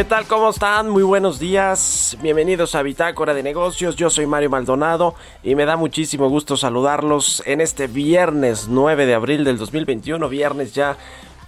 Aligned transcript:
¿Qué 0.00 0.04
tal? 0.04 0.26
¿Cómo 0.26 0.48
están? 0.48 0.88
Muy 0.88 1.02
buenos 1.02 1.38
días. 1.38 2.16
Bienvenidos 2.22 2.74
a 2.74 2.80
Bitácora 2.80 3.34
de 3.34 3.42
Negocios. 3.42 3.96
Yo 3.96 4.08
soy 4.08 4.24
Mario 4.24 4.48
Maldonado 4.48 5.14
y 5.42 5.54
me 5.54 5.66
da 5.66 5.76
muchísimo 5.76 6.30
gusto 6.30 6.56
saludarlos 6.56 7.42
en 7.44 7.60
este 7.60 7.86
viernes 7.86 8.68
9 8.70 9.04
de 9.04 9.12
abril 9.12 9.44
del 9.44 9.58
2021. 9.58 10.26
Viernes 10.30 10.72
ya 10.72 10.96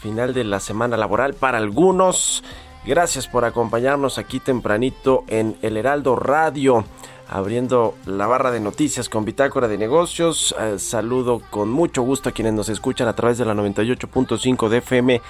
final 0.00 0.34
de 0.34 0.45
la 0.45 0.61
semana 0.61 0.98
laboral 0.98 1.33
para 1.33 1.56
algunos. 1.56 2.45
Gracias 2.84 3.27
por 3.27 3.47
acompañarnos 3.47 4.19
aquí 4.19 4.39
tempranito 4.39 5.25
en 5.28 5.56
El 5.62 5.78
Heraldo 5.78 6.14
Radio. 6.14 6.84
Abriendo 7.30 7.95
la 8.05 8.27
barra 8.27 8.51
de 8.51 8.61
noticias 8.61 9.08
con 9.08 9.24
Bitácora 9.24 9.67
de 9.67 9.79
Negocios. 9.79 10.55
Eh, 10.61 10.79
saludo 10.79 11.41
con 11.48 11.70
mucho 11.70 12.02
gusto 12.02 12.29
a 12.29 12.33
quienes 12.33 12.52
nos 12.52 12.68
escuchan 12.68 13.08
a 13.08 13.17
través 13.17 13.39
de 13.39 13.46
la 13.46 13.55
98.5 13.55 14.68
de 14.68 14.77
FM 14.77 15.23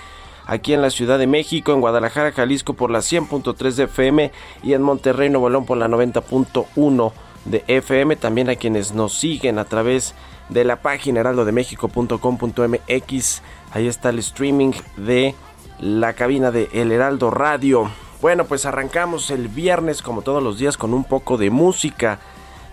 aquí 0.46 0.74
en 0.74 0.82
la 0.82 0.90
Ciudad 0.90 1.18
de 1.18 1.26
México, 1.26 1.72
en 1.72 1.80
Guadalajara, 1.80 2.30
Jalisco 2.32 2.74
por 2.74 2.90
la 2.90 2.98
100.3 3.00 3.74
de 3.74 3.84
FM 3.84 4.30
y 4.62 4.74
en 4.74 4.82
Monterrey, 4.82 5.30
Nuevo 5.30 5.48
León 5.50 5.66
por 5.66 5.78
la 5.78 5.88
90.1 5.88 7.12
de 7.44 7.64
FM. 7.66 8.14
También 8.16 8.48
a 8.50 8.56
quienes 8.56 8.92
nos 8.92 9.14
siguen 9.14 9.58
a 9.58 9.64
través 9.64 10.14
de 10.48 10.64
la 10.64 10.82
página 10.82 11.20
heraldodemexico.com.mx. 11.20 13.42
Ahí 13.72 13.86
está 13.86 14.08
el 14.10 14.18
streaming 14.18 14.72
de 14.96 15.34
la 15.80 16.12
cabina 16.12 16.50
de 16.50 16.68
El 16.72 16.92
Heraldo 16.92 17.30
Radio. 17.30 17.90
Bueno, 18.20 18.44
pues 18.44 18.66
arrancamos 18.66 19.30
el 19.30 19.48
viernes 19.48 20.02
como 20.02 20.20
todos 20.22 20.42
los 20.42 20.58
días 20.58 20.76
con 20.76 20.92
un 20.94 21.04
poco 21.04 21.38
de 21.38 21.50
música. 21.50 22.18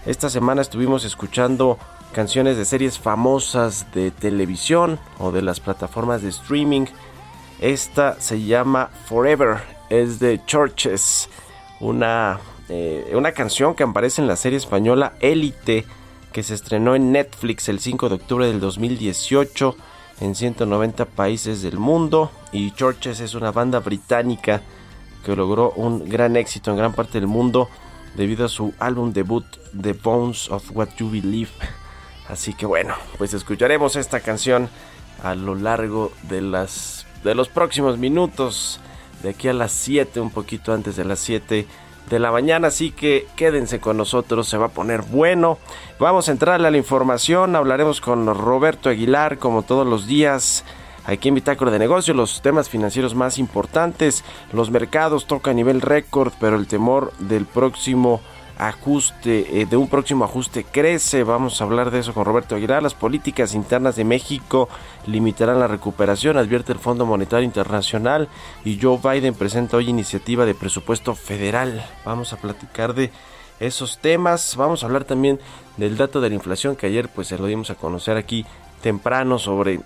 Esta 0.06 0.30
semana 0.30 0.62
estuvimos 0.62 1.04
escuchando 1.06 1.80
canciones 2.14 2.58
de 2.58 2.66
series 2.66 3.00
famosas 3.00 3.92
de 3.94 4.12
televisión 4.12 5.00
o 5.18 5.32
de 5.32 5.42
las 5.42 5.60
plataformas 5.60 6.22
de 6.22 6.30
streaming 6.30 6.86
esta 7.62 8.20
se 8.20 8.42
llama 8.42 8.90
Forever, 9.06 9.58
es 9.90 10.20
de 10.20 10.44
Churches, 10.46 11.30
una, 11.80 12.40
eh, 12.70 13.12
una 13.14 13.32
canción 13.34 13.76
que 13.76 13.84
aparece 13.84 14.22
en 14.22 14.28
la 14.28 14.36
serie 14.36 14.58
española 14.58 15.14
Élite, 15.20 15.86
que 16.32 16.44
se 16.44 16.54
estrenó 16.54 16.96
en 16.96 17.12
Netflix 17.12 17.70
el 17.70 17.80
5 17.80 18.10
de 18.10 18.16
octubre 18.16 18.48
del 18.48 18.60
2018 18.60 19.76
en 20.22 20.36
190 20.36 21.06
países 21.06 21.62
del 21.62 21.80
mundo. 21.80 22.32
Y 22.52 22.72
Churches 22.72 23.20
es 23.20 23.34
una 23.34 23.52
banda 23.52 23.80
británica 23.80 24.62
que 25.26 25.36
logró 25.36 25.72
un 25.72 26.08
gran 26.08 26.36
éxito 26.36 26.72
en 26.72 26.78
gran 26.78 26.94
parte 26.94 27.20
del 27.20 27.28
mundo 27.28 27.70
debido 28.16 28.46
a 28.46 28.50
su 28.50 28.74
álbum 28.80 29.12
debut 29.12 29.46
The 29.80 29.94
Bones 29.94 30.50
of 30.50 30.72
What 30.74 30.90
You 30.98 31.10
Believe. 31.10 31.52
Así 32.28 32.54
que 32.54 32.66
bueno, 32.66 32.96
pues 33.18 33.34
escucharemos 33.34 33.96
esta 33.96 34.20
canción 34.20 34.70
a 35.24 35.36
lo 35.36 35.56
largo 35.56 36.12
de 36.24 36.42
las 36.42 36.99
de 37.24 37.36
los 37.36 37.50
próximos 37.50 37.98
minutos, 37.98 38.80
de 39.24 39.30
aquí 39.30 39.48
a 39.48 39.54
las 39.54 39.72
7, 39.72 40.20
un 40.20 40.32
poquito 40.32 40.74
antes 40.74 40.96
de 40.96 41.06
las 41.06 41.20
7 41.20 41.68
de 42.10 42.20
la 42.20 42.32
mañana, 42.32 42.70
así 42.70 42.92
que 42.92 43.28
quédense 43.36 43.80
con 43.80 43.98
nosotros, 43.98 44.48
se 44.48 44.58
va 44.58 44.68
a 44.68 44.70
poner 44.70 45.04
bueno. 45.04 45.58
Vamos 46.00 46.28
a 46.28 46.32
entrarle 46.32 46.68
a 46.68 46.72
la 46.72 46.78
información, 46.78 47.56
hablaremos 47.56 48.02
con 48.02 48.26
Roberto 48.34 48.90
Aguilar 48.90 49.38
como 49.38 49.64
todos 49.64 49.86
los 49.86 50.08
días. 50.08 50.64
Aquí 51.06 51.30
en 51.30 51.36
Bitácora 51.36 51.72
de 51.72 51.80
Negocios, 51.80 52.16
los 52.16 52.42
temas 52.42 52.70
financieros 52.70 53.16
más 53.16 53.38
importantes, 53.38 54.24
los 54.54 54.70
mercados 54.70 55.26
tocan 55.26 55.52
a 55.52 55.56
nivel 55.56 55.82
récord, 55.82 56.34
pero 56.40 56.56
el 56.56 56.68
temor 56.68 57.14
del 57.20 57.46
próximo 57.46 58.22
ajuste, 58.60 59.62
eh, 59.62 59.66
de 59.66 59.78
un 59.78 59.88
próximo 59.88 60.26
ajuste 60.26 60.66
crece. 60.66 61.24
Vamos 61.24 61.60
a 61.60 61.64
hablar 61.64 61.90
de 61.90 62.00
eso 62.00 62.14
con 62.14 62.26
Roberto 62.26 62.56
Aguilar. 62.56 62.84
Las 62.84 62.94
políticas 62.94 63.56
internas 63.56 63.96
de 63.96 64.04
México 64.04 64.70
limitarán 65.08 65.60
la 65.60 65.68
recuperación, 65.68 66.38
advierte 66.38 66.74
el 66.74 66.80
Fondo 66.80 67.06
Monetario 67.06 67.46
Internacional. 67.46 68.28
Y 68.66 68.78
Joe 68.80 69.00
Biden 69.02 69.34
presenta 69.34 69.78
hoy 69.78 69.90
iniciativa 69.90 70.46
de 70.46 70.54
presupuesto 70.54 71.16
federal. 71.16 71.84
Vamos 72.04 72.34
a 72.34 72.38
platicar 72.38 72.94
de 72.94 73.12
esos 73.62 73.98
temas. 74.00 74.58
Vamos 74.58 74.84
a 74.84 74.88
hablar 74.88 75.06
también 75.06 75.40
del 75.78 75.96
dato 75.96 76.20
de 76.20 76.30
la 76.30 76.36
inflación 76.36 76.76
que 76.76 76.88
ayer 76.88 77.08
pues 77.08 77.30
se 77.30 77.38
lo 77.38 77.46
dimos 77.46 77.70
a 77.70 77.76
conocer 77.76 78.18
aquí 78.18 78.46
temprano 78.82 79.40
sobre 79.40 79.80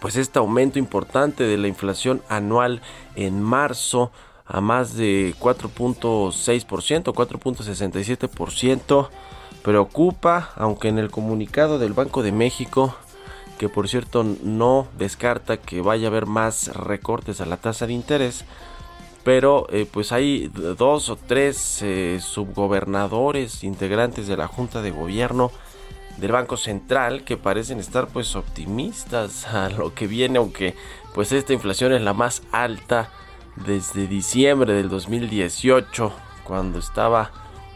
pues 0.00 0.16
este 0.16 0.38
aumento 0.38 0.78
importante 0.78 1.44
de 1.44 1.56
la 1.56 1.66
inflación 1.66 2.22
anual 2.28 2.82
en 3.16 3.42
marzo 3.42 4.12
a 4.50 4.60
más 4.60 4.96
de 4.96 5.34
4.6%, 5.38 7.14
4.67%. 7.14 9.08
Preocupa, 9.62 10.50
aunque 10.56 10.88
en 10.88 10.98
el 10.98 11.10
comunicado 11.10 11.78
del 11.78 11.92
Banco 11.92 12.22
de 12.22 12.32
México, 12.32 12.96
que 13.58 13.68
por 13.68 13.88
cierto 13.88 14.24
no 14.24 14.88
descarta 14.98 15.58
que 15.58 15.82
vaya 15.82 16.08
a 16.08 16.10
haber 16.10 16.26
más 16.26 16.74
recortes 16.74 17.40
a 17.40 17.46
la 17.46 17.58
tasa 17.58 17.86
de 17.86 17.92
interés, 17.92 18.44
pero 19.22 19.66
eh, 19.70 19.86
pues 19.90 20.10
hay 20.12 20.48
dos 20.48 21.10
o 21.10 21.16
tres 21.16 21.80
eh, 21.82 22.18
subgobernadores 22.20 23.62
integrantes 23.62 24.26
de 24.26 24.36
la 24.36 24.48
Junta 24.48 24.82
de 24.82 24.90
Gobierno 24.90 25.52
del 26.16 26.32
Banco 26.32 26.56
Central 26.56 27.22
que 27.22 27.36
parecen 27.36 27.78
estar 27.78 28.08
pues 28.08 28.34
optimistas 28.34 29.46
a 29.54 29.68
lo 29.68 29.94
que 29.94 30.08
viene, 30.08 30.38
aunque 30.38 30.74
pues 31.14 31.30
esta 31.30 31.52
inflación 31.52 31.92
es 31.92 32.02
la 32.02 32.14
más 32.14 32.42
alta 32.50 33.10
desde 33.56 34.06
diciembre 34.06 34.72
del 34.72 34.88
2018, 34.88 36.12
cuando 36.44 36.78
estaba 36.78 37.30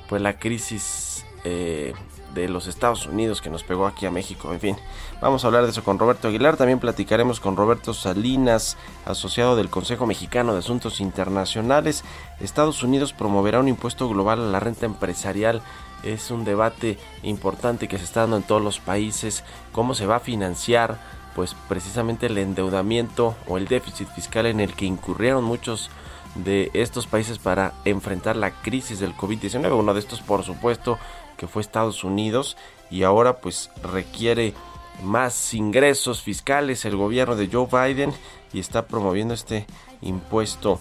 pues 0.08 0.20
la 0.22 0.38
crisis 0.38 1.24
eh, 1.44 1.94
de 2.34 2.48
los 2.48 2.66
Estados 2.66 3.06
Unidos 3.06 3.40
que 3.40 3.48
nos 3.48 3.62
pegó 3.62 3.86
aquí 3.86 4.06
a 4.06 4.10
México. 4.10 4.52
En 4.52 4.60
fin, 4.60 4.76
vamos 5.20 5.44
a 5.44 5.46
hablar 5.46 5.64
de 5.64 5.70
eso 5.70 5.84
con 5.84 5.98
Roberto 5.98 6.28
Aguilar. 6.28 6.56
También 6.56 6.80
platicaremos 6.80 7.40
con 7.40 7.56
Roberto 7.56 7.94
Salinas, 7.94 8.76
asociado 9.06 9.56
del 9.56 9.70
Consejo 9.70 10.06
Mexicano 10.06 10.52
de 10.52 10.58
Asuntos 10.58 11.00
Internacionales. 11.00 12.04
Estados 12.40 12.82
Unidos 12.82 13.12
promoverá 13.12 13.60
un 13.60 13.68
impuesto 13.68 14.08
global 14.08 14.40
a 14.40 14.50
la 14.50 14.60
renta 14.60 14.86
empresarial. 14.86 15.62
Es 16.02 16.30
un 16.30 16.44
debate 16.44 16.98
importante 17.22 17.88
que 17.88 17.98
se 17.98 18.04
está 18.04 18.22
dando 18.22 18.36
en 18.36 18.42
todos 18.42 18.62
los 18.62 18.80
países. 18.80 19.44
¿Cómo 19.72 19.94
se 19.94 20.06
va 20.06 20.16
a 20.16 20.20
financiar? 20.20 20.98
Pues 21.34 21.56
precisamente 21.68 22.26
el 22.26 22.38
endeudamiento 22.38 23.34
o 23.48 23.58
el 23.58 23.66
déficit 23.66 24.08
fiscal 24.08 24.46
en 24.46 24.60
el 24.60 24.74
que 24.74 24.86
incurrieron 24.86 25.44
muchos 25.44 25.90
de 26.34 26.70
estos 26.74 27.06
países 27.06 27.38
para 27.38 27.74
enfrentar 27.84 28.36
la 28.36 28.50
crisis 28.50 29.00
del 29.00 29.14
COVID-19. 29.14 29.76
Uno 29.76 29.94
de 29.94 30.00
estos, 30.00 30.20
por 30.20 30.42
supuesto, 30.44 30.98
que 31.36 31.46
fue 31.46 31.62
Estados 31.62 32.04
Unidos 32.04 32.56
y 32.90 33.02
ahora 33.02 33.36
pues 33.38 33.70
requiere 33.82 34.54
más 35.02 35.54
ingresos 35.54 36.22
fiscales 36.22 36.84
el 36.84 36.96
gobierno 36.96 37.36
de 37.36 37.48
Joe 37.50 37.66
Biden 37.66 38.12
y 38.52 38.60
está 38.60 38.86
promoviendo 38.86 39.34
este 39.34 39.66
impuesto 40.02 40.78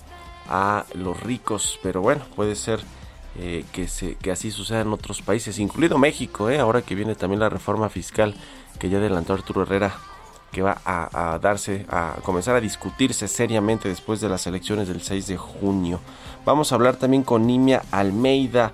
a 0.47 0.85
los 0.93 1.19
ricos. 1.19 1.79
Pero 1.81 2.01
bueno, 2.01 2.23
puede 2.35 2.55
ser 2.55 2.79
eh, 3.39 3.65
que, 3.71 3.87
se, 3.87 4.15
que 4.15 4.31
así 4.31 4.51
suceda 4.51 4.81
en 4.81 4.93
otros 4.93 5.21
países, 5.21 5.57
incluido 5.57 5.97
México, 5.97 6.49
eh, 6.49 6.59
ahora 6.59 6.83
que 6.83 6.93
viene 6.95 7.15
también 7.15 7.39
la 7.39 7.49
reforma 7.49 7.89
fiscal 7.89 8.35
que 8.77 8.89
ya 8.89 8.97
adelantó 8.97 9.33
Arturo 9.33 9.63
Herrera 9.63 9.95
que 10.53 10.61
va 10.61 10.77
a, 10.85 11.37
darse, 11.41 11.85
a 11.89 12.15
comenzar 12.23 12.55
a 12.55 12.61
discutirse 12.61 13.27
seriamente 13.27 13.89
después 13.89 14.21
de 14.21 14.29
las 14.29 14.47
elecciones 14.47 14.87
del 14.87 15.01
6 15.01 15.27
de 15.27 15.37
junio. 15.37 15.99
Vamos 16.45 16.71
a 16.71 16.75
hablar 16.75 16.95
también 16.95 17.23
con 17.23 17.45
Nimia 17.47 17.81
Almeida 17.91 18.71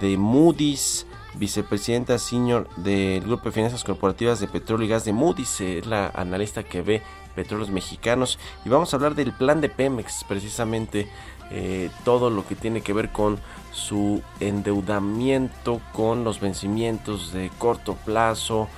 de 0.00 0.16
Moody's, 0.16 1.06
vicepresidenta 1.34 2.18
senior 2.18 2.68
del 2.76 3.22
Grupo 3.22 3.46
de 3.46 3.52
Finanzas 3.52 3.84
Corporativas 3.84 4.40
de 4.40 4.46
Petróleo 4.46 4.86
y 4.86 4.90
Gas 4.90 5.04
de 5.04 5.12
Moody's, 5.12 5.60
es 5.60 5.86
la 5.86 6.10
analista 6.14 6.62
que 6.62 6.80
ve 6.80 7.02
petróleos 7.34 7.70
mexicanos. 7.70 8.38
Y 8.64 8.68
vamos 8.68 8.92
a 8.92 8.96
hablar 8.96 9.14
del 9.14 9.32
plan 9.32 9.60
de 9.60 9.68
Pemex, 9.68 10.24
precisamente 10.24 11.08
eh, 11.50 11.90
todo 12.04 12.30
lo 12.30 12.46
que 12.46 12.54
tiene 12.54 12.80
que 12.80 12.92
ver 12.92 13.10
con 13.10 13.38
su 13.72 14.22
endeudamiento, 14.40 15.80
con 15.92 16.24
los 16.24 16.40
vencimientos 16.40 17.32
de 17.32 17.50
corto 17.58 17.94
plazo, 17.94 18.68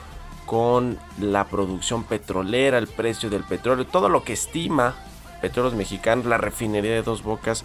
con 0.48 0.98
la 1.20 1.44
producción 1.44 2.04
petrolera, 2.04 2.78
el 2.78 2.86
precio 2.86 3.28
del 3.28 3.44
petróleo, 3.44 3.86
todo 3.86 4.08
lo 4.08 4.24
que 4.24 4.32
estima 4.32 4.94
Petróleos 5.40 5.74
Mexicanos, 5.74 6.24
la 6.24 6.38
refinería 6.38 6.92
de 6.92 7.02
Dos 7.02 7.22
Bocas. 7.22 7.64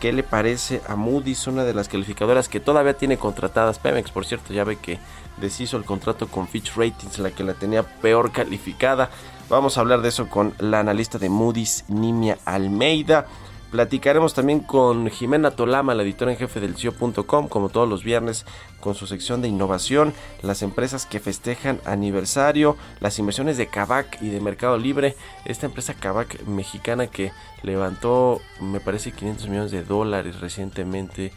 ¿Qué 0.00 0.12
le 0.12 0.22
parece 0.22 0.80
a 0.88 0.94
Moody's, 0.94 1.46
una 1.46 1.64
de 1.64 1.74
las 1.74 1.88
calificadoras 1.88 2.48
que 2.48 2.60
todavía 2.60 2.94
tiene 2.94 3.18
contratadas? 3.18 3.78
Pemex, 3.78 4.10
por 4.10 4.26
cierto, 4.26 4.52
ya 4.52 4.64
ve 4.64 4.76
que 4.76 4.98
deshizo 5.40 5.76
el 5.76 5.84
contrato 5.84 6.28
con 6.28 6.46
Fitch 6.46 6.74
Ratings, 6.76 7.18
la 7.18 7.30
que 7.30 7.44
la 7.44 7.54
tenía 7.54 7.82
peor 7.82 8.30
calificada. 8.30 9.10
Vamos 9.48 9.76
a 9.76 9.80
hablar 9.80 10.02
de 10.02 10.10
eso 10.10 10.28
con 10.28 10.54
la 10.58 10.80
analista 10.80 11.18
de 11.18 11.28
Moody's, 11.28 11.84
Nimia 11.88 12.38
Almeida. 12.44 13.26
Platicaremos 13.70 14.32
también 14.32 14.60
con 14.60 15.10
Jimena 15.10 15.50
Tolama, 15.50 15.94
la 15.94 16.02
editora 16.02 16.32
en 16.32 16.38
jefe 16.38 16.58
del 16.58 16.74
CIO.com, 16.74 17.48
como 17.48 17.68
todos 17.68 17.86
los 17.86 18.02
viernes, 18.02 18.46
con 18.80 18.94
su 18.94 19.06
sección 19.06 19.42
de 19.42 19.48
innovación, 19.48 20.14
las 20.40 20.62
empresas 20.62 21.04
que 21.04 21.20
festejan 21.20 21.78
aniversario, 21.84 22.78
las 23.00 23.18
inversiones 23.18 23.58
de 23.58 23.66
Kavak 23.66 24.22
y 24.22 24.30
de 24.30 24.40
Mercado 24.40 24.78
Libre. 24.78 25.16
Esta 25.44 25.66
empresa 25.66 25.92
Kavak 25.92 26.44
mexicana 26.44 27.08
que 27.08 27.30
levantó, 27.62 28.40
me 28.58 28.80
parece, 28.80 29.12
500 29.12 29.48
millones 29.48 29.70
de 29.70 29.84
dólares 29.84 30.40
recientemente 30.40 31.32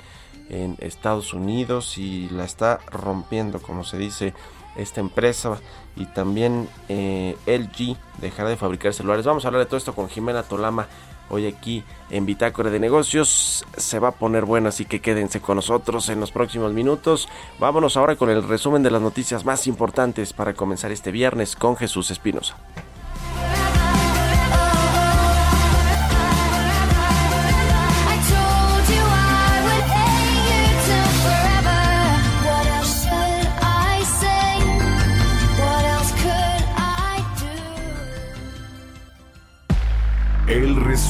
en 0.50 0.78
Estados 0.80 1.34
Unidos 1.34 1.98
y 1.98 2.30
la 2.30 2.46
está 2.46 2.80
rompiendo, 2.92 3.62
como 3.62 3.84
se 3.84 3.98
dice 3.98 4.34
esta 4.78 5.02
empresa 5.02 5.60
y 5.98 6.06
también 6.06 6.70
eh, 6.88 7.36
LG 7.46 7.98
dejará 8.22 8.48
de 8.48 8.56
fabricar 8.56 8.94
celulares. 8.94 9.26
Vamos 9.26 9.44
a 9.44 9.50
hablar 9.50 9.64
de 9.64 9.66
todo 9.66 9.78
esto 9.78 9.94
con 9.94 10.08
Jimena 10.08 10.44
Tolama 10.44 10.88
hoy 11.32 11.48
aquí 11.48 11.84
en 12.10 12.26
Bitácora 12.26 12.70
de 12.70 12.80
Negocios. 12.80 13.66
Se 13.76 14.00
va 14.00 14.10
a 14.10 14.12
poner 14.12 14.46
bueno, 14.46 14.70
así 14.70 14.86
que 14.86 15.02
quédense 15.02 15.42
con 15.42 15.56
nosotros 15.56 16.10
en 16.10 16.20
los 16.20 16.32
próximos 16.32 16.74
minutos. 16.74 17.28
Vámonos 17.60 17.98
ahora 17.98 18.16
con 18.16 18.30
el 18.30 18.48
resumen 18.48 18.84
de 18.84 18.92
las 18.92 19.02
noticias 19.02 19.46
más 19.46 19.66
importantes 19.66 20.34
para 20.34 20.54
comenzar 20.54 20.92
este 20.92 21.12
viernes 21.12 21.56
con 21.56 21.76
Jesús 21.76 22.12
Espinosa. 22.12 22.58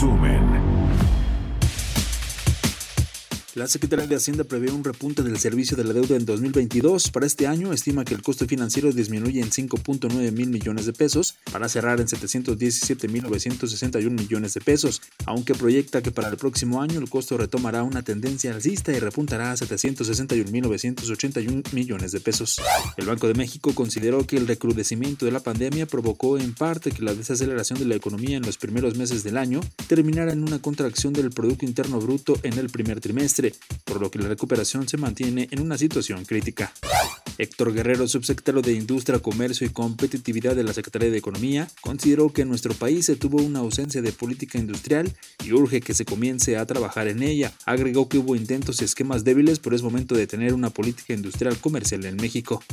Resumen. 0.01 0.40
La 3.53 3.67
Secretaría 3.67 4.07
de 4.07 4.15
Hacienda 4.15 4.45
prevé 4.45 4.71
un 4.71 4.81
repunte 4.81 5.23
del 5.23 5.37
servicio 5.37 5.75
de 5.75 5.83
la 5.83 5.91
deuda 5.91 6.15
en 6.15 6.23
2022. 6.23 7.11
Para 7.11 7.25
este 7.25 7.47
año 7.47 7.73
estima 7.73 8.05
que 8.05 8.13
el 8.13 8.21
costo 8.21 8.47
financiero 8.47 8.93
disminuye 8.93 9.41
en 9.41 9.49
5.9 9.49 10.31
mil 10.31 10.47
millones 10.47 10.85
de 10.85 10.93
pesos 10.93 11.35
para 11.51 11.67
cerrar 11.67 11.99
en 11.99 12.07
717 12.07 13.09
mil 13.09 13.23
961 13.23 14.15
millones 14.15 14.53
de 14.53 14.61
pesos, 14.61 15.01
aunque 15.25 15.53
proyecta 15.53 16.01
que 16.01 16.11
para 16.11 16.29
el 16.29 16.37
próximo 16.37 16.81
año 16.81 16.97
el 16.97 17.09
costo 17.09 17.37
retomará 17.37 17.83
una 17.83 18.03
tendencia 18.03 18.53
alcista 18.53 18.93
y 18.93 18.99
repuntará 18.99 19.51
a 19.51 19.57
761 19.57 20.49
mil 20.49 20.63
981 20.63 21.63
millones 21.73 22.13
de 22.13 22.21
pesos. 22.21 22.61
El 22.95 23.07
Banco 23.07 23.27
de 23.27 23.33
México 23.33 23.75
consideró 23.75 24.25
que 24.25 24.37
el 24.37 24.47
recrudecimiento 24.47 25.25
de 25.25 25.33
la 25.33 25.41
pandemia 25.41 25.87
provocó 25.87 26.37
en 26.37 26.53
parte 26.53 26.91
que 26.91 27.03
la 27.03 27.13
desaceleración 27.13 27.79
de 27.79 27.85
la 27.85 27.95
economía 27.95 28.37
en 28.37 28.45
los 28.45 28.57
primeros 28.57 28.95
meses 28.95 29.25
del 29.25 29.35
año 29.35 29.59
terminara 29.87 30.31
en 30.31 30.41
una 30.41 30.61
contracción 30.61 31.11
del 31.11 31.31
Producto 31.31 31.65
Interno 31.65 31.99
Bruto 31.99 32.39
en 32.43 32.57
el 32.57 32.69
primer 32.69 33.01
trimestre 33.01 33.40
por 33.83 34.01
lo 34.01 34.11
que 34.11 34.19
la 34.19 34.27
recuperación 34.27 34.87
se 34.87 34.97
mantiene 34.97 35.47
en 35.51 35.61
una 35.61 35.77
situación 35.77 36.25
crítica. 36.25 36.73
Héctor 37.41 37.73
Guerrero, 37.73 38.07
subsecretario 38.07 38.61
de 38.61 38.73
Industria, 38.73 39.17
Comercio 39.17 39.65
y 39.65 39.71
Competitividad 39.71 40.55
de 40.55 40.63
la 40.63 40.73
Secretaría 40.73 41.09
de 41.09 41.17
Economía, 41.17 41.67
consideró 41.81 42.31
que 42.31 42.43
en 42.43 42.49
nuestro 42.49 42.75
país 42.75 43.07
se 43.07 43.15
tuvo 43.15 43.41
una 43.41 43.59
ausencia 43.59 44.03
de 44.03 44.11
política 44.11 44.59
industrial 44.59 45.11
y 45.43 45.51
urge 45.51 45.81
que 45.81 45.95
se 45.95 46.05
comience 46.05 46.57
a 46.57 46.67
trabajar 46.67 47.07
en 47.07 47.23
ella. 47.23 47.51
Agregó 47.65 48.07
que 48.07 48.19
hubo 48.19 48.35
intentos 48.35 48.79
y 48.79 48.85
esquemas 48.85 49.23
débiles, 49.23 49.57
pero 49.57 49.75
es 49.75 49.81
momento 49.81 50.13
de 50.13 50.27
tener 50.27 50.53
una 50.53 50.69
política 50.69 51.15
industrial 51.15 51.57
comercial 51.57 52.05
en 52.05 52.17
México. 52.17 52.63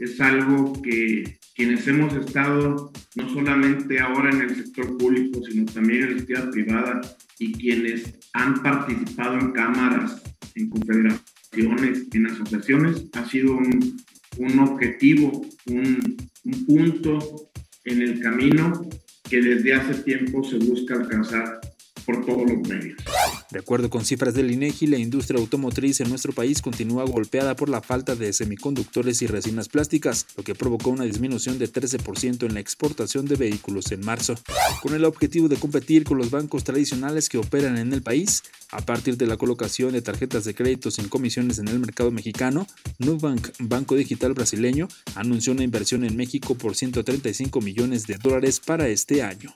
Es 0.00 0.20
algo 0.20 0.72
que 0.82 1.38
quienes 1.54 1.86
hemos 1.86 2.12
estado 2.14 2.90
no 3.14 3.30
solamente 3.32 4.00
ahora 4.00 4.30
en 4.30 4.40
el 4.40 4.56
sector 4.56 4.98
público, 4.98 5.40
sino 5.48 5.66
también 5.66 6.02
en 6.02 6.16
la 6.16 6.20
actividad 6.20 6.50
privada 6.50 7.00
y 7.38 7.52
quienes 7.52 8.12
han 8.32 8.60
participado 8.60 9.38
en 9.38 9.52
cámaras, 9.52 10.20
en 10.56 10.68
confederaciones, 10.68 11.29
en 11.52 12.26
asociaciones, 12.26 13.06
ha 13.14 13.28
sido 13.28 13.56
un, 13.56 14.58
objetivo, 14.58 15.46
un 15.66 16.66
punto 16.66 17.50
en 17.84 18.02
el 18.02 18.20
camino 18.20 18.88
que 19.28 19.40
desde 19.40 19.74
hace 19.74 20.02
tiempo 20.02 20.42
se 20.42 20.58
busca 20.58 20.94
alcanzar 20.94 21.60
por 22.00 22.24
todos 22.24 22.48
los 22.48 22.68
medios. 22.68 22.98
De 23.50 23.58
acuerdo 23.58 23.90
con 23.90 24.04
cifras 24.04 24.34
del 24.34 24.50
INEGI, 24.50 24.86
la 24.86 24.98
industria 24.98 25.40
automotriz 25.40 26.00
en 26.00 26.08
nuestro 26.08 26.32
país 26.32 26.62
continúa 26.62 27.04
golpeada 27.04 27.56
por 27.56 27.68
la 27.68 27.80
falta 27.80 28.14
de 28.14 28.32
semiconductores 28.32 29.22
y 29.22 29.26
resinas 29.26 29.68
plásticas, 29.68 30.26
lo 30.36 30.44
que 30.44 30.54
provocó 30.54 30.90
una 30.90 31.04
disminución 31.04 31.58
de 31.58 31.70
13% 31.70 32.46
en 32.46 32.54
la 32.54 32.60
exportación 32.60 33.26
de 33.26 33.36
vehículos 33.36 33.90
en 33.90 34.04
marzo. 34.04 34.34
Con 34.82 34.94
el 34.94 35.04
objetivo 35.04 35.48
de 35.48 35.56
competir 35.56 36.04
con 36.04 36.18
los 36.18 36.30
bancos 36.30 36.64
tradicionales 36.64 37.28
que 37.28 37.38
operan 37.38 37.76
en 37.78 37.92
el 37.92 38.02
país, 38.02 38.42
a 38.70 38.80
partir 38.82 39.16
de 39.16 39.26
la 39.26 39.36
colocación 39.36 39.92
de 39.92 40.02
tarjetas 40.02 40.44
de 40.44 40.54
crédito 40.54 40.90
sin 40.90 41.08
comisiones 41.08 41.58
en 41.58 41.68
el 41.68 41.80
mercado 41.80 42.10
mexicano, 42.10 42.66
Nubank, 42.98 43.48
Banco 43.58 43.96
Digital 43.96 44.34
brasileño, 44.34 44.88
anunció 45.16 45.52
una 45.52 45.64
inversión 45.64 46.04
en 46.04 46.16
México 46.16 46.54
por 46.54 46.76
135 46.76 47.60
millones 47.60 48.06
de 48.06 48.16
dólares 48.16 48.60
para 48.60 48.88
este 48.88 49.22
año. 49.22 49.52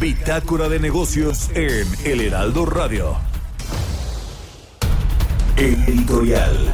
Bitácora 0.00 0.68
de 0.68 0.78
negocios 0.78 1.50
en 1.54 1.86
El 2.04 2.20
Heraldo 2.20 2.66
Radio. 2.66 3.16
Editorial. 5.56 6.72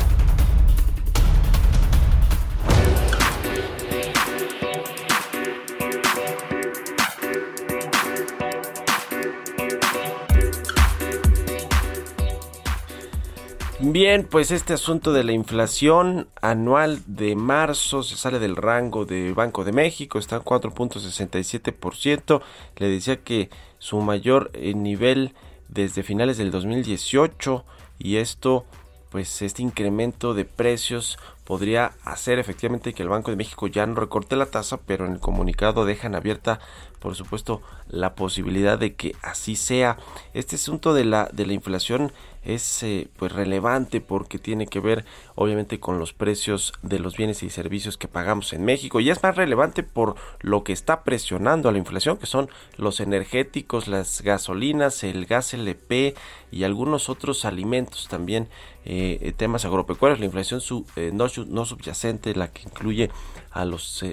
Bien, 13.85 14.29
pues 14.31 14.53
este 14.53 14.75
asunto 14.75 15.13
de 15.13 15.25
la 15.25 15.33
inflación 15.33 16.29
anual 16.41 17.03
de 17.07 17.35
marzo 17.35 18.05
se 18.05 18.17
sale 18.17 18.39
del 18.39 18.55
rango 18.55 19.07
de 19.07 19.33
Banco 19.33 19.65
de 19.65 19.73
México, 19.73 20.21
está 20.21 20.37
en 20.37 20.43
4.67%. 20.43 22.43
Le 22.77 22.89
decía 22.89 23.25
que 23.25 23.51
su 23.81 24.01
mayor 24.01 24.53
eh, 24.55 24.75
nivel 24.75 25.35
desde 25.69 26.05
finales 26.05 26.39
del 26.39 26.53
2018 26.53 27.65
y 27.99 28.19
esto 28.19 28.67
pues 29.11 29.43
este 29.43 29.63
incremento 29.63 30.33
de 30.33 30.45
precios 30.47 31.19
podría 31.45 31.93
hacer 32.05 32.39
efectivamente 32.39 32.95
que 32.95 33.03
el 33.03 33.11
Banco 33.11 33.31
de 33.31 33.37
México 33.37 33.67
ya 33.67 33.85
no 33.85 33.95
recorte 33.95 34.37
la 34.37 34.47
tasa, 34.47 34.79
pero 34.79 35.05
en 35.05 35.13
el 35.13 35.21
comunicado 35.21 35.85
dejan 35.85 36.15
abierta, 36.15 36.61
por 36.99 37.15
supuesto, 37.15 37.61
la 37.89 38.15
posibilidad 38.15 38.79
de 38.79 38.95
que 38.95 39.15
así 39.21 39.55
sea. 39.55 39.99
Este 40.33 40.57
asunto 40.57 40.95
de 40.95 41.05
la, 41.05 41.29
de 41.31 41.45
la 41.45 41.53
inflación 41.53 42.11
es 42.45 42.83
eh, 42.83 43.09
pues 43.17 43.33
relevante 43.33 44.01
porque 44.01 44.39
tiene 44.39 44.67
que 44.67 44.81
ver 44.81 45.05
obviamente 45.35 45.79
con 45.79 45.99
los 45.99 46.13
precios 46.13 46.73
de 46.83 46.99
los 46.99 47.17
bienes 47.17 47.43
y 47.43 47.51
servicios 47.51 47.97
que 47.97 48.09
pagamos 48.09 48.53
en 48.53 48.65
México. 48.65 49.01
Y 49.01 49.11
es 49.11 49.23
más 49.23 49.37
relevante 49.37 49.83
por 49.83 50.17
lo 50.41 50.65
que 50.65 50.73
está 50.73 51.05
presionando 51.05 51.69
a 51.69 51.73
la 51.73 51.79
inflación 51.79 52.17
que 52.17 52.27
son 52.27 52.49
los 52.77 53.01
energéticos, 53.01 53.87
las 53.87 54.23
gasolinas, 54.23 55.05
el 55.05 55.27
gas 55.27 55.55
LP 55.55 56.15
y 56.51 56.65
algunos 56.65 57.09
otros 57.09 57.45
alimentos 57.45 58.09
también 58.09 58.49
eh, 58.85 59.33
temas 59.37 59.65
agropecuarios, 59.65 60.19
la 60.19 60.27
inflación 60.27 60.61
eh, 60.97 61.11
no, 61.15 61.27
no, 61.47 61.65
subyacente, 61.65 62.35
la 62.35 62.49
que 62.49 62.63
incluye 62.63 63.11
a 63.53 63.65
los 63.65 64.05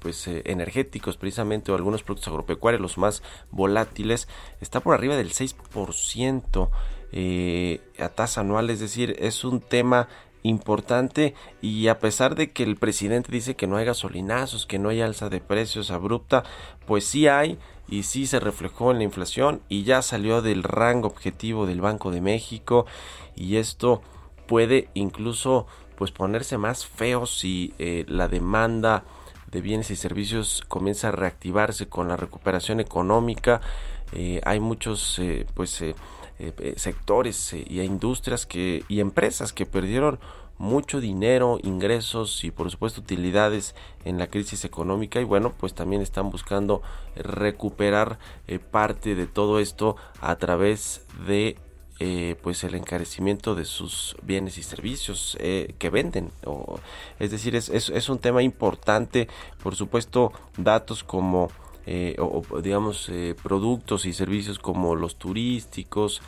pues, 0.00 0.28
energéticos 0.28 1.16
precisamente 1.16 1.72
o 1.72 1.74
algunos 1.74 2.02
productos 2.02 2.28
agropecuarios, 2.28 2.82
los 2.82 2.98
más 2.98 3.22
volátiles, 3.50 4.28
está 4.60 4.80
por 4.80 4.94
arriba 4.94 5.16
del 5.16 5.30
6% 5.30 6.68
eh, 7.12 7.80
a 7.98 8.08
tasa 8.08 8.40
anual, 8.40 8.70
es 8.70 8.80
decir, 8.80 9.16
es 9.18 9.44
un 9.44 9.60
tema 9.60 10.08
importante 10.42 11.34
y 11.60 11.88
a 11.88 11.98
pesar 11.98 12.34
de 12.34 12.50
que 12.52 12.62
el 12.62 12.76
presidente 12.76 13.30
dice 13.30 13.56
que 13.56 13.66
no 13.66 13.76
hay 13.76 13.84
gasolinazos, 13.84 14.66
que 14.66 14.78
no 14.78 14.88
hay 14.88 15.00
alza 15.00 15.28
de 15.28 15.40
precios 15.40 15.90
abrupta, 15.90 16.44
pues 16.86 17.04
sí 17.04 17.28
hay 17.28 17.58
y 17.88 18.04
sí 18.04 18.26
se 18.26 18.40
reflejó 18.40 18.90
en 18.90 18.98
la 18.98 19.04
inflación 19.04 19.60
y 19.68 19.82
ya 19.82 20.02
salió 20.02 20.42
del 20.42 20.62
rango 20.62 21.08
objetivo 21.08 21.66
del 21.66 21.80
Banco 21.80 22.10
de 22.10 22.20
México 22.20 22.86
y 23.34 23.56
esto 23.56 24.00
puede 24.46 24.88
incluso 24.94 25.66
pues 25.96 26.12
ponerse 26.12 26.56
más 26.56 26.86
feo 26.86 27.26
si 27.26 27.74
eh, 27.78 28.04
la 28.08 28.28
demanda 28.28 29.04
de 29.50 29.60
bienes 29.60 29.90
y 29.90 29.96
servicios 29.96 30.62
comienza 30.68 31.08
a 31.08 31.12
reactivarse 31.12 31.88
con 31.88 32.08
la 32.08 32.16
recuperación 32.16 32.80
económica. 32.80 33.60
Eh, 34.12 34.40
hay 34.44 34.60
muchos 34.60 35.18
eh, 35.18 35.46
pues 35.54 35.82
eh, 36.40 36.54
eh, 36.58 36.72
sectores 36.78 37.52
eh, 37.52 37.66
y 37.68 37.82
industrias 37.82 38.46
que, 38.46 38.82
y 38.88 39.00
empresas 39.00 39.52
que 39.52 39.66
perdieron 39.66 40.18
mucho 40.56 40.98
dinero, 40.98 41.58
ingresos 41.62 42.44
y 42.44 42.50
por 42.50 42.70
supuesto 42.70 43.02
utilidades 43.02 43.74
en 44.06 44.16
la 44.16 44.28
crisis 44.28 44.64
económica. 44.64 45.20
Y 45.20 45.24
bueno 45.24 45.52
pues 45.52 45.74
también 45.74 46.00
están 46.00 46.30
buscando 46.30 46.80
recuperar 47.14 48.18
parte 48.70 49.14
de 49.14 49.26
todo 49.26 49.58
esto 49.58 49.96
a 50.22 50.36
través 50.36 51.04
de 51.26 51.58
pues 52.42 52.64
el 52.64 52.74
encarecimiento 52.74 53.54
de 53.54 53.66
sus 53.66 54.16
bienes 54.22 54.56
y 54.56 54.62
servicios 54.62 55.36
que 55.38 55.90
venden 55.90 56.30
es 57.18 57.30
decir 57.30 57.54
es, 57.54 57.68
es, 57.68 58.08
un 58.08 58.18
tema 58.18 58.42
importante. 58.42 59.28
Por 59.62 59.76
supuesto 59.76 60.32
datos 60.56 61.04
como 61.04 61.50
eh, 61.92 62.14
o, 62.20 62.44
digamos 62.62 63.08
eh, 63.08 63.34
productos 63.42 64.06
y 64.06 64.12
servicios 64.12 64.60
como 64.60 64.94
los 64.94 65.16
turísticos, 65.16 66.22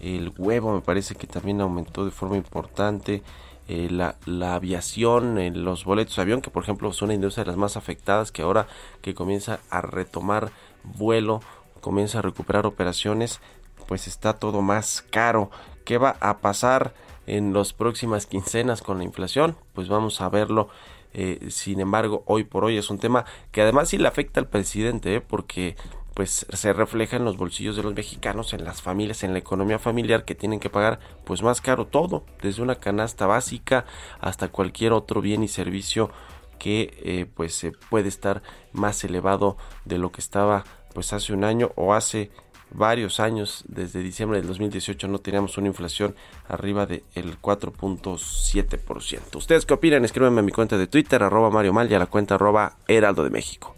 el 0.00 0.32
huevo 0.38 0.72
me 0.72 0.80
parece 0.80 1.16
que 1.16 1.26
también 1.26 1.60
aumentó 1.60 2.04
de 2.04 2.12
forma 2.12 2.36
importante, 2.36 3.24
eh, 3.66 3.88
la, 3.90 4.14
aviación, 4.54 5.36
los 5.64 5.84
boletos 5.84 6.14
de 6.14 6.22
avión, 6.22 6.40
que 6.40 6.50
por 6.50 6.62
ejemplo 6.62 6.92
son 6.92 7.06
una 7.06 7.14
industria 7.14 7.42
de 7.42 7.48
las 7.48 7.56
más 7.56 7.76
afectadas, 7.76 8.30
que 8.30 8.42
ahora 8.42 8.68
que 9.02 9.12
comienza 9.14 9.58
a 9.70 9.80
retomar 9.80 10.52
vuelo, 10.84 11.40
comienza 11.80 12.20
a 12.20 12.22
recuperar 12.22 12.64
operaciones, 12.64 13.40
pues 13.88 14.06
está 14.06 14.34
todo 14.34 14.62
más 14.62 15.04
caro. 15.10 15.50
¿Qué 15.84 15.98
va 15.98 16.14
a 16.20 16.38
pasar 16.38 16.94
en 17.26 17.52
las 17.54 17.72
próximas 17.72 18.26
quincenas 18.26 18.82
con 18.82 18.98
la 18.98 19.04
inflación? 19.04 19.56
Pues 19.74 19.88
vamos 19.88 20.20
a 20.20 20.28
verlo 20.28 20.68
eh, 21.12 21.48
sin 21.50 21.80
embargo, 21.80 22.22
hoy 22.26 22.44
por 22.44 22.64
hoy 22.64 22.76
es 22.76 22.90
un 22.90 22.98
tema 22.98 23.24
que 23.50 23.62
además 23.62 23.88
sí 23.88 23.98
le 23.98 24.08
afecta 24.08 24.40
al 24.40 24.48
presidente, 24.48 25.16
¿eh? 25.16 25.20
porque 25.20 25.76
pues 26.14 26.46
se 26.52 26.72
refleja 26.72 27.16
en 27.16 27.24
los 27.24 27.36
bolsillos 27.36 27.76
de 27.76 27.84
los 27.84 27.94
mexicanos, 27.94 28.52
en 28.52 28.64
las 28.64 28.82
familias, 28.82 29.22
en 29.22 29.32
la 29.32 29.38
economía 29.38 29.78
familiar 29.78 30.24
que 30.24 30.34
tienen 30.34 30.58
que 30.58 30.68
pagar 30.68 30.98
pues 31.24 31.42
más 31.42 31.60
caro 31.60 31.86
todo, 31.86 32.24
desde 32.42 32.62
una 32.62 32.74
canasta 32.76 33.26
básica 33.26 33.84
hasta 34.20 34.48
cualquier 34.48 34.92
otro 34.92 35.20
bien 35.20 35.44
y 35.44 35.48
servicio 35.48 36.10
que 36.58 36.98
eh, 37.04 37.26
pues 37.32 37.64
puede 37.88 38.08
estar 38.08 38.42
más 38.72 39.04
elevado 39.04 39.56
de 39.84 39.98
lo 39.98 40.10
que 40.10 40.20
estaba 40.20 40.64
pues 40.92 41.12
hace 41.12 41.32
un 41.32 41.44
año 41.44 41.70
o 41.76 41.94
hace 41.94 42.32
varios 42.70 43.20
años, 43.20 43.64
desde 43.68 44.02
diciembre 44.02 44.38
del 44.38 44.48
2018 44.48 45.08
no 45.08 45.18
teníamos 45.18 45.58
una 45.58 45.68
inflación 45.68 46.14
arriba 46.48 46.86
del 46.86 47.02
4.7%. 47.40 49.36
¿Ustedes 49.36 49.66
qué 49.66 49.74
opinan? 49.74 50.04
Escríbanme 50.04 50.40
a 50.40 50.42
mi 50.42 50.52
cuenta 50.52 50.76
de 50.76 50.86
Twitter, 50.86 51.22
arroba 51.22 51.50
Mario 51.50 51.72
Mal 51.72 51.90
y 51.90 51.94
a 51.94 51.98
la 51.98 52.06
cuenta 52.06 52.36
arroba 52.36 52.76
Heraldo 52.86 53.24
de 53.24 53.30
México. 53.30 53.74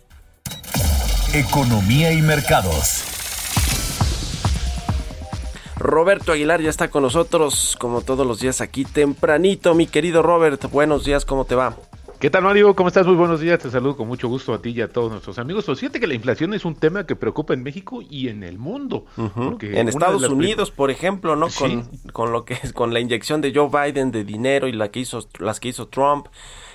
Economía 1.32 2.12
y 2.12 2.22
mercados. 2.22 3.04
Roberto 5.76 6.32
Aguilar 6.32 6.60
ya 6.60 6.68
está 6.68 6.90
con 6.90 7.02
nosotros, 7.02 7.76
como 7.80 8.02
todos 8.02 8.26
los 8.26 8.40
días 8.40 8.60
aquí 8.60 8.84
tempranito. 8.84 9.74
Mi 9.74 9.86
querido 9.86 10.22
Robert, 10.22 10.70
buenos 10.70 11.04
días, 11.04 11.24
¿cómo 11.24 11.46
te 11.46 11.54
va? 11.54 11.74
¿Qué 12.20 12.28
tal, 12.28 12.42
Mario? 12.44 12.76
¿Cómo 12.76 12.88
estás? 12.88 13.06
Muy 13.06 13.16
buenos 13.16 13.40
días. 13.40 13.60
Te 13.60 13.70
saludo 13.70 13.96
con 13.96 14.06
mucho 14.06 14.28
gusto 14.28 14.52
a 14.52 14.60
ti 14.60 14.72
y 14.76 14.82
a 14.82 14.88
todos 14.88 15.10
nuestros 15.10 15.38
amigos. 15.38 15.64
Pues 15.64 15.80
fíjate 15.80 16.00
que 16.00 16.06
la 16.06 16.12
inflación 16.12 16.52
es 16.52 16.66
un 16.66 16.74
tema 16.74 17.06
que 17.06 17.16
preocupa 17.16 17.54
en 17.54 17.62
México 17.62 18.02
y 18.02 18.28
en 18.28 18.42
el 18.42 18.58
mundo. 18.58 19.06
En 19.62 19.88
Estados 19.88 20.28
Unidos, 20.28 20.70
por 20.70 20.90
ejemplo, 20.90 21.34
¿no? 21.34 21.48
Con, 21.48 21.88
con 22.12 22.30
lo 22.30 22.44
que 22.44 22.58
es 22.62 22.74
con 22.74 22.92
la 22.92 23.00
inyección 23.00 23.40
de 23.40 23.54
Joe 23.54 23.70
Biden 23.70 24.10
de 24.10 24.24
dinero 24.24 24.68
y 24.68 24.72
la 24.72 24.90
que 24.90 25.00
hizo, 25.00 25.26
las 25.38 25.60
que 25.60 25.68
hizo 25.68 25.88
Trump 25.88 26.26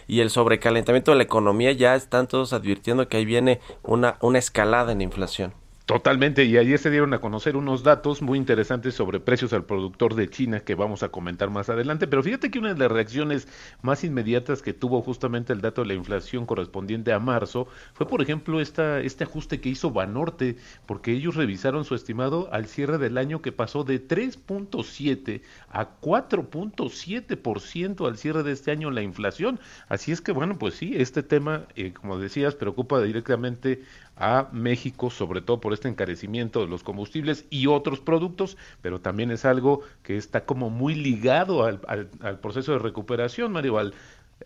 y 0.08 0.22
el 0.22 0.32
sobrecalentamiento 0.32 1.12
de 1.12 1.18
la 1.18 1.24
economía, 1.24 1.74
ya 1.74 1.94
están 1.94 2.28
todos 2.28 2.52
advirtiendo 2.52 3.08
que 3.08 3.18
ahí 3.18 3.26
viene 3.26 3.60
una, 3.84 4.18
una 4.22 4.40
escalada 4.40 4.94
en 4.94 4.98
la 4.98 5.04
inflación. 5.04 5.54
Totalmente, 5.86 6.46
y 6.46 6.58
ayer 6.58 6.80
se 6.80 6.90
dieron 6.90 7.14
a 7.14 7.20
conocer 7.20 7.56
unos 7.56 7.84
datos 7.84 8.24
muy 8.24 8.40
interesantes 8.40 8.96
sobre 8.96 9.20
precios 9.20 9.54
al 9.54 9.66
productor 9.66 10.16
de 10.16 10.28
China 10.28 10.62
que 10.62 10.74
vamos 10.74 11.04
a 11.04 11.10
comentar 11.10 11.52
más 11.52 11.70
adelante, 11.70 12.08
pero 12.08 12.24
fíjate 12.24 12.50
que 12.50 12.58
una 12.58 12.74
de 12.74 12.80
las 12.80 12.92
reacciones 12.92 13.48
más 13.84 14.04
inmediatas 14.04 14.64
que 14.64 14.74
tuvo 14.74 15.04
justamente 15.04 15.54
el 15.54 15.62
dato 15.62 15.82
de 15.82 15.90
la 15.90 15.94
inflación 15.94 16.48
correspondiente 16.48 17.14
a 17.14 17.20
marzo 17.20 17.68
fue, 17.94 18.08
por 18.08 18.24
ejemplo, 18.24 18.60
esta, 18.62 19.00
este 19.00 19.26
ajuste 19.26 19.62
que 19.62 19.70
hizo 19.70 19.92
Banorte, 19.92 20.56
porque 20.88 21.12
ellos 21.12 21.36
revisaron 21.36 21.86
su 21.86 21.94
estimado 21.94 22.50
al 22.52 22.66
cierre 22.66 22.98
del 22.98 23.20
año 23.20 23.44
que 23.44 23.52
pasó 23.52 23.84
de 23.84 24.08
3.7 24.08 25.44
a 25.70 26.00
4.7% 26.02 28.08
al 28.08 28.18
cierre 28.18 28.42
de 28.42 28.54
este 28.54 28.72
año 28.72 28.90
la 28.90 29.04
inflación. 29.04 29.60
Así 29.88 30.12
es 30.12 30.22
que, 30.22 30.32
bueno, 30.32 30.58
pues 30.58 30.74
sí, 30.74 30.94
este 30.96 31.22
tema, 31.22 31.68
eh, 31.76 31.94
como 31.94 32.18
decías, 32.18 32.56
preocupa 32.56 33.00
directamente 33.04 33.84
a 34.18 34.50
México, 34.52 35.10
sobre 35.10 35.42
todo 35.42 35.60
por 35.60 35.74
este 35.74 35.90
encarecimiento 35.90 36.62
de 36.62 36.68
los 36.68 36.84
combustibles 36.84 37.46
y 37.50 37.68
otros 37.68 38.00
productos, 38.00 38.58
pero 38.82 39.02
también 39.02 39.32
es 39.32 39.46
algo 39.46 39.82
que 40.04 40.18
está 40.18 40.46
como 40.46 40.70
muy 40.70 40.96
ligado 40.96 41.64
al, 41.64 41.82
al, 41.88 42.40
proceso 42.40 42.72
de 42.74 42.80
recuperación, 42.80 43.52
Mario, 43.52 43.78
al, 43.78 43.94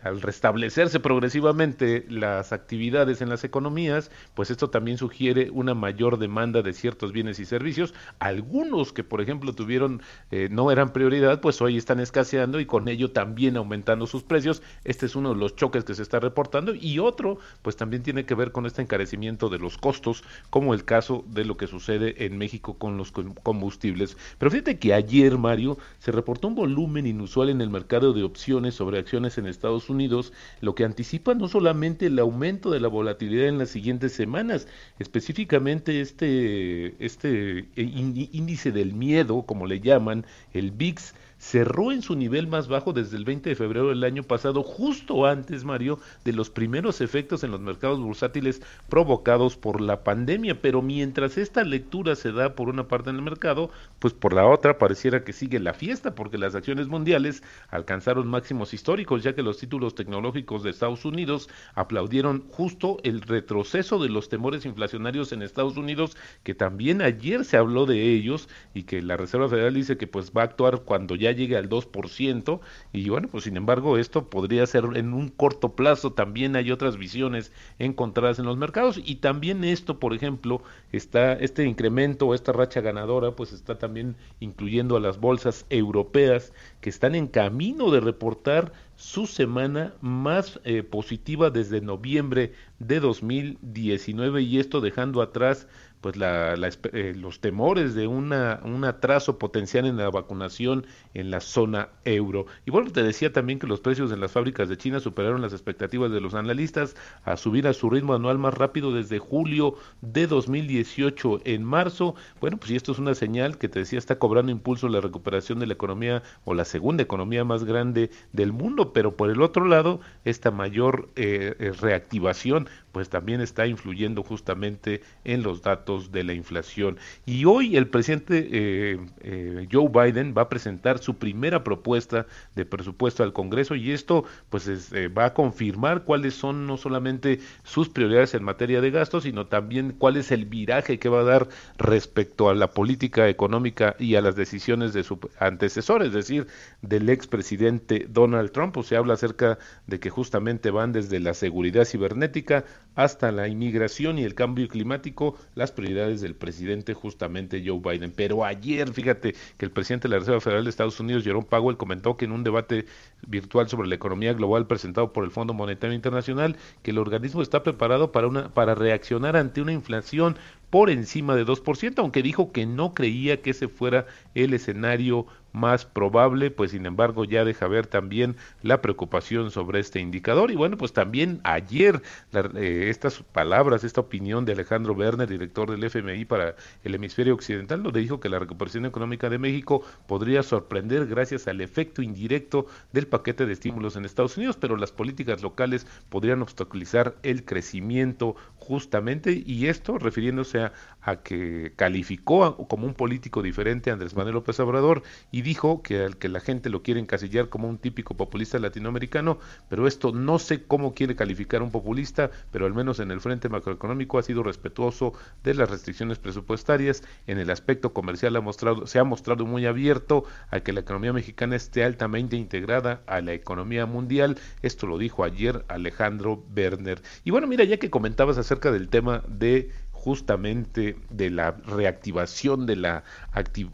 al 0.02 0.22
restablecerse 0.22 1.00
progresivamente 1.00 2.06
las 2.08 2.52
actividades 2.52 3.20
en 3.20 3.28
las 3.28 3.44
economías, 3.44 4.10
pues 4.34 4.50
esto 4.50 4.70
también 4.70 4.98
sugiere 4.98 5.50
una 5.50 5.74
mayor 5.74 6.18
demanda 6.18 6.62
de 6.62 6.72
ciertos 6.72 7.12
bienes 7.12 7.38
y 7.38 7.44
servicios. 7.44 7.92
Algunos 8.18 8.92
que, 8.92 9.04
por 9.04 9.20
ejemplo, 9.20 9.52
tuvieron, 9.52 10.00
eh, 10.30 10.48
no 10.50 10.70
eran 10.70 10.92
prioridad, 10.92 11.40
pues 11.40 11.60
hoy 11.60 11.76
están 11.76 12.00
escaseando 12.00 12.60
y 12.60 12.66
con 12.66 12.88
ello 12.88 13.10
también 13.10 13.56
aumentando 13.56 14.06
sus 14.06 14.22
precios. 14.22 14.62
Este 14.84 15.06
es 15.06 15.16
uno 15.16 15.34
de 15.34 15.40
los 15.40 15.56
choques 15.56 15.84
que 15.84 15.94
se 15.94 16.02
está 16.02 16.20
reportando. 16.20 16.74
Y 16.74 16.98
otro, 16.98 17.38
pues 17.62 17.76
también 17.76 18.02
tiene 18.02 18.24
que 18.24 18.34
ver 18.34 18.52
con 18.52 18.66
este 18.66 18.82
encarecimiento 18.82 19.48
de 19.48 19.58
los 19.58 19.76
costos, 19.76 20.24
como 20.50 20.72
el 20.72 20.84
caso 20.84 21.24
de 21.28 21.44
lo 21.44 21.56
que 21.56 21.66
sucede 21.66 22.24
en 22.24 22.38
México 22.38 22.78
con 22.78 22.96
los 22.96 23.12
combustibles. 23.12 24.16
Pero 24.38 24.50
fíjate 24.50 24.78
que 24.78 24.94
ayer, 24.94 25.36
Mario, 25.36 25.78
se 25.98 26.12
reportó 26.12 26.48
un 26.48 26.54
volumen 26.54 27.06
inusual 27.06 27.50
en 27.50 27.60
el 27.60 27.70
mercado 27.70 28.12
de 28.12 28.22
opciones 28.22 28.74
sobre 28.74 28.98
acciones 28.98 29.36
en 29.36 29.46
Estados 29.46 29.79
Unidos, 29.88 30.32
lo 30.60 30.74
que 30.74 30.84
anticipa 30.84 31.34
no 31.34 31.48
solamente 31.48 32.06
el 32.06 32.18
aumento 32.18 32.70
de 32.70 32.80
la 32.80 32.88
volatilidad 32.88 33.48
en 33.48 33.58
las 33.58 33.70
siguientes 33.70 34.12
semanas, 34.12 34.66
específicamente 34.98 36.00
este, 36.00 37.02
este 37.04 37.60
eh, 37.60 37.66
índice 37.76 38.72
del 38.72 38.92
miedo, 38.92 39.42
como 39.46 39.66
le 39.66 39.80
llaman, 39.80 40.26
el 40.52 40.72
VIX, 40.72 41.14
cerró 41.40 41.90
en 41.90 42.02
su 42.02 42.14
nivel 42.16 42.46
más 42.46 42.68
bajo 42.68 42.92
desde 42.92 43.16
el 43.16 43.24
20 43.24 43.48
de 43.48 43.56
febrero 43.56 43.88
del 43.88 44.04
año 44.04 44.22
pasado, 44.22 44.62
justo 44.62 45.24
antes, 45.24 45.64
Mario, 45.64 45.98
de 46.22 46.34
los 46.34 46.50
primeros 46.50 47.00
efectos 47.00 47.42
en 47.42 47.50
los 47.50 47.60
mercados 47.60 47.98
bursátiles 47.98 48.60
provocados 48.90 49.56
por 49.56 49.80
la 49.80 50.04
pandemia. 50.04 50.60
Pero 50.60 50.82
mientras 50.82 51.38
esta 51.38 51.64
lectura 51.64 52.14
se 52.14 52.30
da 52.32 52.54
por 52.54 52.68
una 52.68 52.88
parte 52.88 53.08
en 53.08 53.16
el 53.16 53.22
mercado, 53.22 53.70
pues 53.98 54.12
por 54.12 54.34
la 54.34 54.46
otra 54.46 54.76
pareciera 54.76 55.24
que 55.24 55.32
sigue 55.32 55.58
la 55.58 55.72
fiesta, 55.72 56.14
porque 56.14 56.36
las 56.36 56.54
acciones 56.54 56.88
mundiales 56.88 57.42
alcanzaron 57.70 58.28
máximos 58.28 58.74
históricos, 58.74 59.22
ya 59.22 59.34
que 59.34 59.42
los 59.42 59.56
títulos 59.56 59.94
tecnológicos 59.94 60.62
de 60.62 60.70
Estados 60.70 61.06
Unidos 61.06 61.48
aplaudieron 61.74 62.44
justo 62.50 62.98
el 63.02 63.22
retroceso 63.22 63.98
de 63.98 64.10
los 64.10 64.28
temores 64.28 64.66
inflacionarios 64.66 65.32
en 65.32 65.40
Estados 65.40 65.78
Unidos, 65.78 66.18
que 66.42 66.54
también 66.54 67.00
ayer 67.00 67.46
se 67.46 67.56
habló 67.56 67.86
de 67.86 68.12
ellos 68.12 68.50
y 68.74 68.82
que 68.82 69.00
la 69.00 69.16
Reserva 69.16 69.48
Federal 69.48 69.72
dice 69.72 69.96
que 69.96 70.06
pues 70.06 70.32
va 70.36 70.42
a 70.42 70.44
actuar 70.44 70.82
cuando 70.82 71.14
ya 71.16 71.29
ya 71.30 71.36
llegue 71.36 71.56
al 71.56 71.68
2%, 71.68 72.60
y 72.92 73.08
bueno, 73.08 73.28
pues 73.28 73.44
sin 73.44 73.56
embargo 73.56 73.98
esto 73.98 74.28
podría 74.28 74.66
ser 74.66 74.84
en 74.94 75.12
un 75.12 75.28
corto 75.28 75.74
plazo, 75.74 76.12
también 76.12 76.56
hay 76.56 76.70
otras 76.70 76.96
visiones 76.96 77.52
encontradas 77.78 78.38
en 78.38 78.46
los 78.46 78.56
mercados, 78.56 79.00
y 79.04 79.16
también 79.16 79.64
esto, 79.64 79.98
por 79.98 80.14
ejemplo, 80.14 80.62
está 80.92 81.34
este 81.34 81.64
incremento, 81.64 82.34
esta 82.34 82.52
racha 82.52 82.80
ganadora, 82.80 83.32
pues 83.36 83.52
está 83.52 83.78
también 83.78 84.16
incluyendo 84.40 84.96
a 84.96 85.00
las 85.00 85.18
bolsas 85.18 85.66
europeas 85.70 86.52
que 86.80 86.90
están 86.90 87.14
en 87.14 87.26
camino 87.26 87.90
de 87.90 88.00
reportar 88.00 88.72
su 88.96 89.26
semana 89.26 89.94
más 90.02 90.60
eh, 90.64 90.82
positiva 90.82 91.48
desde 91.48 91.80
noviembre 91.80 92.52
de 92.78 93.00
2019 93.00 94.42
y 94.42 94.58
esto 94.58 94.82
dejando 94.82 95.22
atrás 95.22 95.66
pues 96.00 96.16
la, 96.16 96.54
eh, 96.54 97.14
los 97.16 97.40
temores 97.40 97.94
de 97.94 98.06
una, 98.06 98.60
un 98.64 98.84
atraso 98.84 99.38
potencial 99.38 99.86
en 99.86 99.96
la 99.96 100.10
vacunación 100.10 100.86
en 101.14 101.30
la 101.30 101.40
zona 101.40 101.90
euro. 102.04 102.46
Y 102.64 102.70
bueno, 102.70 102.90
te 102.90 103.02
decía 103.02 103.32
también 103.32 103.58
que 103.58 103.66
los 103.66 103.80
precios 103.80 104.12
en 104.12 104.20
las 104.20 104.32
fábricas 104.32 104.68
de 104.68 104.76
China 104.76 105.00
superaron 105.00 105.42
las 105.42 105.52
expectativas 105.52 106.10
de 106.10 106.20
los 106.20 106.34
analistas 106.34 106.96
a 107.24 107.36
subir 107.36 107.66
a 107.66 107.72
su 107.72 107.90
ritmo 107.90 108.14
anual 108.14 108.38
más 108.38 108.54
rápido 108.54 108.92
desde 108.92 109.18
julio 109.18 109.76
de 110.00 110.26
2018 110.26 111.40
en 111.44 111.64
marzo. 111.64 112.14
Bueno, 112.40 112.56
pues 112.56 112.70
y 112.70 112.76
esto 112.76 112.92
es 112.92 112.98
una 112.98 113.14
señal 113.14 113.58
que 113.58 113.68
te 113.68 113.80
decía 113.80 113.98
está 113.98 114.18
cobrando 114.18 114.52
impulso 114.52 114.88
la 114.88 115.00
recuperación 115.00 115.58
de 115.58 115.66
la 115.66 115.74
economía 115.74 116.22
o 116.44 116.54
la 116.54 116.64
segunda 116.64 117.02
economía 117.02 117.44
más 117.44 117.64
grande 117.64 118.10
del 118.32 118.52
mundo, 118.52 118.92
pero 118.92 119.16
por 119.16 119.30
el 119.30 119.42
otro 119.42 119.66
lado, 119.66 120.00
esta 120.24 120.50
mayor 120.50 121.10
eh, 121.16 121.54
eh, 121.58 121.72
reactivación 121.72 122.68
pues 122.92 123.08
también 123.08 123.40
está 123.40 123.66
influyendo 123.66 124.22
justamente 124.22 125.02
en 125.24 125.42
los 125.42 125.62
datos 125.62 126.12
de 126.12 126.24
la 126.24 126.32
inflación. 126.32 126.98
Y 127.26 127.44
hoy 127.44 127.76
el 127.76 127.88
presidente 127.88 128.48
eh, 128.50 129.00
eh, 129.20 129.68
Joe 129.70 129.88
Biden 129.88 130.34
va 130.36 130.42
a 130.42 130.48
presentar 130.48 130.98
su 130.98 131.16
primera 131.16 131.64
propuesta 131.64 132.26
de 132.54 132.64
presupuesto 132.64 133.22
al 133.22 133.32
Congreso 133.32 133.74
y 133.74 133.92
esto 133.92 134.24
pues 134.48 134.68
eh, 134.68 135.08
va 135.08 135.26
a 135.26 135.34
confirmar 135.34 136.04
cuáles 136.04 136.34
son 136.34 136.66
no 136.66 136.76
solamente 136.76 137.40
sus 137.62 137.88
prioridades 137.88 138.34
en 138.34 138.44
materia 138.44 138.80
de 138.80 138.90
gastos, 138.90 139.24
sino 139.24 139.46
también 139.46 139.94
cuál 139.96 140.16
es 140.16 140.30
el 140.32 140.46
viraje 140.46 140.98
que 140.98 141.08
va 141.08 141.20
a 141.20 141.24
dar 141.24 141.48
respecto 141.78 142.48
a 142.48 142.54
la 142.54 142.70
política 142.70 143.28
económica 143.28 143.96
y 143.98 144.14
a 144.14 144.20
las 144.20 144.36
decisiones 144.36 144.92
de 144.92 145.02
su 145.02 145.18
antecesor, 145.38 146.02
es 146.02 146.12
decir, 146.12 146.46
del 146.82 147.08
expresidente 147.08 148.06
Donald 148.08 148.50
Trump. 148.52 148.76
Se 148.82 148.96
habla 148.96 149.14
acerca 149.14 149.58
de 149.86 150.00
que 150.00 150.10
justamente 150.10 150.70
van 150.70 150.92
desde 150.92 151.20
la 151.20 151.34
seguridad 151.34 151.84
cibernética 151.84 152.64
hasta 152.94 153.32
la 153.32 153.48
inmigración 153.48 154.18
y 154.18 154.24
el 154.24 154.34
cambio 154.34 154.68
climático, 154.68 155.36
las 155.54 155.72
prioridades 155.72 156.20
del 156.20 156.34
presidente 156.34 156.94
justamente 156.94 157.62
Joe 157.64 157.80
Biden. 157.80 158.12
Pero 158.14 158.44
ayer, 158.44 158.92
fíjate 158.92 159.34
que 159.56 159.64
el 159.64 159.70
presidente 159.70 160.08
de 160.08 160.14
la 160.14 160.18
Reserva 160.18 160.40
Federal 160.40 160.64
de 160.64 160.70
Estados 160.70 161.00
Unidos, 161.00 161.24
Jerome 161.24 161.46
Powell, 161.48 161.76
comentó 161.76 162.16
que 162.16 162.24
en 162.24 162.32
un 162.32 162.44
debate 162.44 162.86
virtual 163.26 163.68
sobre 163.68 163.88
la 163.88 163.94
economía 163.94 164.32
global 164.32 164.66
presentado 164.66 165.12
por 165.12 165.24
el 165.24 165.30
Fondo 165.30 165.54
Monetario 165.54 165.94
Internacional, 165.94 166.56
que 166.82 166.90
el 166.90 166.98
organismo 166.98 167.42
está 167.42 167.62
preparado 167.62 168.12
para, 168.12 168.26
una, 168.26 168.52
para 168.52 168.74
reaccionar 168.74 169.36
ante 169.36 169.60
una 169.60 169.72
inflación 169.72 170.36
por 170.70 170.88
encima 170.88 171.34
de 171.34 171.44
2%, 171.44 171.94
aunque 171.98 172.22
dijo 172.22 172.52
que 172.52 172.64
no 172.64 172.94
creía 172.94 173.42
que 173.42 173.50
ese 173.50 173.68
fuera 173.68 174.06
el 174.34 174.54
escenario 174.54 175.26
más 175.52 175.84
probable, 175.84 176.50
pues 176.50 176.72
sin 176.72 176.86
embargo 176.86 177.24
ya 177.24 177.44
deja 177.44 177.66
ver 177.68 177.86
también 177.86 178.36
la 178.62 178.80
preocupación 178.82 179.50
sobre 179.50 179.80
este 179.80 180.00
indicador. 180.00 180.50
Y 180.50 180.56
bueno, 180.56 180.76
pues 180.76 180.92
también 180.92 181.40
ayer 181.44 182.02
eh, 182.32 182.86
estas 182.88 183.22
palabras, 183.22 183.84
esta 183.84 184.00
opinión 184.00 184.44
de 184.44 184.52
Alejandro 184.52 184.94
Werner, 184.94 185.28
director 185.28 185.70
del 185.70 185.84
FMI 185.84 186.24
para 186.24 186.56
el 186.84 186.94
hemisferio 186.94 187.34
occidental, 187.34 187.82
donde 187.82 188.00
dijo 188.00 188.20
que 188.20 188.28
la 188.28 188.38
recuperación 188.38 188.86
económica 188.86 189.28
de 189.28 189.38
México 189.38 189.82
podría 190.06 190.42
sorprender 190.42 191.06
gracias 191.06 191.48
al 191.48 191.60
efecto 191.60 192.02
indirecto 192.02 192.66
del 192.92 193.06
paquete 193.06 193.46
de 193.46 193.52
estímulos 193.52 193.96
en 193.96 194.04
Estados 194.04 194.36
Unidos, 194.36 194.56
pero 194.56 194.76
las 194.76 194.92
políticas 194.92 195.42
locales 195.42 195.86
podrían 196.08 196.42
obstaculizar 196.42 197.16
el 197.22 197.44
crecimiento 197.44 198.36
justamente, 198.56 199.42
y 199.44 199.66
esto 199.66 199.98
refiriéndose 199.98 200.70
a, 201.02 201.16
que 201.24 201.72
calificó 201.76 202.56
como 202.68 202.86
un 202.86 202.94
político 202.94 203.42
diferente 203.42 203.90
a 203.90 203.94
Andrés 203.94 204.14
Manuel 204.14 204.34
López 204.34 204.60
Obrador 204.60 205.02
dijo 205.42 205.82
que 205.82 206.04
al 206.04 206.16
que 206.16 206.28
la 206.28 206.40
gente 206.40 206.70
lo 206.70 206.82
quiere 206.82 207.00
encasillar 207.00 207.48
como 207.48 207.68
un 207.68 207.78
típico 207.78 208.16
populista 208.16 208.58
latinoamericano, 208.58 209.38
pero 209.68 209.86
esto 209.86 210.12
no 210.12 210.38
sé 210.38 210.64
cómo 210.64 210.94
quiere 210.94 211.16
calificar 211.16 211.62
un 211.62 211.70
populista, 211.70 212.30
pero 212.50 212.66
al 212.66 212.74
menos 212.74 213.00
en 213.00 213.10
el 213.10 213.20
frente 213.20 213.48
macroeconómico 213.48 214.18
ha 214.18 214.22
sido 214.22 214.42
respetuoso 214.42 215.12
de 215.42 215.54
las 215.54 215.70
restricciones 215.70 216.18
presupuestarias, 216.18 217.02
en 217.26 217.38
el 217.38 217.50
aspecto 217.50 217.92
comercial 217.92 218.36
ha 218.36 218.40
mostrado, 218.40 218.86
se 218.86 218.98
ha 218.98 219.04
mostrado 219.04 219.46
muy 219.46 219.66
abierto 219.66 220.24
a 220.50 220.60
que 220.60 220.72
la 220.72 220.80
economía 220.80 221.12
mexicana 221.12 221.56
esté 221.56 221.84
altamente 221.84 222.36
integrada 222.36 223.02
a 223.06 223.20
la 223.20 223.32
economía 223.32 223.86
mundial, 223.86 224.38
esto 224.62 224.86
lo 224.86 224.98
dijo 224.98 225.24
ayer 225.24 225.64
Alejandro 225.68 226.44
Werner. 226.54 227.02
Y 227.24 227.30
bueno, 227.30 227.46
mira, 227.46 227.64
ya 227.64 227.78
que 227.78 227.90
comentabas 227.90 228.38
acerca 228.38 228.72
del 228.72 228.88
tema 228.88 229.22
de 229.28 229.70
justamente 230.00 230.96
de 231.10 231.28
la 231.28 231.52
reactivación 231.52 232.64
de 232.64 232.76
la, 232.76 233.04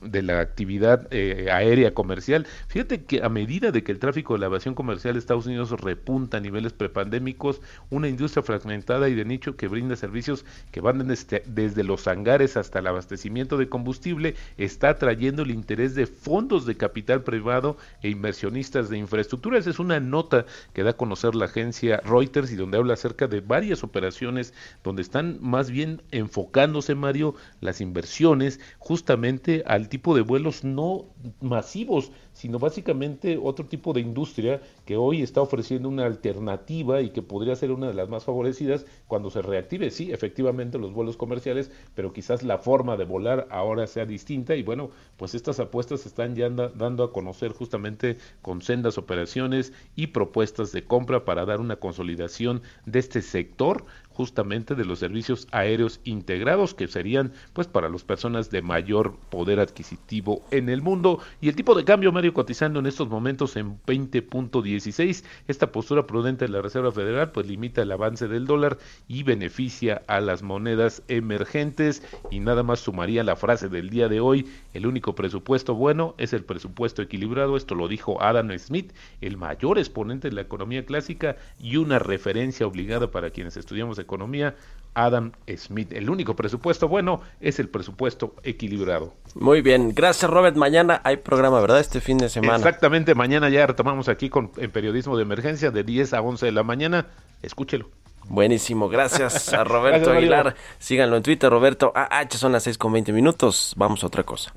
de 0.02 0.22
la 0.22 0.40
actividad 0.40 1.06
eh, 1.12 1.48
aérea 1.52 1.94
comercial. 1.94 2.46
Fíjate 2.66 3.04
que 3.04 3.22
a 3.22 3.28
medida 3.28 3.70
de 3.70 3.84
que 3.84 3.92
el 3.92 4.00
tráfico 4.00 4.34
de 4.34 4.40
la 4.40 4.46
aviación 4.46 4.74
comercial 4.74 5.14
de 5.14 5.20
Estados 5.20 5.46
Unidos 5.46 5.70
repunta 5.80 6.38
a 6.38 6.40
niveles 6.40 6.72
prepandémicos, 6.72 7.60
una 7.90 8.08
industria 8.08 8.42
fragmentada 8.42 9.08
y 9.08 9.14
de 9.14 9.24
nicho 9.24 9.56
que 9.56 9.68
brinda 9.68 9.94
servicios 9.94 10.44
que 10.72 10.80
van 10.80 11.06
desde, 11.06 11.44
desde 11.46 11.84
los 11.84 12.08
hangares 12.08 12.56
hasta 12.56 12.80
el 12.80 12.88
abastecimiento 12.88 13.56
de 13.56 13.68
combustible 13.68 14.34
está 14.56 14.90
atrayendo 14.90 15.42
el 15.42 15.52
interés 15.52 15.94
de 15.94 16.06
fondos 16.06 16.66
de 16.66 16.76
capital 16.76 17.22
privado 17.22 17.76
e 18.02 18.08
inversionistas 18.08 18.90
de 18.90 18.98
infraestructura. 18.98 19.58
Esa 19.58 19.70
es 19.70 19.78
una 19.78 20.00
nota 20.00 20.44
que 20.72 20.82
da 20.82 20.90
a 20.90 20.96
conocer 20.96 21.36
la 21.36 21.44
agencia 21.44 22.00
Reuters 22.04 22.50
y 22.50 22.56
donde 22.56 22.78
habla 22.78 22.94
acerca 22.94 23.28
de 23.28 23.40
varias 23.40 23.84
operaciones 23.84 24.54
donde 24.82 25.02
están 25.02 25.38
más 25.40 25.70
bien 25.70 26.02
enfocándose, 26.18 26.94
Mario, 26.94 27.34
las 27.60 27.80
inversiones 27.80 28.60
justamente 28.78 29.62
al 29.66 29.88
tipo 29.88 30.14
de 30.14 30.22
vuelos 30.22 30.64
no 30.64 31.06
masivos, 31.40 32.10
sino 32.36 32.58
básicamente 32.58 33.40
otro 33.42 33.64
tipo 33.64 33.94
de 33.94 34.02
industria 34.02 34.60
que 34.84 34.98
hoy 34.98 35.22
está 35.22 35.40
ofreciendo 35.40 35.88
una 35.88 36.04
alternativa 36.04 37.00
y 37.00 37.08
que 37.08 37.22
podría 37.22 37.56
ser 37.56 37.70
una 37.70 37.88
de 37.88 37.94
las 37.94 38.10
más 38.10 38.24
favorecidas 38.24 38.84
cuando 39.08 39.30
se 39.30 39.40
reactive, 39.40 39.90
sí, 39.90 40.12
efectivamente 40.12 40.78
los 40.78 40.92
vuelos 40.92 41.16
comerciales, 41.16 41.70
pero 41.94 42.12
quizás 42.12 42.42
la 42.42 42.58
forma 42.58 42.98
de 42.98 43.04
volar 43.04 43.48
ahora 43.50 43.86
sea 43.86 44.04
distinta. 44.04 44.54
Y 44.54 44.62
bueno, 44.62 44.90
pues 45.16 45.34
estas 45.34 45.60
apuestas 45.60 46.00
se 46.00 46.08
están 46.08 46.36
ya 46.36 46.50
dando 46.50 47.04
a 47.04 47.12
conocer 47.12 47.52
justamente 47.52 48.18
con 48.42 48.60
sendas 48.60 48.98
operaciones 48.98 49.72
y 49.94 50.08
propuestas 50.08 50.72
de 50.72 50.84
compra 50.84 51.24
para 51.24 51.46
dar 51.46 51.60
una 51.60 51.76
consolidación 51.76 52.60
de 52.84 52.98
este 52.98 53.22
sector 53.22 53.86
justamente 54.16 54.74
de 54.74 54.86
los 54.86 54.98
servicios 54.98 55.46
aéreos 55.52 56.00
integrados 56.04 56.72
que 56.72 56.88
serían 56.88 57.32
pues 57.52 57.66
para 57.66 57.90
las 57.90 58.02
personas 58.02 58.50
de 58.50 58.62
mayor 58.62 59.14
poder 59.28 59.60
adquisitivo 59.60 60.42
en 60.50 60.70
el 60.70 60.80
mundo. 60.80 61.20
Y 61.42 61.48
el 61.50 61.56
tipo 61.56 61.74
de 61.74 61.84
cambio 61.84 62.12
cotizando 62.32 62.78
en 62.80 62.86
estos 62.86 63.08
momentos 63.08 63.56
en 63.56 63.80
20.16 63.82 65.24
esta 65.48 65.72
postura 65.72 66.06
prudente 66.06 66.46
de 66.46 66.52
la 66.52 66.62
Reserva 66.62 66.92
Federal 66.92 67.32
pues 67.32 67.46
limita 67.46 67.82
el 67.82 67.92
avance 67.92 68.28
del 68.28 68.46
dólar 68.46 68.78
y 69.08 69.22
beneficia 69.22 70.02
a 70.06 70.20
las 70.20 70.42
monedas 70.42 71.02
emergentes. 71.08 72.02
Y 72.30 72.40
nada 72.40 72.62
más 72.62 72.80
sumaría 72.80 73.24
la 73.24 73.36
frase 73.36 73.68
del 73.68 73.90
día 73.90 74.08
de 74.08 74.20
hoy 74.20 74.48
el 74.74 74.86
único 74.86 75.14
presupuesto 75.14 75.74
bueno 75.74 76.14
es 76.18 76.32
el 76.32 76.44
presupuesto 76.44 77.02
equilibrado. 77.02 77.56
Esto 77.56 77.74
lo 77.74 77.88
dijo 77.88 78.22
Adam 78.22 78.56
Smith 78.58 78.92
el 79.20 79.36
mayor 79.36 79.78
exponente 79.78 80.28
de 80.28 80.34
la 80.34 80.42
economía 80.42 80.84
clásica 80.84 81.36
y 81.60 81.76
una 81.76 81.98
referencia 81.98 82.66
obligada 82.66 83.10
para 83.10 83.30
quienes 83.30 83.56
estudiamos 83.56 83.96
Economía, 84.06 84.54
Adam 84.96 85.32
Smith. 85.56 85.92
El 85.92 86.10
único 86.10 86.34
presupuesto 86.34 86.88
bueno 86.88 87.20
es 87.40 87.60
el 87.60 87.68
presupuesto 87.68 88.34
equilibrado. 88.42 89.14
Muy 89.34 89.60
bien, 89.60 89.94
gracias 89.94 90.28
Robert. 90.28 90.56
Mañana 90.56 91.02
hay 91.04 91.18
programa, 91.18 91.60
¿verdad? 91.60 91.80
Este 91.80 92.00
fin 92.00 92.18
de 92.18 92.30
semana. 92.30 92.56
Exactamente, 92.56 93.14
mañana 93.14 93.48
ya 93.50 93.66
retomamos 93.66 94.08
aquí 94.08 94.30
con 94.30 94.50
en 94.56 94.70
periodismo 94.70 95.16
de 95.16 95.22
emergencia 95.22 95.70
de 95.70 95.84
10 95.84 96.14
a 96.14 96.22
11 96.22 96.46
de 96.46 96.52
la 96.52 96.62
mañana. 96.62 97.06
Escúchelo. 97.42 97.90
Buenísimo, 98.28 98.88
gracias 98.88 99.52
a 99.52 99.62
Roberto 99.64 100.10
Aguilar. 100.10 100.56
Síganlo 100.78 101.18
en 101.18 101.22
Twitter, 101.22 101.50
Roberto 101.50 101.92
AH, 101.94 102.30
son 102.30 102.52
las 102.52 102.64
6 102.64 102.78
con 102.78 102.92
20 102.92 103.12
minutos. 103.12 103.74
Vamos 103.76 104.02
a 104.02 104.06
otra 104.06 104.24
cosa. 104.24 104.52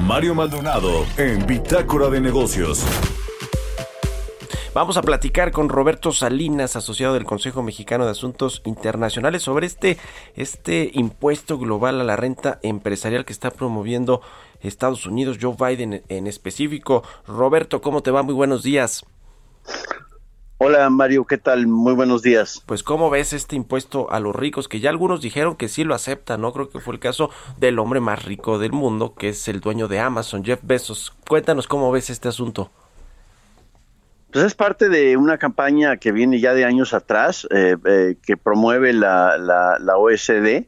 Mario 0.00 0.34
Maldonado 0.34 1.06
en 1.16 1.46
Bitácora 1.46 2.08
de 2.08 2.20
Negocios. 2.20 2.84
Vamos 4.76 4.98
a 4.98 5.02
platicar 5.02 5.52
con 5.52 5.70
Roberto 5.70 6.12
Salinas, 6.12 6.76
asociado 6.76 7.14
del 7.14 7.24
Consejo 7.24 7.62
Mexicano 7.62 8.04
de 8.04 8.10
Asuntos 8.10 8.60
Internacionales, 8.66 9.42
sobre 9.42 9.66
este, 9.66 9.96
este 10.34 10.90
impuesto 10.92 11.56
global 11.56 11.98
a 11.98 12.04
la 12.04 12.14
renta 12.14 12.60
empresarial 12.62 13.24
que 13.24 13.32
está 13.32 13.50
promoviendo 13.50 14.20
Estados 14.60 15.06
Unidos, 15.06 15.38
Joe 15.40 15.56
Biden 15.58 16.02
en 16.10 16.26
específico. 16.26 17.02
Roberto, 17.26 17.80
¿cómo 17.80 18.02
te 18.02 18.10
va? 18.10 18.22
Muy 18.22 18.34
buenos 18.34 18.62
días. 18.62 19.06
Hola 20.58 20.90
Mario, 20.90 21.24
¿qué 21.24 21.38
tal? 21.38 21.66
Muy 21.66 21.94
buenos 21.94 22.20
días. 22.20 22.62
Pues 22.66 22.82
¿cómo 22.82 23.08
ves 23.08 23.32
este 23.32 23.56
impuesto 23.56 24.10
a 24.10 24.20
los 24.20 24.36
ricos? 24.36 24.68
Que 24.68 24.80
ya 24.80 24.90
algunos 24.90 25.22
dijeron 25.22 25.56
que 25.56 25.68
sí 25.68 25.84
lo 25.84 25.94
aceptan, 25.94 26.42
¿no? 26.42 26.52
Creo 26.52 26.68
que 26.68 26.80
fue 26.80 26.92
el 26.92 27.00
caso 27.00 27.30
del 27.56 27.78
hombre 27.78 28.00
más 28.00 28.26
rico 28.26 28.58
del 28.58 28.72
mundo, 28.72 29.14
que 29.14 29.30
es 29.30 29.48
el 29.48 29.60
dueño 29.60 29.88
de 29.88 30.00
Amazon, 30.00 30.44
Jeff 30.44 30.60
Bezos. 30.62 31.14
Cuéntanos 31.26 31.66
cómo 31.66 31.90
ves 31.90 32.10
este 32.10 32.28
asunto. 32.28 32.70
Pues 34.30 34.44
es 34.44 34.54
parte 34.54 34.88
de 34.88 35.16
una 35.16 35.38
campaña 35.38 35.96
que 35.96 36.12
viene 36.12 36.40
ya 36.40 36.52
de 36.52 36.64
años 36.64 36.94
atrás, 36.94 37.46
eh, 37.50 37.76
eh, 37.84 38.16
que 38.24 38.36
promueve 38.36 38.92
la, 38.92 39.38
la, 39.38 39.96
OSD. 39.96 40.66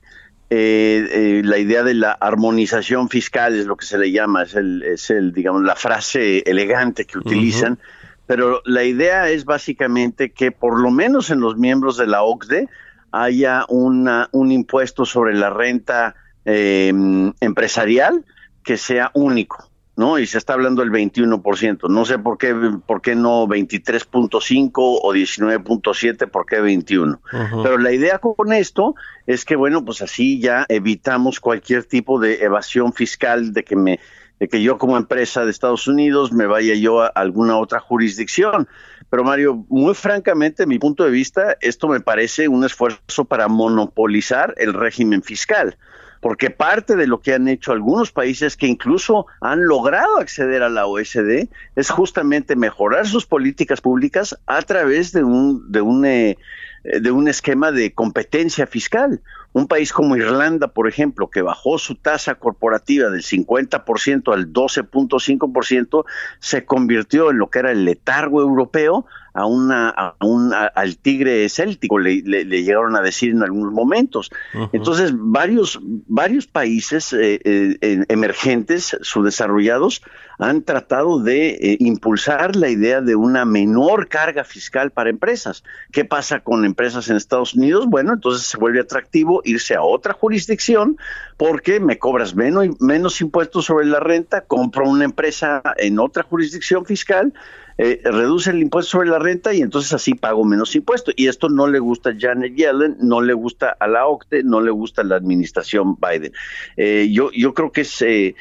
Eh, 0.50 1.42
la 1.44 1.58
idea 1.58 1.82
de 1.82 1.94
la 1.94 2.12
armonización 2.12 3.08
fiscal 3.08 3.54
es 3.56 3.66
lo 3.66 3.76
que 3.76 3.84
se 3.84 3.98
le 3.98 4.10
llama, 4.10 4.44
es 4.44 4.54
el, 4.54 4.82
es 4.82 5.10
el 5.10 5.32
digamos, 5.32 5.62
la 5.62 5.76
frase 5.76 6.38
elegante 6.46 7.04
que 7.04 7.18
utilizan. 7.18 7.78
Pero 8.26 8.62
la 8.64 8.84
idea 8.84 9.28
es 9.30 9.44
básicamente 9.44 10.30
que 10.30 10.52
por 10.52 10.80
lo 10.80 10.90
menos 10.90 11.30
en 11.30 11.40
los 11.40 11.56
miembros 11.56 11.96
de 11.96 12.06
la 12.06 12.22
OCDE 12.22 12.68
haya 13.10 13.64
una, 13.68 14.28
un 14.32 14.52
impuesto 14.52 15.04
sobre 15.04 15.34
la 15.34 15.50
renta 15.50 16.14
em, 16.44 17.32
empresarial 17.40 18.24
que 18.62 18.76
sea 18.76 19.10
único, 19.14 19.67
¿no? 19.98 20.16
Y 20.20 20.26
se 20.26 20.38
está 20.38 20.52
hablando 20.52 20.80
del 20.80 20.92
21%. 20.92 21.90
No 21.90 22.04
sé 22.04 22.20
por 22.20 22.38
qué, 22.38 22.54
por 22.86 23.02
qué 23.02 23.16
no 23.16 23.48
23.5 23.48 24.70
o 24.76 25.12
19.7, 25.12 26.30
por 26.30 26.46
qué 26.46 26.60
21. 26.60 27.20
Pero 27.64 27.78
la 27.78 27.92
idea 27.92 28.20
con 28.20 28.52
esto 28.52 28.94
es 29.26 29.44
que, 29.44 29.56
bueno, 29.56 29.84
pues 29.84 30.00
así 30.00 30.38
ya 30.40 30.66
evitamos 30.68 31.40
cualquier 31.40 31.82
tipo 31.82 32.20
de 32.20 32.44
evasión 32.44 32.92
fiscal 32.92 33.52
de 33.52 33.64
que 33.64 33.74
me 33.74 33.98
de 34.38 34.46
que 34.46 34.62
yo 34.62 34.78
como 34.78 34.96
empresa 34.96 35.44
de 35.44 35.50
Estados 35.50 35.88
Unidos 35.88 36.32
me 36.32 36.46
vaya 36.46 36.76
yo 36.76 37.02
a 37.02 37.08
alguna 37.08 37.58
otra 37.58 37.80
jurisdicción. 37.80 38.68
Pero 39.10 39.24
Mario, 39.24 39.64
muy 39.68 39.94
francamente, 39.94 40.64
mi 40.64 40.78
punto 40.78 41.02
de 41.02 41.10
vista, 41.10 41.56
esto 41.60 41.88
me 41.88 41.98
parece 41.98 42.46
un 42.46 42.64
esfuerzo 42.64 43.24
para 43.24 43.48
monopolizar 43.48 44.54
el 44.58 44.74
régimen 44.74 45.24
fiscal 45.24 45.76
porque 46.20 46.50
parte 46.50 46.96
de 46.96 47.06
lo 47.06 47.20
que 47.20 47.34
han 47.34 47.48
hecho 47.48 47.72
algunos 47.72 48.12
países 48.12 48.56
que 48.56 48.66
incluso 48.66 49.26
han 49.40 49.66
logrado 49.66 50.18
acceder 50.18 50.62
a 50.62 50.68
la 50.68 50.86
OSD 50.86 51.48
es 51.76 51.90
justamente 51.90 52.56
mejorar 52.56 53.06
sus 53.06 53.26
políticas 53.26 53.80
públicas 53.80 54.38
a 54.46 54.62
través 54.62 55.12
de 55.12 55.24
un, 55.24 55.70
de 55.70 55.80
un, 55.80 56.04
eh, 56.04 56.38
de 56.82 57.10
un 57.10 57.28
esquema 57.28 57.72
de 57.72 57.92
competencia 57.92 58.66
fiscal. 58.66 59.20
Un 59.52 59.66
país 59.66 59.92
como 59.92 60.16
Irlanda, 60.16 60.68
por 60.68 60.88
ejemplo, 60.88 61.30
que 61.30 61.42
bajó 61.42 61.78
su 61.78 61.94
tasa 61.94 62.36
corporativa 62.36 63.08
del 63.10 63.22
50% 63.22 64.32
al 64.32 64.52
12.5%, 64.52 66.04
se 66.38 66.64
convirtió 66.64 67.30
en 67.30 67.38
lo 67.38 67.48
que 67.48 67.60
era 67.60 67.72
el 67.72 67.84
letargo 67.84 68.40
europeo 68.40 69.06
a 69.38 69.46
una, 69.46 69.90
a 69.90 70.16
un, 70.20 70.52
al 70.52 70.98
tigre 70.98 71.48
céltico, 71.48 71.98
le, 71.98 72.22
le, 72.22 72.44
llegaron 72.44 72.96
a 72.96 73.00
decir 73.00 73.30
en 73.30 73.42
algunos 73.42 73.72
momentos. 73.72 74.30
Entonces, 74.72 75.12
varios, 75.14 75.78
varios 75.82 76.46
países 76.46 77.12
eh, 77.12 77.40
eh, 77.44 78.04
emergentes, 78.08 78.96
subdesarrollados, 79.00 80.02
han 80.38 80.62
tratado 80.62 81.20
de 81.20 81.50
eh, 81.50 81.76
impulsar 81.80 82.56
la 82.56 82.68
idea 82.68 83.00
de 83.00 83.16
una 83.16 83.44
menor 83.44 84.08
carga 84.08 84.44
fiscal 84.44 84.90
para 84.90 85.10
empresas. 85.10 85.64
¿Qué 85.92 86.04
pasa 86.04 86.40
con 86.40 86.64
empresas 86.64 87.08
en 87.08 87.16
Estados 87.16 87.54
Unidos? 87.54 87.86
Bueno, 87.88 88.14
entonces 88.14 88.46
se 88.46 88.56
vuelve 88.56 88.80
atractivo 88.80 89.37
irse 89.44 89.74
a 89.74 89.82
otra 89.82 90.12
jurisdicción 90.12 90.96
porque 91.36 91.80
me 91.80 91.98
cobras 91.98 92.34
menos, 92.34 92.80
menos 92.80 93.20
impuestos 93.20 93.66
sobre 93.66 93.86
la 93.86 94.00
renta, 94.00 94.42
compro 94.42 94.88
una 94.88 95.04
empresa 95.04 95.62
en 95.76 95.98
otra 95.98 96.22
jurisdicción 96.22 96.84
fiscal 96.84 97.32
eh, 97.80 98.00
reduce 98.02 98.50
el 98.50 98.60
impuesto 98.60 98.90
sobre 98.90 99.08
la 99.08 99.20
renta 99.20 99.54
y 99.54 99.62
entonces 99.62 99.92
así 99.92 100.14
pago 100.14 100.44
menos 100.44 100.74
impuestos. 100.74 101.14
Y 101.16 101.28
esto 101.28 101.48
no 101.48 101.68
le 101.68 101.78
gusta 101.78 102.10
a 102.10 102.16
Janet 102.18 102.56
Yellen, 102.56 102.96
no 103.00 103.20
le 103.20 103.34
gusta 103.34 103.76
a 103.78 103.86
la 103.86 104.06
OCDE, 104.08 104.42
no 104.42 104.60
le 104.60 104.72
gusta 104.72 105.02
a 105.02 105.04
la 105.04 105.14
administración 105.14 105.96
Biden. 105.96 106.32
Eh, 106.76 107.08
yo, 107.10 107.30
yo 107.32 107.54
creo 107.54 107.70
que 107.72 107.82
es... 107.82 108.02
Eh, 108.02 108.34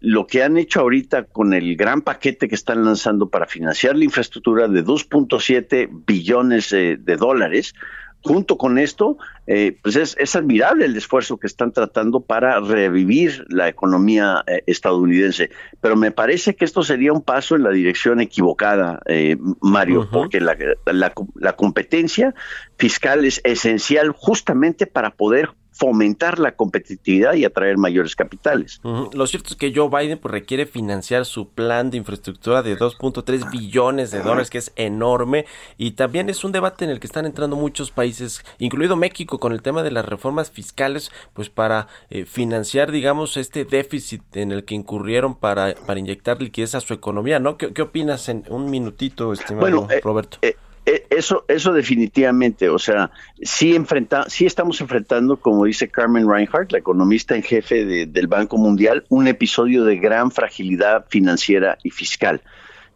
lo 0.00 0.26
que 0.26 0.42
han 0.42 0.56
hecho 0.56 0.80
ahorita 0.80 1.24
con 1.24 1.52
el 1.52 1.76
gran 1.76 2.00
paquete 2.00 2.48
que 2.48 2.54
están 2.54 2.82
lanzando 2.86 3.28
para 3.28 3.44
financiar 3.44 3.94
la 3.94 4.04
infraestructura 4.04 4.68
de 4.68 4.82
2.7 4.82 5.90
billones 6.06 6.70
de 6.70 7.16
dólares, 7.18 7.74
junto 8.26 8.58
con 8.58 8.78
esto, 8.78 9.16
eh, 9.46 9.76
pues 9.82 9.96
es, 9.96 10.36
admirable 10.36 10.84
el 10.84 10.96
esfuerzo 10.96 11.38
que 11.38 11.46
están 11.46 11.72
tratando 11.72 12.20
para 12.20 12.58
revivir 12.60 13.44
la 13.48 13.68
economía 13.68 14.42
eh, 14.46 14.62
estadounidense. 14.66 15.50
Pero 15.80 15.96
me 15.96 16.10
parece 16.10 16.56
que 16.56 16.64
esto 16.64 16.82
sería 16.82 17.12
un 17.12 17.22
paso 17.22 17.54
en 17.54 17.62
la 17.62 17.70
dirección 17.70 18.20
equivocada, 18.20 19.00
eh, 19.06 19.36
Mario, 19.60 20.08
porque 20.10 20.40
la, 20.40 20.56
la 20.86 21.56
competencia 21.56 22.34
fiscal 22.76 23.24
es 23.24 23.40
esencial 23.44 24.10
justamente 24.10 24.86
para 24.86 25.10
poder 25.10 25.50
fomentar 25.76 26.38
la 26.38 26.52
competitividad 26.52 27.34
y 27.34 27.44
atraer 27.44 27.76
mayores 27.76 28.16
capitales. 28.16 28.80
Lo 28.82 29.26
cierto 29.26 29.50
es 29.50 29.56
que 29.56 29.72
Joe 29.74 29.90
Biden 29.90 30.18
pues, 30.18 30.32
requiere 30.32 30.64
financiar 30.64 31.26
su 31.26 31.50
plan 31.50 31.90
de 31.90 31.98
infraestructura 31.98 32.62
de 32.62 32.78
2.3 32.78 33.50
billones 33.50 34.10
de 34.10 34.22
dólares, 34.22 34.48
que 34.48 34.58
es 34.58 34.72
enorme, 34.76 35.44
y 35.76 35.92
también 35.92 36.30
es 36.30 36.44
un 36.44 36.52
debate 36.52 36.84
en 36.84 36.90
el 36.90 36.98
que 36.98 37.06
están 37.06 37.26
entrando 37.26 37.56
muchos 37.56 37.90
países, 37.90 38.42
incluido 38.58 38.96
México, 38.96 39.38
con 39.38 39.52
el 39.52 39.60
tema 39.60 39.82
de 39.82 39.90
las 39.90 40.06
reformas 40.06 40.50
fiscales, 40.50 41.12
pues 41.34 41.50
para 41.50 41.88
eh, 42.08 42.24
financiar, 42.24 42.90
digamos, 42.90 43.36
este 43.36 43.64
déficit 43.64 44.22
en 44.36 44.52
el 44.52 44.64
que 44.64 44.74
incurrieron 44.74 45.34
para, 45.34 45.74
para 45.74 46.00
inyectar 46.00 46.40
liquidez 46.40 46.74
a 46.74 46.80
su 46.80 46.94
economía, 46.94 47.38
¿no? 47.38 47.58
¿Qué, 47.58 47.82
opinas 47.82 48.28
en 48.28 48.44
un 48.48 48.70
minutito, 48.70 49.32
estimado 49.32 49.88
eh, 49.90 50.00
Roberto? 50.02 50.38
Eh, 50.42 50.56
eso, 50.86 51.44
eso 51.48 51.72
definitivamente, 51.72 52.68
o 52.68 52.78
sea, 52.78 53.10
sí, 53.42 53.74
enfrenta, 53.74 54.28
sí 54.28 54.46
estamos 54.46 54.80
enfrentando, 54.80 55.36
como 55.36 55.64
dice 55.64 55.88
Carmen 55.88 56.30
Reinhardt, 56.30 56.70
la 56.70 56.78
economista 56.78 57.34
en 57.34 57.42
jefe 57.42 57.84
del 58.06 58.26
Banco 58.28 58.56
Mundial, 58.56 59.04
un 59.08 59.26
episodio 59.26 59.84
de 59.84 59.96
gran 59.96 60.30
fragilidad 60.30 61.04
financiera 61.08 61.76
y 61.82 61.90
fiscal 61.90 62.40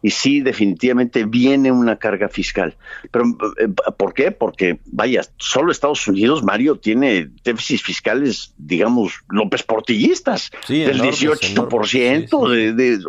y 0.01 0.09
sí, 0.09 0.41
definitivamente 0.41 1.25
viene 1.25 1.71
una 1.71 1.97
carga 1.97 2.27
fiscal. 2.27 2.75
Pero, 3.11 3.25
eh, 3.59 3.67
¿por 3.97 4.13
qué? 4.13 4.31
Porque, 4.31 4.79
vaya, 4.85 5.21
solo 5.37 5.71
Estados 5.71 6.07
Unidos, 6.07 6.43
Mario, 6.43 6.77
tiene 6.77 7.29
déficits 7.43 7.83
fiscales, 7.83 8.53
digamos, 8.57 9.13
López 9.29 9.63
Portillistas, 9.63 10.51
del 10.67 10.99
18%, 10.99 12.73
de, 12.75 12.99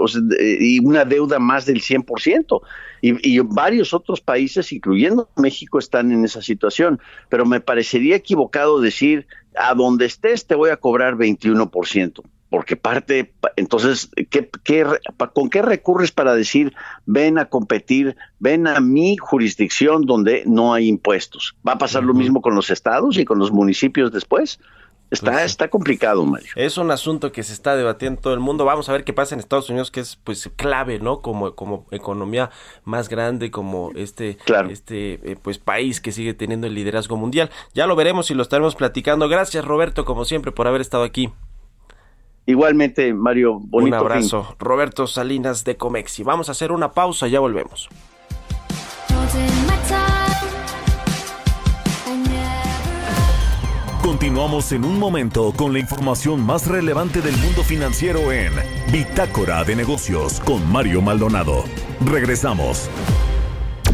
y 0.60 0.78
una 0.80 1.04
deuda 1.04 1.38
más 1.38 1.64
del 1.64 1.80
100%. 1.80 2.60
Y, 3.00 3.34
y 3.34 3.40
varios 3.40 3.94
otros 3.94 4.20
países, 4.20 4.72
incluyendo 4.72 5.28
México, 5.36 5.78
están 5.78 6.12
en 6.12 6.24
esa 6.24 6.42
situación. 6.42 7.00
Pero 7.28 7.46
me 7.46 7.60
parecería 7.60 8.16
equivocado 8.16 8.80
decir, 8.80 9.26
a 9.56 9.74
donde 9.74 10.06
estés 10.06 10.46
te 10.46 10.54
voy 10.54 10.70
a 10.70 10.76
cobrar 10.76 11.16
21% 11.16 12.22
porque 12.52 12.76
parte, 12.76 13.32
entonces, 13.56 14.10
¿qué, 14.28 14.50
con 15.32 15.48
qué 15.48 15.62
recurres 15.62 16.12
para 16.12 16.34
decir, 16.34 16.74
ven 17.06 17.38
a 17.38 17.46
competir, 17.46 18.14
ven 18.40 18.66
a 18.66 18.78
mi 18.78 19.16
jurisdicción 19.16 20.04
donde 20.04 20.42
no 20.44 20.74
hay 20.74 20.86
impuestos? 20.86 21.56
¿Va 21.66 21.72
a 21.72 21.78
pasar 21.78 22.04
lo 22.04 22.12
mismo 22.12 22.42
con 22.42 22.54
los 22.54 22.68
estados 22.68 23.16
y 23.16 23.24
con 23.24 23.38
los 23.38 23.52
municipios 23.52 24.12
después? 24.12 24.60
Está, 25.10 25.32
pues 25.32 25.44
está 25.44 25.68
complicado, 25.68 26.26
Mario. 26.26 26.50
Es 26.54 26.76
un 26.76 26.90
asunto 26.90 27.32
que 27.32 27.42
se 27.42 27.54
está 27.54 27.74
debatiendo 27.74 28.18
en 28.18 28.22
todo 28.22 28.34
el 28.34 28.40
mundo. 28.40 28.66
Vamos 28.66 28.90
a 28.90 28.92
ver 28.92 29.04
qué 29.04 29.14
pasa 29.14 29.34
en 29.34 29.40
Estados 29.40 29.70
Unidos, 29.70 29.90
que 29.90 30.00
es 30.00 30.16
pues 30.22 30.50
clave, 30.54 30.98
¿no? 30.98 31.22
Como, 31.22 31.54
como 31.54 31.86
economía 31.90 32.50
más 32.84 33.08
grande, 33.08 33.50
como 33.50 33.92
este, 33.94 34.36
este 34.68 35.12
eh, 35.32 35.36
pues 35.40 35.56
país 35.56 36.02
que 36.02 36.12
sigue 36.12 36.34
teniendo 36.34 36.66
el 36.66 36.74
liderazgo 36.74 37.16
mundial. 37.16 37.50
Ya 37.72 37.86
lo 37.86 37.96
veremos 37.96 38.30
y 38.30 38.34
lo 38.34 38.42
estaremos 38.42 38.74
platicando. 38.74 39.30
Gracias, 39.30 39.64
Roberto, 39.64 40.04
como 40.04 40.26
siempre, 40.26 40.52
por 40.52 40.66
haber 40.66 40.82
estado 40.82 41.04
aquí. 41.04 41.30
Igualmente, 42.46 43.14
Mario, 43.14 43.60
bonito. 43.60 43.96
Un 43.96 44.00
abrazo. 44.02 44.56
Roberto 44.58 45.06
Salinas 45.06 45.64
de 45.64 45.76
Comexi. 45.76 46.22
Vamos 46.24 46.48
a 46.48 46.52
hacer 46.52 46.72
una 46.72 46.92
pausa, 46.92 47.28
ya 47.28 47.40
volvemos. 47.40 47.88
Continuamos 54.02 54.72
en 54.72 54.84
un 54.84 54.98
momento 54.98 55.52
con 55.56 55.72
la 55.72 55.78
información 55.78 56.44
más 56.44 56.66
relevante 56.66 57.20
del 57.20 57.36
mundo 57.36 57.62
financiero 57.62 58.32
en 58.32 58.52
Bitácora 58.90 59.62
de 59.62 59.76
Negocios 59.76 60.40
con 60.40 60.70
Mario 60.70 61.00
Maldonado. 61.00 61.64
Regresamos. 62.04 62.90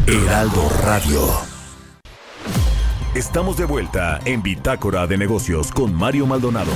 Heraldo 0.07 0.67
Radio. 0.83 1.21
Estamos 3.13 3.57
de 3.57 3.65
vuelta 3.65 4.19
en 4.25 4.41
Bitácora 4.41 5.05
de 5.05 5.17
Negocios 5.17 5.71
con 5.71 5.93
Mario 5.93 6.25
Maldonado. 6.25 6.71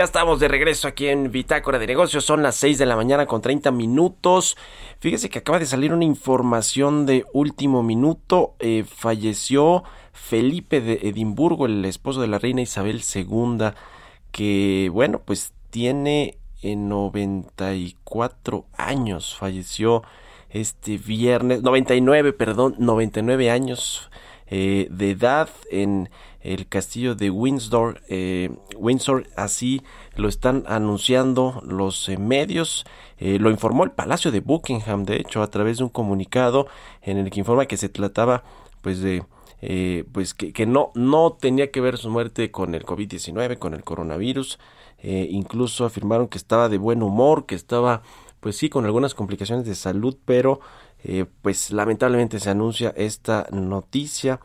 Ya 0.00 0.04
estamos 0.04 0.40
de 0.40 0.48
regreso 0.48 0.88
aquí 0.88 1.08
en 1.08 1.30
Bitácora 1.30 1.78
de 1.78 1.86
Negocios. 1.86 2.24
Son 2.24 2.42
las 2.42 2.54
6 2.56 2.78
de 2.78 2.86
la 2.86 2.96
mañana 2.96 3.26
con 3.26 3.42
30 3.42 3.70
minutos. 3.70 4.56
Fíjese 4.98 5.28
que 5.28 5.40
acaba 5.40 5.58
de 5.58 5.66
salir 5.66 5.92
una 5.92 6.06
información 6.06 7.04
de 7.04 7.26
último 7.34 7.82
minuto. 7.82 8.54
Eh, 8.60 8.86
falleció 8.88 9.84
Felipe 10.14 10.80
de 10.80 11.00
Edimburgo, 11.02 11.66
el 11.66 11.84
esposo 11.84 12.22
de 12.22 12.28
la 12.28 12.38
reina 12.38 12.62
Isabel 12.62 13.02
II, 13.14 13.72
que, 14.32 14.88
bueno, 14.90 15.20
pues 15.22 15.52
tiene 15.68 16.38
94 16.62 18.56
eh, 18.56 18.62
años. 18.78 19.36
Falleció 19.38 20.02
este 20.48 20.96
viernes, 20.96 21.60
99, 21.60 22.32
perdón, 22.32 22.74
99 22.78 23.50
años 23.50 24.10
eh, 24.46 24.88
de 24.90 25.10
edad 25.10 25.50
en 25.70 26.08
el 26.40 26.66
castillo 26.66 27.14
de 27.14 27.30
Windsor, 27.30 28.00
eh, 28.08 28.50
Windsor, 28.76 29.26
así 29.36 29.82
lo 30.16 30.28
están 30.28 30.64
anunciando 30.66 31.62
los 31.66 32.08
eh, 32.08 32.16
medios, 32.16 32.86
eh, 33.18 33.38
lo 33.38 33.50
informó 33.50 33.84
el 33.84 33.90
Palacio 33.90 34.30
de 34.30 34.40
Buckingham, 34.40 35.04
de 35.04 35.16
hecho, 35.16 35.42
a 35.42 35.50
través 35.50 35.78
de 35.78 35.84
un 35.84 35.90
comunicado 35.90 36.66
en 37.02 37.18
el 37.18 37.30
que 37.30 37.40
informa 37.40 37.66
que 37.66 37.76
se 37.76 37.88
trataba, 37.88 38.42
pues, 38.80 39.00
de 39.00 39.24
pues 40.12 40.32
que, 40.32 40.54
que, 40.54 40.64
no, 40.64 40.90
no 40.94 41.36
tenía 41.38 41.70
que 41.70 41.82
ver 41.82 41.98
su 41.98 42.08
muerte 42.08 42.50
con 42.50 42.74
el 42.74 42.86
COVID-19, 42.86 43.58
con 43.58 43.74
el 43.74 43.84
coronavirus. 43.84 44.58
incluso 45.02 45.84
afirmaron 45.84 46.28
que 46.28 46.38
estaba 46.38 46.70
de 46.70 46.78
buen 46.78 47.02
humor, 47.02 47.44
que 47.44 47.56
estaba, 47.56 48.02
pues 48.40 48.56
sí, 48.56 48.70
con 48.70 48.86
algunas 48.86 49.14
complicaciones 49.14 49.66
de 49.66 49.74
salud, 49.74 50.16
pero 50.24 50.60
pues 51.42 51.72
lamentablemente 51.72 52.40
se 52.40 52.48
anuncia 52.48 52.94
esta 52.96 53.48
noticia 53.52 54.40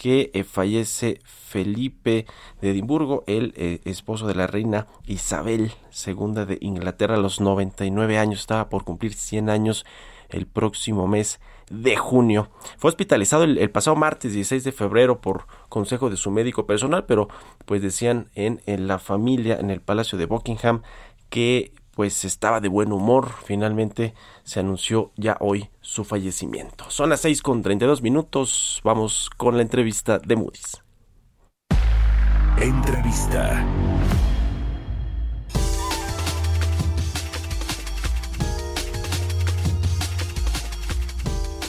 que 0.00 0.30
eh, 0.32 0.44
fallece 0.44 1.20
Felipe 1.24 2.24
de 2.62 2.70
Edimburgo, 2.70 3.22
el 3.26 3.52
eh, 3.54 3.80
esposo 3.84 4.26
de 4.26 4.34
la 4.34 4.46
reina 4.46 4.86
Isabel 5.04 5.72
II 6.06 6.46
de 6.46 6.56
Inglaterra 6.62 7.16
a 7.16 7.18
los 7.18 7.38
99 7.38 8.16
años, 8.16 8.40
estaba 8.40 8.70
por 8.70 8.84
cumplir 8.84 9.12
100 9.12 9.50
años 9.50 9.84
el 10.30 10.46
próximo 10.46 11.06
mes 11.06 11.38
de 11.68 11.98
junio. 11.98 12.48
Fue 12.78 12.88
hospitalizado 12.88 13.44
el, 13.44 13.70
pasado 13.70 13.94
martes 13.94 14.32
16 14.32 14.64
de 14.64 14.72
febrero 14.72 15.20
por 15.20 15.46
consejo 15.68 16.08
de 16.08 16.16
su 16.16 16.30
médico 16.30 16.64
personal, 16.64 17.04
pero 17.04 17.28
pues 17.66 17.82
decían 17.82 18.30
en 18.36 18.58
la 18.88 18.98
familia, 18.98 19.58
en 19.60 19.68
el 19.68 19.82
Palacio 19.82 20.16
de 20.16 20.24
Buckingham, 20.24 20.80
que 21.28 21.74
pues 21.94 22.24
estaba 22.24 22.60
de 22.60 22.68
buen 22.68 22.92
humor. 22.92 23.30
Finalmente 23.44 24.14
se 24.42 24.60
anunció 24.60 25.12
ya 25.16 25.36
hoy 25.40 25.70
su 25.80 26.04
fallecimiento. 26.04 26.84
Son 26.88 27.10
las 27.10 27.20
6 27.20 27.42
con 27.42 27.62
32 27.62 28.02
minutos. 28.02 28.80
Vamos 28.84 29.30
con 29.36 29.56
la 29.56 29.62
entrevista 29.62 30.18
de 30.18 30.36
Moody's. 30.36 30.82
Entrevista. 32.60 33.66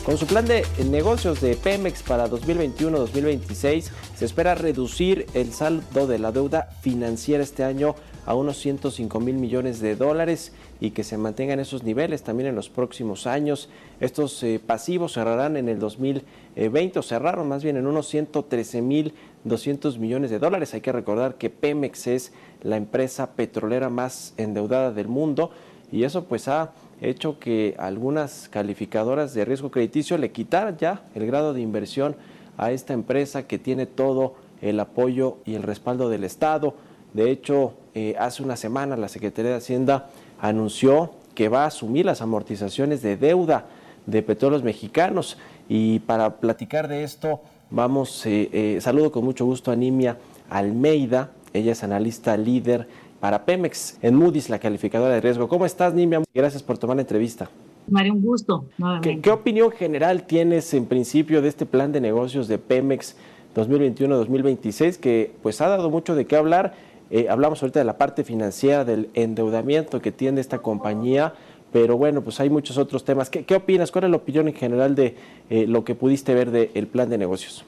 Con 0.05 0.17
su 0.17 0.25
plan 0.25 0.45
de 0.45 0.65
negocios 0.89 1.41
de 1.41 1.55
Pemex 1.55 2.01
para 2.01 2.27
2021-2026, 2.27 3.91
se 4.15 4.25
espera 4.25 4.55
reducir 4.55 5.27
el 5.35 5.53
saldo 5.53 6.07
de 6.07 6.17
la 6.17 6.31
deuda 6.31 6.69
financiera 6.81 7.43
este 7.43 7.63
año 7.63 7.95
a 8.25 8.35
unos 8.35 8.57
105 8.57 9.19
mil 9.19 9.35
millones 9.35 9.79
de 9.79 9.95
dólares 9.95 10.53
y 10.79 10.91
que 10.91 11.03
se 11.03 11.17
mantengan 11.17 11.59
esos 11.59 11.83
niveles 11.83 12.23
también 12.23 12.49
en 12.49 12.55
los 12.55 12.69
próximos 12.69 13.27
años. 13.27 13.69
Estos 13.99 14.41
eh, 14.43 14.59
pasivos 14.65 15.13
cerrarán 15.13 15.57
en 15.57 15.69
el 15.69 15.79
2020 15.79 16.99
o 16.99 17.01
cerraron 17.01 17.47
más 17.47 17.63
bien 17.63 17.77
en 17.77 17.87
unos 17.87 18.07
113 18.07 18.81
mil 18.81 19.13
200 19.43 19.97
millones 19.97 20.29
de 20.29 20.39
dólares. 20.39 20.73
Hay 20.73 20.81
que 20.81 20.91
recordar 20.91 21.35
que 21.35 21.49
Pemex 21.49 22.07
es 22.07 22.33
la 22.63 22.77
empresa 22.77 23.31
petrolera 23.31 23.89
más 23.89 24.33
endeudada 24.37 24.91
del 24.91 25.07
mundo 25.07 25.51
y 25.91 26.03
eso 26.03 26.25
pues 26.25 26.47
ha 26.47 26.71
hecho 27.01 27.39
que 27.39 27.75
algunas 27.79 28.47
calificadoras 28.49 29.33
de 29.33 29.45
riesgo 29.45 29.71
crediticio 29.71 30.17
le 30.17 30.31
quitaran 30.31 30.77
ya 30.77 31.03
el 31.15 31.25
grado 31.25 31.53
de 31.53 31.61
inversión 31.61 32.15
a 32.57 32.71
esta 32.71 32.93
empresa 32.93 33.47
que 33.47 33.57
tiene 33.57 33.87
todo 33.87 34.35
el 34.61 34.79
apoyo 34.79 35.37
y 35.45 35.55
el 35.55 35.63
respaldo 35.63 36.09
del 36.09 36.23
Estado. 36.23 36.75
De 37.13 37.31
hecho, 37.31 37.73
eh, 37.93 38.15
hace 38.17 38.43
una 38.43 38.55
semana 38.55 38.95
la 38.95 39.07
Secretaría 39.07 39.51
de 39.51 39.57
Hacienda 39.57 40.09
anunció 40.39 41.11
que 41.35 41.49
va 41.49 41.63
a 41.63 41.67
asumir 41.67 42.05
las 42.05 42.21
amortizaciones 42.21 43.01
de 43.01 43.17
deuda 43.17 43.65
de 44.05 44.21
petróleos 44.23 44.63
mexicanos. 44.63 45.37
Y 45.67 45.99
para 45.99 46.37
platicar 46.37 46.87
de 46.87 47.03
esto, 47.03 47.41
vamos, 47.69 48.25
eh, 48.25 48.49
eh, 48.51 48.81
saludo 48.81 49.11
con 49.11 49.23
mucho 49.23 49.45
gusto 49.45 49.71
a 49.71 49.75
Nimia 49.75 50.17
Almeida, 50.49 51.31
ella 51.53 51.71
es 51.73 51.83
analista 51.83 52.35
líder 52.37 52.87
para 53.19 53.45
Pemex 53.45 53.97
en 54.01 54.15
Moody's, 54.15 54.49
la 54.49 54.59
calificadora 54.59 55.13
de 55.13 55.21
riesgo. 55.21 55.47
¿Cómo 55.47 55.65
estás, 55.65 55.93
Nimia? 55.93 56.23
Gracias 56.33 56.63
por 56.63 56.77
tomar 56.77 56.95
la 56.95 57.03
entrevista. 57.03 57.49
María, 57.87 58.13
un 58.13 58.21
gusto. 58.21 58.65
¿Qué, 59.01 59.19
¿Qué, 59.21 59.31
opinión 59.31 59.71
general 59.71 60.23
tienes 60.23 60.73
en 60.73 60.85
principio 60.85 61.41
de 61.41 61.49
este 61.49 61.65
plan 61.65 61.91
de 61.91 62.01
negocios 62.01 62.47
de 62.47 62.57
Pemex 62.57 63.15
2021-2026 63.55 64.97
que 64.97 65.33
pues 65.41 65.61
ha 65.61 65.67
dado 65.67 65.89
mucho 65.89 66.15
de 66.15 66.25
qué 66.25 66.35
hablar? 66.35 66.73
Eh, 67.11 67.27
hablamos 67.29 67.61
ahorita 67.61 67.79
de 67.79 67.85
la 67.85 67.97
parte 67.97 68.23
financiera, 68.23 68.85
del 68.85 69.09
endeudamiento 69.13 70.01
que 70.01 70.13
tiene 70.13 70.39
esta 70.39 70.59
compañía, 70.59 71.33
pero 71.71 71.97
bueno, 71.97 72.23
pues 72.23 72.39
hay 72.39 72.49
muchos 72.49 72.77
otros 72.77 73.03
temas. 73.03 73.29
¿Qué, 73.29 73.43
qué 73.43 73.55
opinas? 73.55 73.91
¿Cuál 73.91 74.05
es 74.05 74.11
la 74.11 74.17
opinión 74.17 74.47
en 74.47 74.53
general 74.53 74.95
de 74.95 75.15
eh, 75.49 75.67
lo 75.67 75.83
que 75.83 75.93
pudiste 75.93 76.33
ver 76.33 76.51
del 76.51 76.87
plan 76.87 77.09
de 77.09 77.17
negocios? 77.17 77.65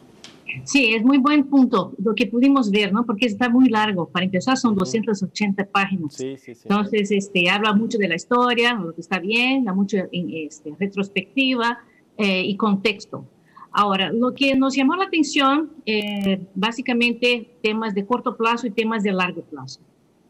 Sí, 0.65 0.93
es 0.93 1.03
muy 1.03 1.17
buen 1.17 1.45
punto 1.45 1.93
lo 1.97 2.13
que 2.13 2.27
pudimos 2.27 2.69
ver, 2.69 2.93
¿no? 2.93 3.05
Porque 3.05 3.25
está 3.25 3.49
muy 3.49 3.69
largo. 3.69 4.07
Para 4.07 4.25
empezar, 4.25 4.55
son 4.55 4.75
280 4.75 5.65
páginas. 5.65 6.13
Sí, 6.13 6.37
sí, 6.37 6.53
sí. 6.55 6.61
Entonces, 6.63 7.11
este, 7.11 7.49
habla 7.49 7.73
mucho 7.73 7.97
de 7.97 8.07
la 8.07 8.15
historia, 8.15 8.73
lo 8.75 8.93
que 8.93 9.01
está 9.01 9.19
bien, 9.19 9.65
da 9.65 9.73
mucho 9.73 9.97
en, 10.11 10.29
este, 10.31 10.73
retrospectiva 10.79 11.79
eh, 12.17 12.43
y 12.45 12.55
contexto. 12.55 13.25
Ahora, 13.73 14.11
lo 14.13 14.35
que 14.35 14.55
nos 14.55 14.75
llamó 14.75 14.95
la 14.95 15.05
atención, 15.05 15.71
eh, 15.87 16.45
básicamente 16.53 17.57
temas 17.63 17.95
de 17.95 18.05
corto 18.05 18.37
plazo 18.37 18.67
y 18.67 18.71
temas 18.71 19.01
de 19.01 19.11
largo 19.11 19.41
plazo. 19.41 19.81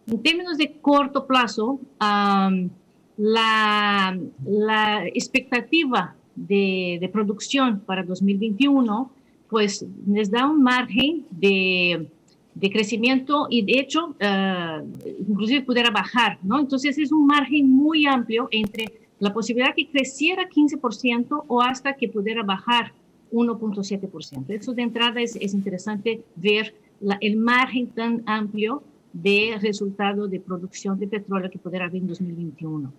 En 0.07 0.23
términos 0.23 0.57
de 0.57 0.71
corto 0.81 1.27
plazo, 1.27 1.81
la, 1.99 4.17
la, 4.45 5.07
expectativa 5.07 6.15
de, 6.35 6.97
de, 7.01 7.09
producción 7.09 7.81
para 7.81 8.03
2021, 8.03 9.11
pues 9.49 9.85
les 10.07 10.31
da 10.31 10.47
un 10.47 10.63
margen 10.63 11.25
de, 11.29 12.07
de 12.55 12.71
crecimiento 12.71 13.47
y 13.49 13.63
de 13.63 13.79
hecho, 13.79 14.09
uh, 14.09 14.85
inclusive 15.27 15.61
pudiera 15.61 15.89
bajar, 15.89 16.37
¿no? 16.43 16.59
Entonces 16.59 16.97
es 16.97 17.11
un 17.11 17.25
margen 17.25 17.69
muy 17.69 18.05
amplio 18.05 18.47
entre 18.51 19.01
la 19.19 19.33
posibilidad 19.33 19.73
que 19.75 19.89
creciera 19.89 20.49
15% 20.49 21.45
o 21.47 21.61
hasta 21.61 21.93
que 21.93 22.09
pudiera 22.09 22.43
bajar 22.43 22.93
1.7%. 23.33 24.45
Eso 24.49 24.73
de 24.73 24.81
entrada 24.83 25.19
es, 25.19 25.35
es 25.35 25.53
interesante 25.53 26.23
ver 26.35 26.73
la, 27.01 27.17
el 27.19 27.37
margen 27.37 27.87
tan 27.87 28.23
amplio 28.25 28.83
de 29.11 29.57
resultado 29.61 30.27
de 30.27 30.39
producción 30.39 30.99
de 30.99 31.07
petróleo 31.07 31.49
que 31.49 31.59
podrá 31.59 31.85
haber 31.85 32.01
en 32.01 32.07
2021. 32.07 32.89
Uh, 32.89 32.91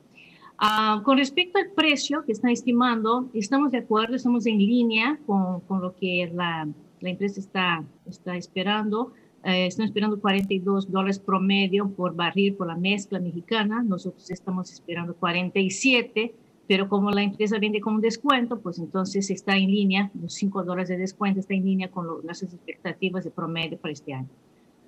ah, 0.59 1.03
con 1.05 1.18
respecto 1.18 1.59
al 1.59 1.70
precio 1.70 2.25
que 2.25 2.33
están 2.33 2.51
estimando, 2.51 3.29
estamos 3.35 3.73
de 3.73 3.79
acuerdo, 3.79 4.14
estamos 4.14 4.47
en 4.47 4.59
línea 4.59 5.18
con, 5.27 5.61
con 5.61 5.81
lo 5.81 5.97
que 5.97 6.31
la, 6.33 6.68
la, 7.01 7.11
empresa 7.11 7.40
está, 7.40 7.85
está 8.07 8.37
esperando. 8.37 9.12
Eh, 9.42 9.66
están 9.66 9.87
esperando 9.87 10.20
42 10.20 10.90
dólares 10.90 11.18
promedio 11.18 11.90
por 11.90 12.14
barril 12.14 12.55
por 12.55 12.68
la 12.68 12.77
mezcla 12.77 13.18
mexicana. 13.18 13.83
Nosotros 13.83 14.31
estamos 14.31 14.73
esperando 14.73 15.14
47 15.14 16.35
pero 16.66 16.88
como 16.88 17.11
la 17.11 17.22
empresa 17.22 17.59
vende 17.59 17.81
con 17.81 17.96
un 17.96 18.00
descuento, 18.00 18.61
pues 18.61 18.79
entonces 18.79 19.31
está 19.31 19.57
en 19.57 19.70
línea, 19.70 20.11
los 20.20 20.35
5 20.35 20.64
dólares 20.64 20.88
de 20.88 20.96
descuento 20.96 21.40
está 21.40 21.55
en 21.55 21.64
línea 21.64 21.90
con 21.90 22.07
las 22.24 22.42
expectativas 22.42 23.24
de 23.24 23.31
promedio 23.31 23.79
para 23.79 23.92
este 23.92 24.14
año. 24.14 24.29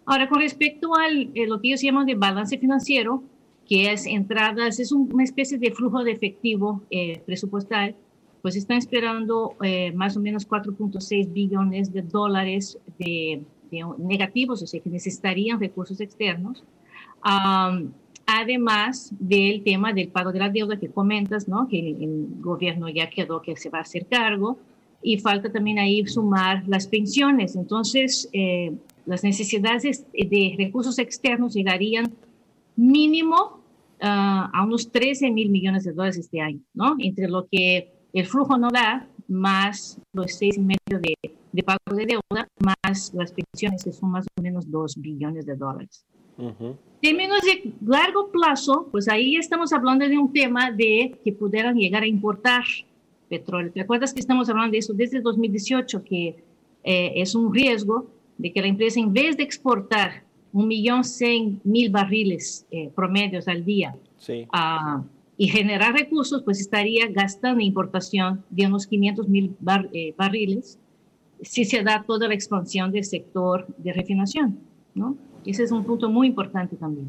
Ahora, 0.06 0.28
con 0.28 0.40
respecto 0.40 0.94
a 0.96 1.08
eh, 1.08 1.46
lo 1.46 1.60
que 1.60 1.68
ellos 1.68 1.82
llaman 1.82 2.06
de 2.06 2.14
balance 2.14 2.56
financiero, 2.58 3.22
que 3.68 3.92
es 3.92 4.06
entradas, 4.06 4.78
es 4.78 4.92
una 4.92 5.24
especie 5.24 5.58
de 5.58 5.72
flujo 5.72 6.04
de 6.04 6.12
efectivo 6.12 6.82
eh, 6.90 7.20
presupuestal, 7.26 7.96
pues 8.40 8.54
están 8.54 8.78
esperando 8.78 9.56
eh, 9.62 9.92
más 9.92 10.16
o 10.16 10.20
menos 10.20 10.48
4.6 10.48 11.32
billones 11.32 11.92
de 11.92 12.02
dólares 12.02 12.78
de, 12.98 13.42
negativos, 13.98 14.62
o 14.62 14.66
sea, 14.66 14.80
que 14.80 14.88
necesitarían 14.88 15.58
recursos 15.58 16.00
externos 16.00 16.62
además 18.26 19.12
del 19.18 19.62
tema 19.62 19.92
del 19.92 20.08
pago 20.08 20.32
de 20.32 20.38
la 20.40 20.50
deuda 20.50 20.78
que 20.78 20.90
comentas, 20.90 21.48
¿no? 21.48 21.68
que 21.68 21.78
el, 21.78 22.26
gobierno 22.40 22.88
ya 22.88 23.08
quedó 23.08 23.40
que 23.42 23.56
se 23.56 23.70
va 23.70 23.78
a 23.78 23.82
hacer 23.82 24.06
cargo, 24.06 24.58
y 25.02 25.18
falta 25.18 25.52
también 25.52 25.78
ahí 25.78 26.04
sumar 26.06 26.64
las 26.66 26.88
pensiones. 26.88 27.54
Entonces, 27.54 28.28
eh, 28.32 28.74
las 29.04 29.22
necesidades 29.22 30.04
de 30.12 30.54
recursos 30.58 30.98
externos 30.98 31.54
llegarían 31.54 32.12
mínimo 32.74 33.60
uh, 34.00 34.50
a 34.52 34.64
unos 34.64 34.90
13 34.90 35.30
mil 35.30 35.50
millones 35.50 35.84
de 35.84 35.92
dólares 35.92 36.18
este 36.18 36.40
año, 36.40 36.60
¿no? 36.74 36.96
Entre 36.98 37.28
lo 37.28 37.46
que 37.46 37.92
el 38.12 38.26
flujo 38.26 38.58
no 38.58 38.70
da, 38.70 39.08
más 39.28 39.98
los 40.12 40.32
seis 40.32 40.56
y 40.56 40.60
medio 40.60 41.00
de, 41.00 41.14
de 41.52 41.62
pago 41.62 41.94
de 41.94 42.06
deuda, 42.06 42.48
más 42.60 43.12
las 43.14 43.32
pensiones 43.32 43.84
que 43.84 43.92
son 43.92 44.10
más 44.10 44.26
o 44.36 44.42
menos 44.42 44.70
2 44.70 44.96
billones 44.98 45.46
de 45.46 45.56
dólares. 45.56 46.04
Términos 47.01 47.40
de 47.42 47.72
largo 47.87 48.31
plazo, 48.31 48.88
pues 48.90 49.09
ahí 49.09 49.37
estamos 49.37 49.72
hablando 49.72 50.09
de 50.09 50.18
un 50.18 50.33
tema 50.33 50.70
de 50.70 51.18
que 51.25 51.33
pudieran 51.33 51.77
llegar 51.77 52.03
a 52.03 52.07
importar 52.07 52.64
petróleo. 53.29 53.72
¿Te 53.72 53.81
acuerdas 53.81 54.12
que 54.12 54.20
estamos 54.20 54.49
hablando 54.49 54.72
de 54.72 54.79
eso 54.79 54.92
desde 54.92 55.20
2018, 55.20 56.05
que 56.05 56.37
eh, 56.85 57.12
es 57.16 57.35
un 57.35 57.53
riesgo 57.53 58.07
de 58.38 58.53
que 58.53 58.61
la 58.61 58.68
empresa, 58.68 59.01
en 59.01 59.12
vez 59.12 59.37
de 59.37 59.42
exportar 59.42 60.25
un 60.53 60.68
millón 60.68 61.05
cien 61.05 61.61
mil 61.64 61.90
barriles 61.90 62.66
eh, 62.70 62.90
promedios 62.94 63.49
al 63.49 63.64
día 63.64 63.96
ah, 64.53 65.03
y 65.37 65.49
generar 65.49 65.94
recursos, 65.94 66.42
pues 66.42 66.61
estaría 66.61 67.09
gastando 67.09 67.61
importación 67.61 68.44
de 68.51 68.66
unos 68.66 68.87
500 68.87 69.29
mil 69.29 69.57
eh, 69.92 70.14
barriles 70.16 70.79
si 71.42 71.64
se 71.66 71.83
da 71.83 72.05
toda 72.07 72.29
la 72.29 72.35
expansión 72.35 72.90
del 72.90 73.05
sector 73.05 73.66
de 73.77 73.92
refinación, 73.92 74.59
¿no? 74.94 75.16
Ese 75.46 75.62
es 75.62 75.72
un 75.72 75.85
punto 75.85 76.11
muy 76.11 76.26
importante 76.26 76.76
también. 76.76 77.06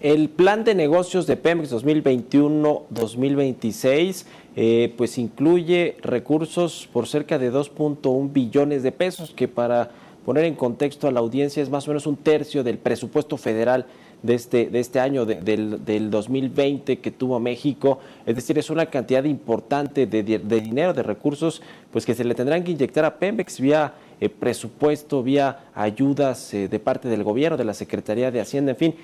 El 0.00 0.28
plan 0.28 0.62
de 0.64 0.74
negocios 0.74 1.24
de 1.26 1.36
Pemex 1.36 1.72
2021-2026 1.72 4.24
eh, 4.56 4.92
pues 4.96 5.18
incluye 5.18 5.96
recursos 6.02 6.88
por 6.92 7.06
cerca 7.06 7.38
de 7.38 7.52
2.1 7.52 8.32
billones 8.32 8.82
de 8.82 8.90
pesos, 8.92 9.32
que 9.34 9.48
para 9.48 9.90
poner 10.24 10.44
en 10.44 10.54
contexto 10.54 11.08
a 11.08 11.12
la 11.12 11.20
audiencia 11.20 11.62
es 11.62 11.70
más 11.70 11.86
o 11.86 11.90
menos 11.90 12.06
un 12.06 12.16
tercio 12.16 12.64
del 12.64 12.78
presupuesto 12.78 13.36
federal 13.36 13.86
de 14.22 14.34
este, 14.34 14.66
de 14.66 14.80
este 14.80 15.00
año, 15.00 15.26
del, 15.26 15.84
del, 15.84 16.10
2020 16.10 16.98
que 16.98 17.10
tuvo 17.10 17.38
México. 17.40 17.98
Es 18.24 18.34
decir, 18.34 18.58
es 18.58 18.70
una 18.70 18.86
cantidad 18.86 19.24
importante 19.24 20.06
de, 20.06 20.22
de, 20.22 20.60
dinero, 20.60 20.94
de 20.94 21.02
recursos, 21.02 21.60
pues 21.92 22.06
que 22.06 22.14
se 22.14 22.24
le 22.24 22.34
tendrán 22.34 22.64
que 22.64 22.72
inyectar 22.72 23.04
a 23.04 23.18
Pemex 23.18 23.60
vía 23.60 23.92
eh, 24.20 24.28
presupuesto, 24.28 25.22
vía 25.22 25.66
ayudas 25.74 26.54
eh, 26.54 26.68
de 26.68 26.78
parte 26.78 27.08
del 27.08 27.22
gobierno, 27.22 27.56
de 27.56 27.64
la 27.64 27.74
Secretaría 27.74 28.30
de 28.30 28.40
Hacienda, 28.40 28.72
en 28.72 28.76
fin. 28.76 28.94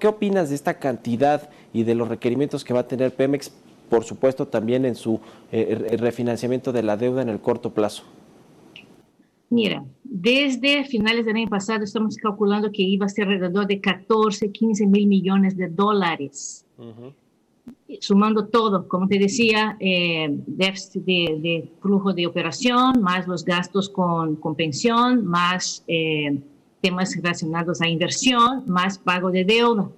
¿Qué 0.00 0.08
opinas 0.08 0.48
de 0.48 0.56
esta 0.56 0.74
cantidad 0.74 1.48
y 1.72 1.84
de 1.84 1.94
los 1.94 2.08
requerimientos 2.08 2.64
que 2.64 2.74
va 2.74 2.80
a 2.80 2.88
tener 2.88 3.14
Pemex, 3.14 3.52
por 3.88 4.04
supuesto, 4.04 4.48
también 4.48 4.84
en 4.84 4.96
su 4.96 5.20
eh, 5.52 5.96
refinanciamiento 5.98 6.72
de 6.72 6.82
la 6.82 6.96
deuda 6.96 7.22
en 7.22 7.28
el 7.28 7.38
corto 7.40 7.72
plazo? 7.72 8.02
Mira, 9.50 9.84
desde 10.04 10.84
finales 10.84 11.24
del 11.24 11.36
año 11.36 11.48
pasado 11.48 11.84
estamos 11.84 12.16
calculando 12.16 12.70
que 12.70 12.82
iba 12.82 13.06
a 13.06 13.08
ser 13.08 13.28
alrededor 13.28 13.66
de 13.66 13.80
14, 13.80 14.52
15 14.52 14.86
mil 14.86 15.06
millones 15.06 15.56
de 15.56 15.68
dólares. 15.68 16.66
Sumando 18.00 18.46
todo, 18.46 18.86
como 18.86 19.08
te 19.08 19.18
decía, 19.18 19.76
eh, 19.80 20.28
déficit 20.46 21.04
de, 21.04 21.68
flujo 21.80 22.12
de 22.12 22.26
operación, 22.26 23.00
más 23.00 23.26
los 23.26 23.44
gastos 23.44 23.88
con, 23.88 24.36
con 24.36 24.54
pensión, 24.54 25.24
más 25.26 25.84
eh, 25.88 26.38
temas 26.80 27.16
relacionados 27.16 27.80
a 27.80 27.88
inversión, 27.88 28.64
más 28.66 28.98
pago 28.98 29.30
de 29.30 29.44
deuda. 29.44 29.88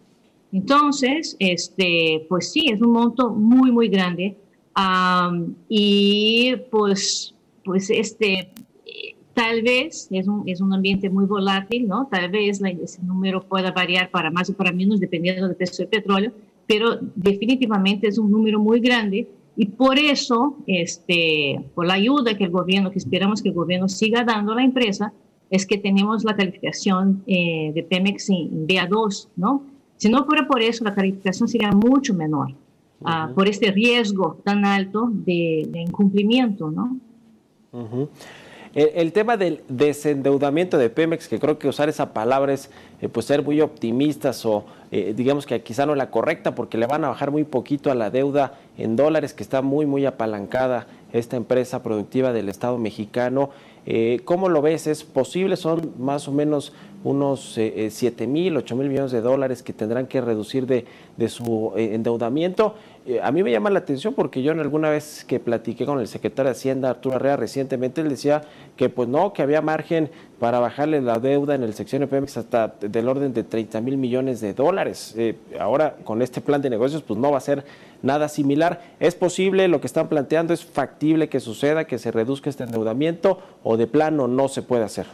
Entonces, 0.52 1.37
este, 1.38 2.26
pues 2.28 2.52
sí, 2.52 2.70
es 2.70 2.80
un 2.80 2.92
monto 2.92 3.30
muy, 3.30 3.70
muy 3.70 3.88
grande. 3.88 4.37
y 5.68 6.54
pues, 6.70 7.35
pues 7.64 7.90
este, 7.90 8.50
Tal 9.35 9.62
vez 9.62 10.09
es 10.11 10.26
un, 10.26 10.46
es 10.46 10.61
un 10.61 10.72
ambiente 10.74 11.09
muy 11.09 11.24
volátil, 11.24 11.87
¿no? 11.87 12.09
Tal 12.11 12.30
vez 12.30 12.61
ese 12.61 13.02
número 13.02 13.40
pueda 13.42 13.70
variar 13.70 14.11
para 14.11 14.30
más 14.30 14.50
o 14.50 14.54
para 14.54 14.72
menos 14.72 14.98
dependiendo 15.00 15.46
del 15.46 15.56
precio 15.56 15.85
del 15.85 15.88
petróleo, 15.88 16.33
pero 16.70 17.00
definitivamente 17.16 18.06
es 18.06 18.16
un 18.16 18.30
número 18.30 18.61
muy 18.61 18.78
grande 18.78 19.28
y 19.56 19.66
por 19.66 19.98
eso, 19.98 20.56
este, 20.68 21.61
por 21.74 21.85
la 21.85 21.94
ayuda 21.94 22.38
que 22.38 22.44
el 22.44 22.50
gobierno, 22.50 22.92
que 22.92 23.00
esperamos 23.00 23.42
que 23.42 23.48
el 23.48 23.56
gobierno 23.56 23.88
siga 23.88 24.22
dando 24.22 24.52
a 24.52 24.54
la 24.54 24.62
empresa, 24.62 25.12
es 25.50 25.66
que 25.66 25.78
tenemos 25.78 26.22
la 26.22 26.37
calificación 26.37 27.24
eh, 27.26 27.72
de 27.74 27.83
Pemex 27.83 28.30
en 28.30 28.68
BA2, 28.68 29.30
¿no? 29.35 29.64
Si 29.96 30.09
no 30.09 30.24
fuera 30.24 30.46
por 30.46 30.62
eso, 30.62 30.85
la 30.85 30.94
calificación 30.94 31.48
sería 31.48 31.72
mucho 31.72 32.14
menor, 32.14 32.54
ah, 33.04 33.33
por 33.35 33.48
este 33.48 33.72
riesgo 33.72 34.38
tan 34.44 34.64
alto 34.64 35.09
de, 35.12 35.68
incumplimiento, 35.74 36.70
¿no? 36.70 36.96
El, 38.72 39.12
tema 39.12 39.37
del 39.37 39.62
desendeudamiento 39.68 40.78
de 40.78 40.90
Pemex, 40.90 41.26
que 41.26 41.40
creo 41.40 41.59
que 41.59 41.66
usar 41.66 41.88
esa 41.88 42.12
palabra 42.12 42.52
es 42.52 42.70
eh, 43.00 43.09
pues 43.09 43.26
ser 43.26 43.42
muy 43.42 43.61
optimistas 43.61 44.46
o 44.46 44.64
eh, 44.92 45.12
digamos 45.16 45.44
que 45.44 45.61
quizá 45.62 45.87
no 45.87 45.96
la 45.96 46.11
correcta 46.11 46.54
porque 46.54 46.78
le 46.78 46.87
van 46.87 47.04
a 47.04 47.09
bajar 47.09 47.33
muy 47.33 47.42
poquito 47.42 47.90
a 47.90 47.96
la 47.96 48.11
deuda 48.11 48.54
en 48.78 48.94
dólares 48.94 49.35
que 49.35 49.42
está 49.42 49.61
muy 49.61 49.87
muy 49.87 50.06
apalancada 50.06 50.87
esta 51.12 51.37
empresa 51.37 51.83
productiva 51.83 52.33
del 52.33 52.48
Estado 52.48 52.78
mexicano. 52.78 53.50
Eh, 53.87 54.20
¿Cómo 54.24 54.48
lo 54.48 54.62
ves? 54.62 54.87
¿Es 54.87 55.02
posible? 55.02 55.56
Son 55.56 55.92
más 55.98 56.28
o 56.28 56.33
menos 56.33 56.72
unos 57.02 57.56
eh, 57.58 57.88
7 57.90 58.26
mil, 58.26 58.56
8 58.56 58.76
mil 58.76 58.88
millones 58.88 59.12
de 59.12 59.20
dólares 59.20 59.62
que 59.62 59.72
tendrán 59.72 60.06
que 60.06 60.20
reducir 60.20 60.66
de, 60.66 60.84
de 61.16 61.28
su 61.28 61.72
endeudamiento. 61.76 62.74
Eh, 63.06 63.18
a 63.22 63.32
mí 63.32 63.42
me 63.42 63.50
llama 63.50 63.70
la 63.70 63.78
atención 63.78 64.12
porque 64.12 64.42
yo 64.42 64.52
en 64.52 64.60
alguna 64.60 64.90
vez 64.90 65.24
que 65.24 65.40
platiqué 65.40 65.86
con 65.86 66.00
el 66.00 66.06
secretario 66.06 66.50
de 66.50 66.52
Hacienda, 66.52 66.90
Arturo 66.90 67.16
Arrea, 67.16 67.36
recientemente, 67.36 68.02
él 68.02 68.10
decía 68.10 68.42
que 68.76 68.90
pues 68.90 69.08
no, 69.08 69.32
que 69.32 69.40
había 69.40 69.62
margen 69.62 70.10
para 70.38 70.60
bajarle 70.60 71.00
la 71.00 71.18
deuda 71.18 71.54
en 71.54 71.62
el 71.62 71.72
sección 71.72 72.00
de 72.02 72.08
Pemex 72.08 72.36
hasta 72.36 72.74
del 72.80 73.08
orden 73.08 73.32
de 73.32 73.42
30 73.42 73.80
mil 73.80 73.96
millones 73.96 74.40
de 74.42 74.52
dólares. 74.52 75.14
Eh, 75.16 75.34
ahora 75.58 75.96
con 76.04 76.20
este 76.20 76.42
plan 76.42 76.60
de 76.60 76.68
negocios 76.68 77.02
pues 77.02 77.18
no 77.18 77.30
va 77.30 77.38
a 77.38 77.40
ser 77.40 77.64
nada 78.02 78.28
similar. 78.28 78.82
¿Es 79.00 79.14
posible 79.14 79.66
lo 79.68 79.80
que 79.80 79.86
están 79.86 80.08
planteando? 80.08 80.52
¿Es 80.52 80.64
factible 80.64 81.30
que 81.30 81.40
suceda, 81.40 81.86
que 81.86 81.98
se 81.98 82.10
reduzca 82.10 82.50
este 82.50 82.64
endeudamiento 82.64 83.40
o 83.64 83.78
de 83.78 83.86
plano 83.86 84.28
no 84.28 84.48
se 84.48 84.60
puede 84.62 84.84
hacer? 84.84 85.06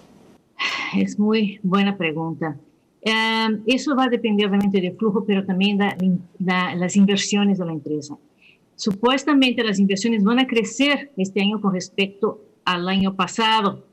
Es 0.96 1.18
muy 1.18 1.58
buena 1.62 1.96
pregunta. 1.96 2.56
Em, 3.02 3.62
eso 3.66 3.94
va 3.94 4.04
a 4.04 4.08
depender 4.08 4.48
obviamente 4.48 4.80
del 4.80 4.96
flujo, 4.96 5.24
pero 5.24 5.44
también 5.44 5.78
de 5.78 6.16
las 6.76 6.96
inversiones 6.96 7.58
de 7.58 7.64
la 7.64 7.72
empresa. 7.72 8.16
Supuestamente 8.74 9.62
las 9.62 9.78
inversiones 9.78 10.24
van 10.24 10.40
a 10.40 10.46
crecer 10.46 11.12
este 11.16 11.40
año 11.40 11.60
con 11.60 11.72
respecto 11.72 12.40
al 12.64 12.88
año 12.88 13.14
pasado. 13.14 13.84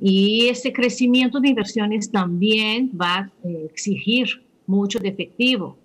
y 0.00 0.46
ese 0.48 0.72
crecimiento 0.72 1.40
de 1.40 1.48
inversiones 1.48 2.08
también 2.08 2.92
va 2.94 3.16
a 3.16 3.30
eh, 3.42 3.66
exigir 3.68 4.28
mucho 4.66 5.00
de 5.00 5.08
efectivo. 5.08 5.76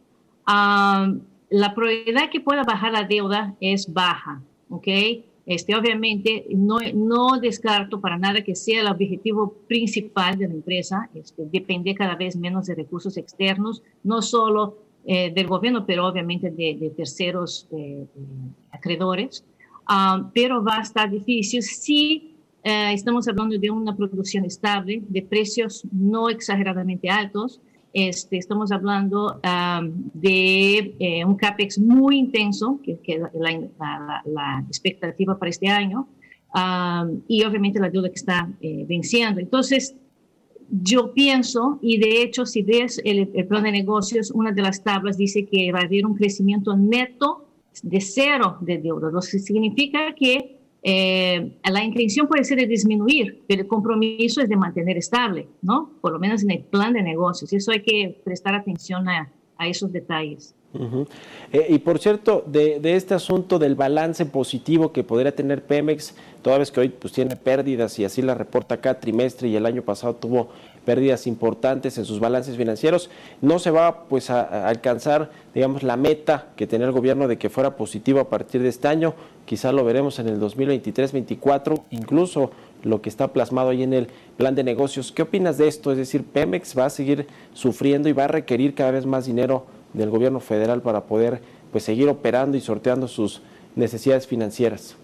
la 0.45 1.73
probabilidad 1.73 2.29
que 2.29 2.41
pueda 2.41 2.63
bajar 2.63 2.91
la 2.91 3.03
deuda 3.05 3.55
es 3.59 3.91
baja, 3.91 4.41
¿ok? 4.69 4.87
Este, 5.45 5.75
obviamente, 5.75 6.45
no, 6.51 7.39
descarto 7.41 7.99
para 7.99 8.17
nada 8.17 8.43
que 8.43 8.55
sea 8.55 8.81
el 8.81 8.87
objetivo 8.87 9.53
principal 9.67 10.37
de 10.37 10.47
la 10.47 10.53
empresa, 10.53 11.09
este, 11.13 11.45
depende 11.45 11.93
cada 11.95 12.15
vez 12.15 12.37
menos 12.37 12.67
de 12.67 12.75
recursos 12.75 13.17
externos, 13.17 13.83
no 14.03 14.21
solo 14.21 14.77
eh, 15.05 15.33
del 15.33 15.47
gobierno, 15.47 15.85
pero 15.85 16.07
obviamente 16.07 16.49
de, 16.49 16.93
terceros 16.95 17.67
eh, 17.71 18.05
eh, 18.05 18.07
acreedores. 18.71 19.43
Ah, 19.85 20.29
pero 20.33 20.63
va 20.63 20.77
a 20.77 20.81
estar 20.81 21.09
difícil 21.09 21.61
si 21.61 22.29
estamos 22.65 23.27
hablando 23.27 23.57
de 23.57 23.69
una 23.69 23.93
producción 23.93 24.45
estable, 24.45 25.03
de 25.09 25.21
precios 25.21 25.85
no 25.91 26.29
exageradamente 26.29 27.09
altos, 27.09 27.59
este, 27.93 28.37
estamos 28.37 28.71
hablando 28.71 29.39
de 30.13 30.95
eh, 30.99 31.23
un 31.23 31.35
CAPEX 31.35 31.77
muy 31.79 32.17
intenso, 32.17 32.79
que 32.83 32.99
es 33.05 33.21
la, 33.33 34.65
expectativa 34.67 35.37
para 35.37 35.49
este 35.49 35.67
año, 35.67 36.07
y 37.27 37.43
obviamente 37.43 37.79
la 37.79 37.89
deuda 37.89 38.09
que 38.09 38.15
está 38.15 38.49
eh, 38.61 38.85
venciendo. 38.87 39.39
Entonces, 39.39 39.95
yo 40.69 41.13
pienso, 41.13 41.77
y 41.81 41.99
de 41.99 42.23
hecho, 42.23 42.45
si 42.47 42.63
ves 42.63 42.99
el, 43.05 43.29
el, 43.33 43.45
plan 43.45 43.63
de 43.63 43.71
negocios, 43.71 44.31
una 44.31 44.51
de 44.51 44.61
las 44.63 44.83
tablas 44.83 45.17
dice 45.17 45.45
que 45.45 45.71
va 45.71 45.79
a 45.79 45.83
haber 45.83 46.05
un 46.05 46.15
crecimiento 46.15 46.75
neto 46.75 47.47
de 47.83 48.01
cero 48.01 48.57
de 48.61 48.79
deuda, 48.79 49.11
lo 49.11 49.19
que 49.19 49.39
significa 49.39 50.13
que 50.15 50.62
eh, 50.85 51.57
la 51.63 51.83
intención 51.83 52.27
puede 52.27 52.43
ser 52.43 52.57
de 52.57 52.67
disminuir, 52.67 53.41
pero 53.47 53.61
el 53.61 53.67
compromiso 53.67 54.41
es 54.41 54.49
de 54.49 54.57
mantener 54.57 54.97
estable, 54.97 55.47
¿no? 55.61 55.91
Por 56.01 56.11
lo 56.11 56.19
menos 56.19 56.43
en 56.43 56.51
el 56.51 56.59
plan 56.59 56.91
de 56.91 57.01
negocios. 57.01 57.53
Y 57.53 57.55
eso 57.55 57.71
hay 57.71 57.81
que 57.81 58.21
prestar 58.23 58.53
atención 58.53 59.07
a, 59.07 59.31
esos 59.59 59.93
detalles. 59.93 60.53
Eh, 61.51 61.67
y 61.69 61.79
por 61.79 61.99
cierto, 61.99 62.43
de, 62.47 62.79
este 62.95 63.13
asunto 63.13 63.59
del 63.59 63.75
balance 63.75 64.25
positivo 64.25 64.91
que 64.91 65.03
podría 65.03 65.35
tener 65.35 65.63
Pemex, 65.63 66.15
toda 66.41 66.57
vez 66.57 66.71
que 66.71 66.79
hoy 66.79 66.89
pues, 66.89 67.13
tiene 67.13 67.35
pérdidas 67.35 67.99
y 67.99 68.05
así 68.05 68.21
la 68.21 68.33
reporta 68.33 68.77
cada 68.77 68.99
trimestre 68.99 69.47
y 69.47 69.55
el 69.55 69.65
año 69.65 69.83
pasado 69.83 70.15
tuvo 70.15 70.49
pérdidas 70.83 71.27
importantes 71.27 71.97
en 71.97 72.05
sus 72.05 72.19
balances 72.19 72.57
financieros, 72.57 73.09
no 73.41 73.59
se 73.59 73.71
va 73.71 74.05
pues 74.09 74.29
a, 74.29 74.67
alcanzar, 74.67 75.31
digamos, 75.53 75.83
la 75.83 75.95
meta 75.95 76.47
que 76.55 76.67
tenía 76.67 76.87
el 76.87 76.93
gobierno 76.93 77.27
de 77.27 77.37
que 77.37 77.49
fuera 77.49 77.75
positivo 77.75 78.19
a 78.19 78.29
partir 78.29 78.61
de 78.61 78.69
este 78.69 78.87
año. 78.87 79.13
Quizá 79.45 79.71
lo 79.71 79.85
veremos 79.85 80.19
en 80.19 80.27
el 80.27 80.39
2023-24, 80.41 81.83
incluso 81.91 82.51
lo 82.83 83.01
que 83.01 83.09
está 83.09 83.29
plasmado 83.29 83.69
ahí 83.69 83.83
en 83.83 83.93
el 83.93 84.07
plan 84.37 84.55
de 84.55 84.63
negocios. 84.63 85.11
¿Qué 85.11 85.21
opinas 85.21 85.57
de 85.57 85.67
esto? 85.67 85.91
Es 85.91 85.97
decir, 85.97 86.23
Pemex 86.23 86.77
va 86.77 86.85
a 86.85 86.89
seguir 86.89 87.27
sufriendo 87.53 88.09
y 88.09 88.13
va 88.13 88.25
a 88.25 88.27
requerir 88.27 88.73
cada 88.75 88.91
vez 88.91 89.05
más 89.05 89.25
dinero 89.25 89.65
del 89.93 90.09
gobierno 90.09 90.39
federal 90.39 90.81
para 90.81 91.05
poder 91.05 91.41
pues 91.71 91.83
seguir 91.83 92.09
operando 92.09 92.57
y 92.57 92.61
sorteando 92.61 93.07
sus 93.07 93.41
necesidades 93.75 94.27
financieras. 94.27 94.95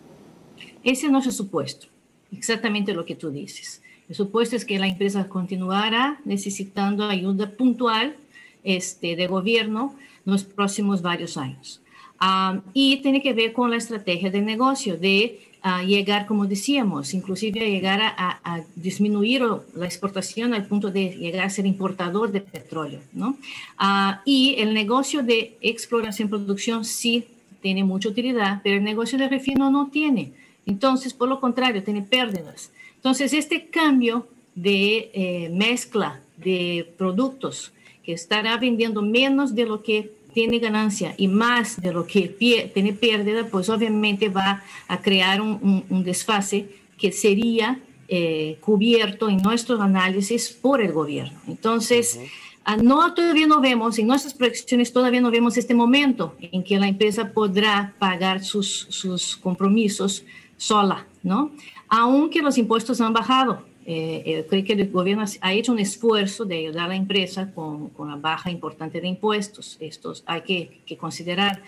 Ese 0.83 1.09
no 1.09 1.19
es 1.19 1.25
el 1.25 1.31
supuesto, 1.31 1.87
exactamente 2.31 2.93
lo 2.93 3.05
que 3.05 3.15
tú 3.15 3.31
dices. 3.31 3.81
El 4.07 4.15
supuesto 4.15 4.55
es 4.55 4.65
que 4.65 4.79
la 4.79 4.87
empresa 4.87 5.27
continuará 5.27 6.19
necesitando 6.25 7.05
ayuda 7.05 7.51
puntual 7.51 8.15
este, 8.63 9.15
de 9.15 9.27
gobierno 9.27 9.95
en 10.25 10.31
los 10.31 10.43
próximos 10.43 11.01
varios 11.01 11.37
años. 11.37 11.81
Ah, 12.19 12.61
y 12.73 12.97
tiene 12.97 13.21
que 13.21 13.33
ver 13.33 13.53
con 13.53 13.69
la 13.69 13.77
estrategia 13.77 14.29
de 14.29 14.41
negocio, 14.41 14.97
de 14.97 15.39
ah, 15.62 15.84
llegar, 15.84 16.26
como 16.26 16.45
decíamos, 16.45 17.14
inclusive 17.14 17.62
a 17.62 17.70
llegar 17.70 17.99
a, 18.01 18.62
disminuir 18.76 19.43
la 19.76 19.86
exportación 19.86 20.53
al 20.53 20.66
punto 20.66 20.91
de 20.91 21.16
llegar 21.18 21.45
a 21.45 21.49
ser 21.49 21.66
importador 21.66 22.32
de 22.32 22.41
petróleo. 22.41 23.01
¿no? 23.14 23.38
Ah, 23.78 24.22
y 24.26 24.55
el 24.57 24.74
negocio 24.74 25.24
de 25.24 25.57
exploración 25.62 26.28
y 26.28 26.32
producción 26.32 26.86
sí 26.86 27.26
tiene 27.62 27.84
mucha 27.84 28.10
utilidad, 28.10 28.62
pero 28.64 28.78
el 28.78 28.84
negocio 28.84 29.18
de 29.18 29.28
refino 29.28 29.70
no 29.70 29.88
tiene. 29.88 30.32
Entonces, 30.66 31.14
por 31.14 31.30
lo 31.30 31.39
contrario, 31.39 31.84
tiene 31.84 32.01
pérdidas. 32.01 32.72
Entonces, 32.95 33.34
este 33.34 33.68
cambio 33.68 34.28
de 34.55 35.10
eh, 35.14 35.49
mezcla 35.53 36.22
de 36.38 36.93
productos 36.97 37.72
que 38.03 38.14
estará 38.14 38.57
vendiendo 38.57 39.01
menos 39.01 39.55
de 39.55 39.66
lo 39.66 39.84
que 39.84 40.12
tiene 40.39 40.59
ganancia 40.59 41.15
y 41.17 41.27
más 41.27 41.81
de 41.81 41.91
lo 41.91 42.07
que 42.07 42.29
tiene 42.73 42.93
pérdida, 42.93 43.45
pues 43.51 43.67
obviamente 43.67 44.29
va 44.29 44.63
a 44.87 45.01
crear 45.01 45.41
un, 45.41 45.83
desfase 46.05 46.69
que 46.97 47.11
sería 47.11 47.77
eh, 48.07 48.57
cubierto 48.61 49.27
en 49.27 49.41
nuestros 49.41 49.81
análisis 49.81 50.47
por 50.49 50.81
el 50.81 50.93
gobierno. 50.93 51.37
Entonces, 51.45 52.21
ah, 52.63 52.77
no 52.77 53.13
todavía 53.13 53.47
no 53.47 53.59
vemos, 53.59 53.99
en 53.99 54.07
nuestras 54.07 54.33
proyecciones 54.33 54.93
todavía 54.93 55.19
no 55.19 55.29
vemos 55.29 55.57
este 55.57 55.73
momento 55.73 56.37
en 56.39 56.63
que 56.63 56.79
la 56.79 56.87
empresa 56.87 57.33
podrá 57.33 57.93
pagar 57.99 58.41
sus, 58.41 58.87
sus 58.89 59.35
compromisos 59.35 60.23
sola, 60.55 61.05
¿no? 61.21 61.51
Aunque 61.89 62.41
los 62.41 62.57
impuestos 62.57 63.01
han 63.01 63.13
bajado, 63.13 63.63
eh, 63.85 64.21
eh, 64.25 64.45
creo 64.47 64.63
que 64.63 64.73
el 64.73 64.91
gobierno 64.91 65.25
ha 65.41 65.53
hecho 65.53 65.71
un 65.71 65.79
esfuerzo 65.79 66.45
de 66.45 66.59
ayudar 66.59 66.85
a 66.85 66.87
la 66.89 66.95
empresa 66.95 67.51
con, 67.51 67.89
con 67.89 68.09
la 68.09 68.15
baja 68.15 68.51
importante 68.51 69.01
de 69.01 69.07
impuestos. 69.07 69.77
Estos 69.79 70.23
hay 70.27 70.41
que, 70.41 70.81
que, 70.85 70.95
considerar. 70.95 71.63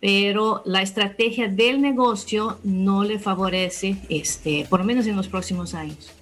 Pero 0.00 0.62
la 0.64 0.82
estrategia 0.82 1.48
del 1.48 1.80
negocio 1.80 2.58
no 2.62 3.02
le 3.02 3.18
favorece, 3.18 3.96
este, 4.08 4.66
por 4.70 4.78
lo 4.78 4.86
menos 4.86 5.08
en 5.08 5.16
los 5.16 5.26
próximos 5.26 5.74
años. 5.74 6.12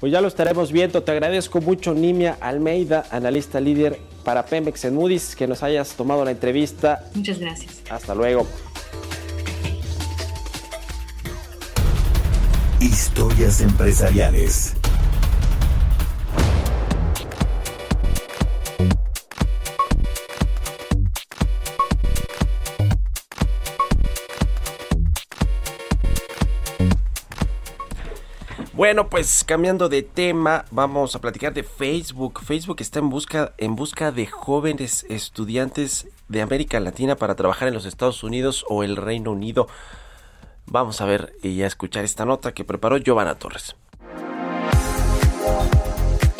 Pues 0.00 0.10
ya 0.10 0.20
lo 0.20 0.26
estaremos 0.26 0.72
viendo. 0.72 1.04
Te 1.04 1.12
agradezco 1.12 1.60
mucho, 1.60 1.94
Nimia 1.94 2.36
Almeida, 2.40 3.06
analista 3.12 3.60
líder 3.60 4.00
para 4.24 4.44
Pemex 4.44 4.84
en 4.84 4.96
Moody's, 4.96 5.36
que 5.36 5.46
nos 5.46 5.62
hayas 5.62 5.94
tomado 5.94 6.24
la 6.24 6.32
entrevista. 6.32 7.04
Muchas 7.14 7.38
gracias. 7.38 7.82
Hasta 7.88 8.12
luego. 8.16 8.48
Historias 12.86 13.60
empresariales. 13.62 14.76
Bueno, 28.72 29.10
pues 29.10 29.42
cambiando 29.42 29.88
de 29.88 30.02
tema, 30.02 30.64
vamos 30.70 31.16
a 31.16 31.20
platicar 31.20 31.52
de 31.52 31.64
Facebook. 31.64 32.40
Facebook 32.44 32.76
está 32.78 33.00
en 33.00 33.10
busca 33.10 33.52
en 33.58 33.74
busca 33.74 34.12
de 34.12 34.26
jóvenes 34.28 35.04
estudiantes 35.08 36.06
de 36.28 36.40
América 36.40 36.78
Latina 36.78 37.16
para 37.16 37.34
trabajar 37.34 37.66
en 37.66 37.74
los 37.74 37.84
Estados 37.84 38.22
Unidos 38.22 38.64
o 38.68 38.84
el 38.84 38.94
Reino 38.94 39.32
Unido. 39.32 39.66
Vamos 40.68 41.00
a 41.00 41.06
ver 41.06 41.32
y 41.42 41.62
a 41.62 41.66
escuchar 41.66 42.04
esta 42.04 42.24
nota 42.24 42.52
que 42.52 42.64
preparó 42.64 42.98
Giovanna 42.98 43.38
Torres. 43.38 43.76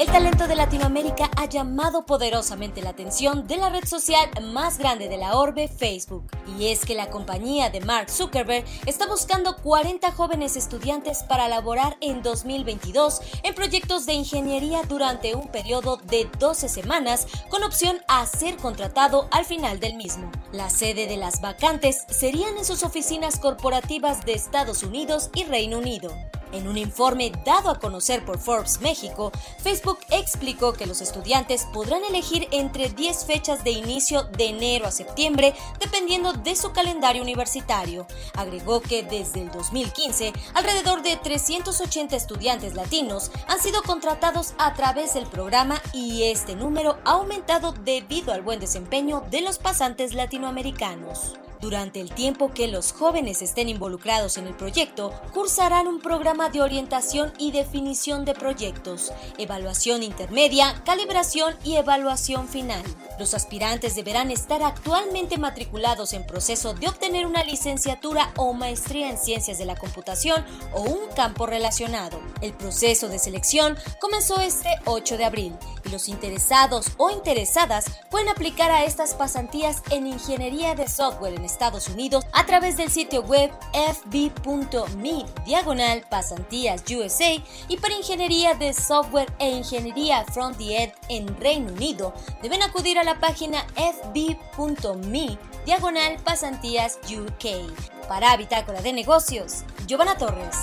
El 0.06 0.12
talento 0.12 0.46
de 0.46 0.54
Latinoamérica 0.54 1.28
ha 1.36 1.46
llamado 1.46 2.06
poderosamente 2.06 2.80
la 2.80 2.90
atención 2.90 3.48
de 3.48 3.56
la 3.56 3.70
red 3.70 3.84
social 3.84 4.30
más 4.40 4.78
grande 4.78 5.08
de 5.08 5.16
la 5.16 5.36
orbe, 5.36 5.66
Facebook. 5.66 6.30
Y 6.56 6.68
es 6.68 6.86
que 6.86 6.94
la 6.94 7.10
compañía 7.10 7.70
de 7.70 7.80
Mark 7.80 8.08
Zuckerberg 8.08 8.64
está 8.86 9.08
buscando 9.08 9.56
40 9.56 10.12
jóvenes 10.12 10.56
estudiantes 10.56 11.24
para 11.24 11.48
laborar 11.48 11.96
en 12.00 12.22
2022 12.22 13.20
en 13.42 13.54
proyectos 13.56 14.06
de 14.06 14.12
ingeniería 14.12 14.82
durante 14.84 15.34
un 15.34 15.48
periodo 15.48 15.96
de 15.96 16.30
12 16.38 16.68
semanas 16.68 17.26
con 17.50 17.64
opción 17.64 17.98
a 18.06 18.24
ser 18.26 18.56
contratado 18.58 19.26
al 19.32 19.44
final 19.44 19.80
del 19.80 19.96
mismo. 19.96 20.30
La 20.52 20.70
sede 20.70 21.08
de 21.08 21.16
las 21.16 21.40
vacantes 21.40 22.04
serían 22.08 22.56
en 22.56 22.64
sus 22.64 22.84
oficinas 22.84 23.40
corporativas 23.40 24.24
de 24.24 24.34
Estados 24.34 24.84
Unidos 24.84 25.30
y 25.34 25.44
Reino 25.44 25.78
Unido. 25.78 26.14
En 26.52 26.68
un 26.68 26.78
informe 26.78 27.32
dado 27.44 27.70
a 27.70 27.78
conocer 27.78 28.24
por 28.24 28.38
Forbes 28.38 28.80
México, 28.80 29.32
Facebook 29.58 29.98
explicó 30.10 30.72
que 30.72 30.86
los 30.86 31.00
estudiantes 31.00 31.66
podrán 31.72 32.04
elegir 32.04 32.48
entre 32.52 32.88
10 32.88 33.24
fechas 33.24 33.64
de 33.64 33.72
inicio 33.72 34.24
de 34.24 34.46
enero 34.46 34.86
a 34.86 34.90
septiembre, 34.90 35.54
dependiendo 35.80 36.32
de 36.32 36.54
su 36.54 36.72
calendario 36.72 37.22
universitario. 37.22 38.06
Agregó 38.34 38.80
que 38.80 39.02
desde 39.02 39.42
el 39.42 39.50
2015, 39.50 40.32
alrededor 40.54 41.02
de 41.02 41.16
380 41.16 42.16
estudiantes 42.16 42.74
latinos 42.74 43.30
han 43.48 43.60
sido 43.60 43.82
contratados 43.82 44.54
a 44.58 44.74
través 44.74 45.14
del 45.14 45.26
programa 45.26 45.80
y 45.92 46.24
este 46.24 46.54
número 46.54 46.98
ha 47.04 47.12
aumentado 47.12 47.72
debido 47.72 48.32
al 48.32 48.42
buen 48.42 48.60
desempeño 48.60 49.24
de 49.30 49.40
los 49.40 49.58
pasantes 49.58 50.14
latinoamericanos. 50.14 51.34
Durante 51.60 52.00
el 52.00 52.10
tiempo 52.10 52.52
que 52.52 52.68
los 52.68 52.92
jóvenes 52.92 53.40
estén 53.40 53.68
involucrados 53.68 54.36
en 54.36 54.46
el 54.46 54.54
proyecto, 54.54 55.12
cursarán 55.32 55.86
un 55.86 56.00
programa 56.00 56.50
de 56.50 56.60
orientación 56.60 57.32
y 57.38 57.50
definición 57.50 58.24
de 58.24 58.34
proyectos, 58.34 59.12
evaluación 59.38 60.02
intermedia, 60.02 60.82
calibración 60.84 61.54
y 61.64 61.76
evaluación 61.76 62.48
final. 62.48 62.82
Los 63.18 63.32
aspirantes 63.32 63.94
deberán 63.94 64.30
estar 64.30 64.62
actualmente 64.62 65.38
matriculados 65.38 66.12
en 66.12 66.26
proceso 66.26 66.74
de 66.74 66.88
obtener 66.88 67.26
una 67.26 67.42
licenciatura 67.44 68.32
o 68.36 68.52
maestría 68.52 69.08
en 69.08 69.16
ciencias 69.16 69.56
de 69.56 69.64
la 69.64 69.76
computación 69.76 70.44
o 70.74 70.82
un 70.82 71.08
campo 71.14 71.46
relacionado. 71.46 72.20
El 72.42 72.52
proceso 72.52 73.08
de 73.08 73.18
selección 73.18 73.76
comenzó 74.00 74.40
este 74.40 74.68
8 74.84 75.16
de 75.16 75.24
abril 75.24 75.56
y 75.84 75.88
los 75.88 76.08
interesados 76.08 76.88
o 76.98 77.10
interesadas 77.10 77.86
pueden 78.10 78.28
aplicar 78.28 78.70
a 78.70 78.84
estas 78.84 79.14
pasantías 79.14 79.82
en 79.90 80.06
ingeniería 80.06 80.74
de 80.74 80.88
software 80.88 81.34
en 81.34 81.45
Estados 81.46 81.88
Unidos 81.88 82.24
a 82.32 82.44
través 82.44 82.76
del 82.76 82.90
sitio 82.90 83.22
web 83.22 83.50
fb.me 83.72 85.24
diagonal 85.44 86.04
pasantías 86.10 86.82
USA 86.90 87.42
y 87.68 87.76
para 87.78 87.96
ingeniería 87.96 88.54
de 88.54 88.74
software 88.74 89.32
e 89.38 89.50
ingeniería 89.50 90.24
front 90.24 90.60
end 90.60 90.92
en 91.08 91.40
Reino 91.40 91.72
Unido 91.72 92.12
deben 92.42 92.62
acudir 92.62 92.98
a 92.98 93.04
la 93.04 93.18
página 93.18 93.64
fb.me 93.76 95.38
diagonal 95.64 96.16
pasantías 96.24 96.98
UK. 97.10 98.06
Para 98.08 98.36
Bitácora 98.36 98.80
de 98.82 98.92
Negocios, 98.92 99.64
Giovanna 99.86 100.16
Torres. 100.16 100.56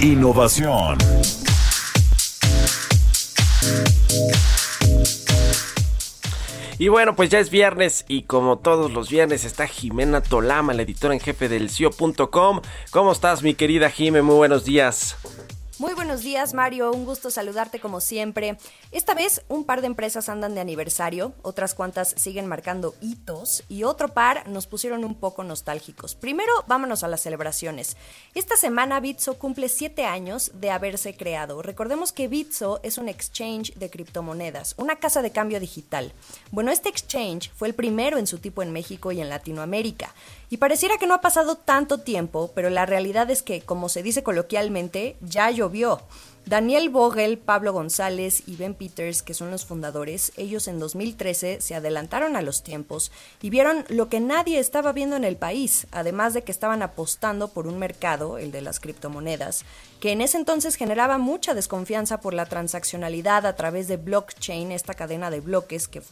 Innovación. 0.00 0.98
Y 6.82 6.88
bueno, 6.88 7.14
pues 7.14 7.30
ya 7.30 7.38
es 7.38 7.48
viernes 7.48 8.04
y 8.08 8.22
como 8.22 8.58
todos 8.58 8.90
los 8.90 9.08
viernes 9.08 9.44
está 9.44 9.68
Jimena 9.68 10.20
Tolama, 10.20 10.74
la 10.74 10.82
editora 10.82 11.14
en 11.14 11.20
jefe 11.20 11.48
del 11.48 11.70
CIO.com. 11.70 12.60
¿Cómo 12.90 13.12
estás, 13.12 13.44
mi 13.44 13.54
querida 13.54 13.88
Jime? 13.88 14.20
Muy 14.20 14.34
buenos 14.34 14.64
días. 14.64 15.16
Muy 15.82 15.94
buenos 15.94 16.22
días, 16.22 16.54
Mario. 16.54 16.92
Un 16.92 17.04
gusto 17.04 17.28
saludarte 17.28 17.80
como 17.80 18.00
siempre. 18.00 18.56
Esta 18.92 19.14
vez 19.14 19.42
un 19.48 19.64
par 19.64 19.80
de 19.80 19.88
empresas 19.88 20.28
andan 20.28 20.54
de 20.54 20.60
aniversario, 20.60 21.32
otras 21.42 21.74
cuantas 21.74 22.14
siguen 22.16 22.46
marcando 22.46 22.94
hitos 23.00 23.64
y 23.68 23.82
otro 23.82 24.06
par 24.06 24.48
nos 24.48 24.68
pusieron 24.68 25.04
un 25.04 25.16
poco 25.16 25.42
nostálgicos. 25.42 26.14
Primero, 26.14 26.52
vámonos 26.68 27.02
a 27.02 27.08
las 27.08 27.22
celebraciones. 27.22 27.96
Esta 28.36 28.54
semana 28.54 29.00
Bitso 29.00 29.40
cumple 29.40 29.68
siete 29.68 30.04
años 30.04 30.52
de 30.54 30.70
haberse 30.70 31.16
creado. 31.16 31.62
Recordemos 31.62 32.12
que 32.12 32.28
Bitso 32.28 32.78
es 32.84 32.96
un 32.96 33.08
exchange 33.08 33.74
de 33.74 33.90
criptomonedas, 33.90 34.76
una 34.78 35.00
casa 35.00 35.20
de 35.20 35.32
cambio 35.32 35.58
digital. 35.58 36.12
Bueno, 36.52 36.70
este 36.70 36.90
exchange 36.90 37.50
fue 37.56 37.66
el 37.66 37.74
primero 37.74 38.18
en 38.18 38.28
su 38.28 38.38
tipo 38.38 38.62
en 38.62 38.70
México 38.70 39.10
y 39.10 39.20
en 39.20 39.28
Latinoamérica. 39.28 40.14
Y 40.52 40.58
pareciera 40.58 40.98
que 40.98 41.06
no 41.06 41.14
ha 41.14 41.22
pasado 41.22 41.54
tanto 41.54 41.96
tiempo, 41.96 42.50
pero 42.54 42.68
la 42.68 42.84
realidad 42.84 43.30
es 43.30 43.42
que, 43.42 43.62
como 43.62 43.88
se 43.88 44.02
dice 44.02 44.22
coloquialmente, 44.22 45.16
ya 45.22 45.50
llovió. 45.50 46.02
Daniel 46.44 46.90
Vogel, 46.90 47.38
Pablo 47.38 47.72
González 47.72 48.42
y 48.46 48.56
Ben 48.56 48.74
Peters, 48.74 49.22
que 49.22 49.32
son 49.32 49.52
los 49.52 49.64
fundadores, 49.64 50.32
ellos 50.36 50.66
en 50.66 50.80
2013 50.80 51.60
se 51.60 51.74
adelantaron 51.76 52.34
a 52.34 52.42
los 52.42 52.64
tiempos 52.64 53.12
y 53.40 53.48
vieron 53.48 53.84
lo 53.88 54.08
que 54.08 54.18
nadie 54.18 54.58
estaba 54.58 54.92
viendo 54.92 55.14
en 55.14 55.22
el 55.22 55.36
país, 55.36 55.86
además 55.92 56.34
de 56.34 56.42
que 56.42 56.50
estaban 56.50 56.82
apostando 56.82 57.48
por 57.48 57.68
un 57.68 57.78
mercado, 57.78 58.38
el 58.38 58.50
de 58.50 58.60
las 58.60 58.80
criptomonedas, 58.80 59.64
que 60.00 60.10
en 60.10 60.20
ese 60.20 60.36
entonces 60.36 60.74
generaba 60.74 61.16
mucha 61.16 61.54
desconfianza 61.54 62.20
por 62.20 62.34
la 62.34 62.46
transaccionalidad 62.46 63.46
a 63.46 63.54
través 63.54 63.86
de 63.86 63.96
blockchain, 63.96 64.72
esta 64.72 64.94
cadena 64.94 65.30
de 65.30 65.40
bloques 65.40 65.86
que, 65.86 66.02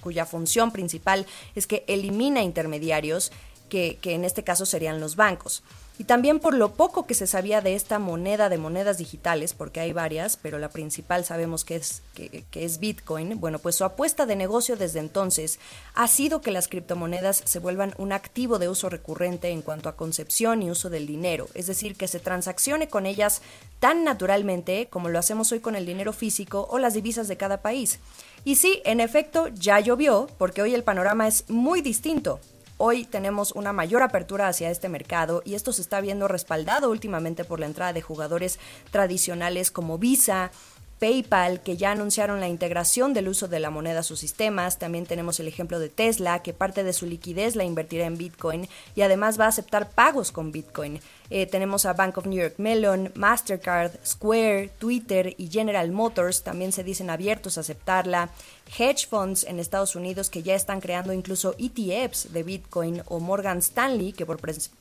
cuya 0.00 0.26
función 0.26 0.70
principal 0.70 1.26
es 1.56 1.66
que 1.66 1.84
elimina 1.88 2.42
intermediarios 2.42 3.32
que, 3.68 3.98
que 4.00 4.14
en 4.14 4.24
este 4.24 4.44
caso 4.44 4.64
serían 4.64 5.00
los 5.00 5.16
bancos 5.16 5.64
y 5.98 6.04
también 6.04 6.38
por 6.38 6.54
lo 6.54 6.74
poco 6.74 7.06
que 7.06 7.14
se 7.14 7.26
sabía 7.26 7.60
de 7.60 7.74
esta 7.74 7.98
moneda 7.98 8.48
de 8.48 8.56
monedas 8.56 8.98
digitales, 8.98 9.52
porque 9.52 9.80
hay 9.80 9.92
varias, 9.92 10.36
pero 10.36 10.58
la 10.58 10.68
principal 10.68 11.24
sabemos 11.24 11.64
que 11.64 11.74
es, 11.74 12.02
que, 12.14 12.44
es 12.52 12.78
Bitcoin, 12.78 13.40
bueno, 13.40 13.58
pues 13.58 13.74
su 13.74 13.84
apuesta 13.84 14.24
de 14.24 14.36
negocio 14.36 14.76
desde 14.76 15.00
entonces 15.00 15.58
ha 15.94 16.06
sido 16.06 16.40
que 16.40 16.52
las 16.52 16.68
criptomonedas 16.68 17.42
se 17.44 17.58
vuelvan 17.58 17.94
un 17.98 18.12
activo 18.12 18.60
de 18.60 18.68
uso 18.68 18.88
recurrente 18.88 19.50
en 19.50 19.60
cuanto 19.60 19.88
a 19.88 19.96
concepción 19.96 20.62
y 20.62 20.70
uso 20.70 20.88
del 20.88 21.06
dinero, 21.06 21.48
es 21.54 21.66
decir, 21.66 21.96
que 21.96 22.06
se 22.06 22.20
transaccione 22.20 22.88
con 22.88 23.04
ellas 23.04 23.42
tan 23.80 24.04
naturalmente 24.04 24.86
como 24.88 25.08
lo 25.08 25.18
hacemos 25.18 25.50
hoy 25.50 25.58
con 25.58 25.74
el 25.74 25.84
dinero 25.84 26.12
físico 26.12 26.68
o 26.70 26.78
las 26.78 26.94
divisas 26.94 27.26
de 27.26 27.36
cada 27.36 27.60
país. 27.60 27.98
Y 28.44 28.54
sí, 28.54 28.82
en 28.84 29.00
efecto, 29.00 29.48
ya 29.48 29.80
llovió, 29.80 30.28
porque 30.38 30.62
hoy 30.62 30.74
el 30.74 30.84
panorama 30.84 31.26
es 31.26 31.48
muy 31.50 31.82
distinto. 31.82 32.40
Hoy 32.80 33.04
tenemos 33.04 33.50
una 33.50 33.72
mayor 33.72 34.04
apertura 34.04 34.46
hacia 34.46 34.70
este 34.70 34.88
mercado 34.88 35.42
y 35.44 35.54
esto 35.54 35.72
se 35.72 35.82
está 35.82 36.00
viendo 36.00 36.28
respaldado 36.28 36.90
últimamente 36.90 37.42
por 37.42 37.58
la 37.58 37.66
entrada 37.66 37.92
de 37.92 38.02
jugadores 38.02 38.60
tradicionales 38.92 39.72
como 39.72 39.98
Visa, 39.98 40.52
PayPal, 40.98 41.60
que 41.62 41.76
ya 41.76 41.92
anunciaron 41.92 42.40
la 42.40 42.48
integración 42.48 43.14
del 43.14 43.28
uso 43.28 43.48
de 43.48 43.60
la 43.60 43.70
moneda 43.70 44.00
a 44.00 44.02
sus 44.02 44.18
sistemas. 44.18 44.78
También 44.78 45.06
tenemos 45.06 45.38
el 45.40 45.48
ejemplo 45.48 45.78
de 45.78 45.88
Tesla, 45.88 46.42
que 46.42 46.52
parte 46.52 46.84
de 46.84 46.92
su 46.92 47.06
liquidez 47.06 47.56
la 47.56 47.64
invertirá 47.64 48.06
en 48.06 48.18
Bitcoin 48.18 48.68
y 48.94 49.02
además 49.02 49.38
va 49.38 49.44
a 49.44 49.48
aceptar 49.48 49.90
pagos 49.90 50.32
con 50.32 50.52
Bitcoin. 50.52 51.00
Eh, 51.30 51.46
tenemos 51.46 51.84
a 51.84 51.92
Bank 51.92 52.16
of 52.18 52.26
New 52.26 52.40
York 52.40 52.54
Mellon, 52.56 53.12
Mastercard, 53.14 53.92
Square, 54.04 54.70
Twitter 54.78 55.34
y 55.36 55.48
General 55.48 55.90
Motors 55.92 56.42
también 56.42 56.72
se 56.72 56.84
dicen 56.84 57.10
abiertos 57.10 57.58
a 57.58 57.60
aceptarla. 57.60 58.30
Hedge 58.78 59.06
funds 59.06 59.44
en 59.44 59.58
Estados 59.58 59.94
Unidos 59.94 60.30
que 60.30 60.42
ya 60.42 60.54
están 60.54 60.80
creando 60.80 61.12
incluso 61.12 61.54
ETFs 61.58 62.32
de 62.32 62.42
Bitcoin 62.42 63.02
o 63.06 63.20
Morgan 63.20 63.58
Stanley 63.58 64.12
que 64.12 64.26
por, 64.26 64.38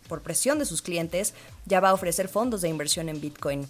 por 0.08 0.22
presión 0.22 0.58
de 0.60 0.66
sus 0.66 0.82
clientes 0.82 1.34
ya 1.66 1.80
va 1.80 1.90
a 1.90 1.94
ofrecer 1.94 2.30
fondos 2.30 2.62
de 2.62 2.70
inversión 2.70 3.10
en 3.10 3.20
Bitcoin 3.20 3.68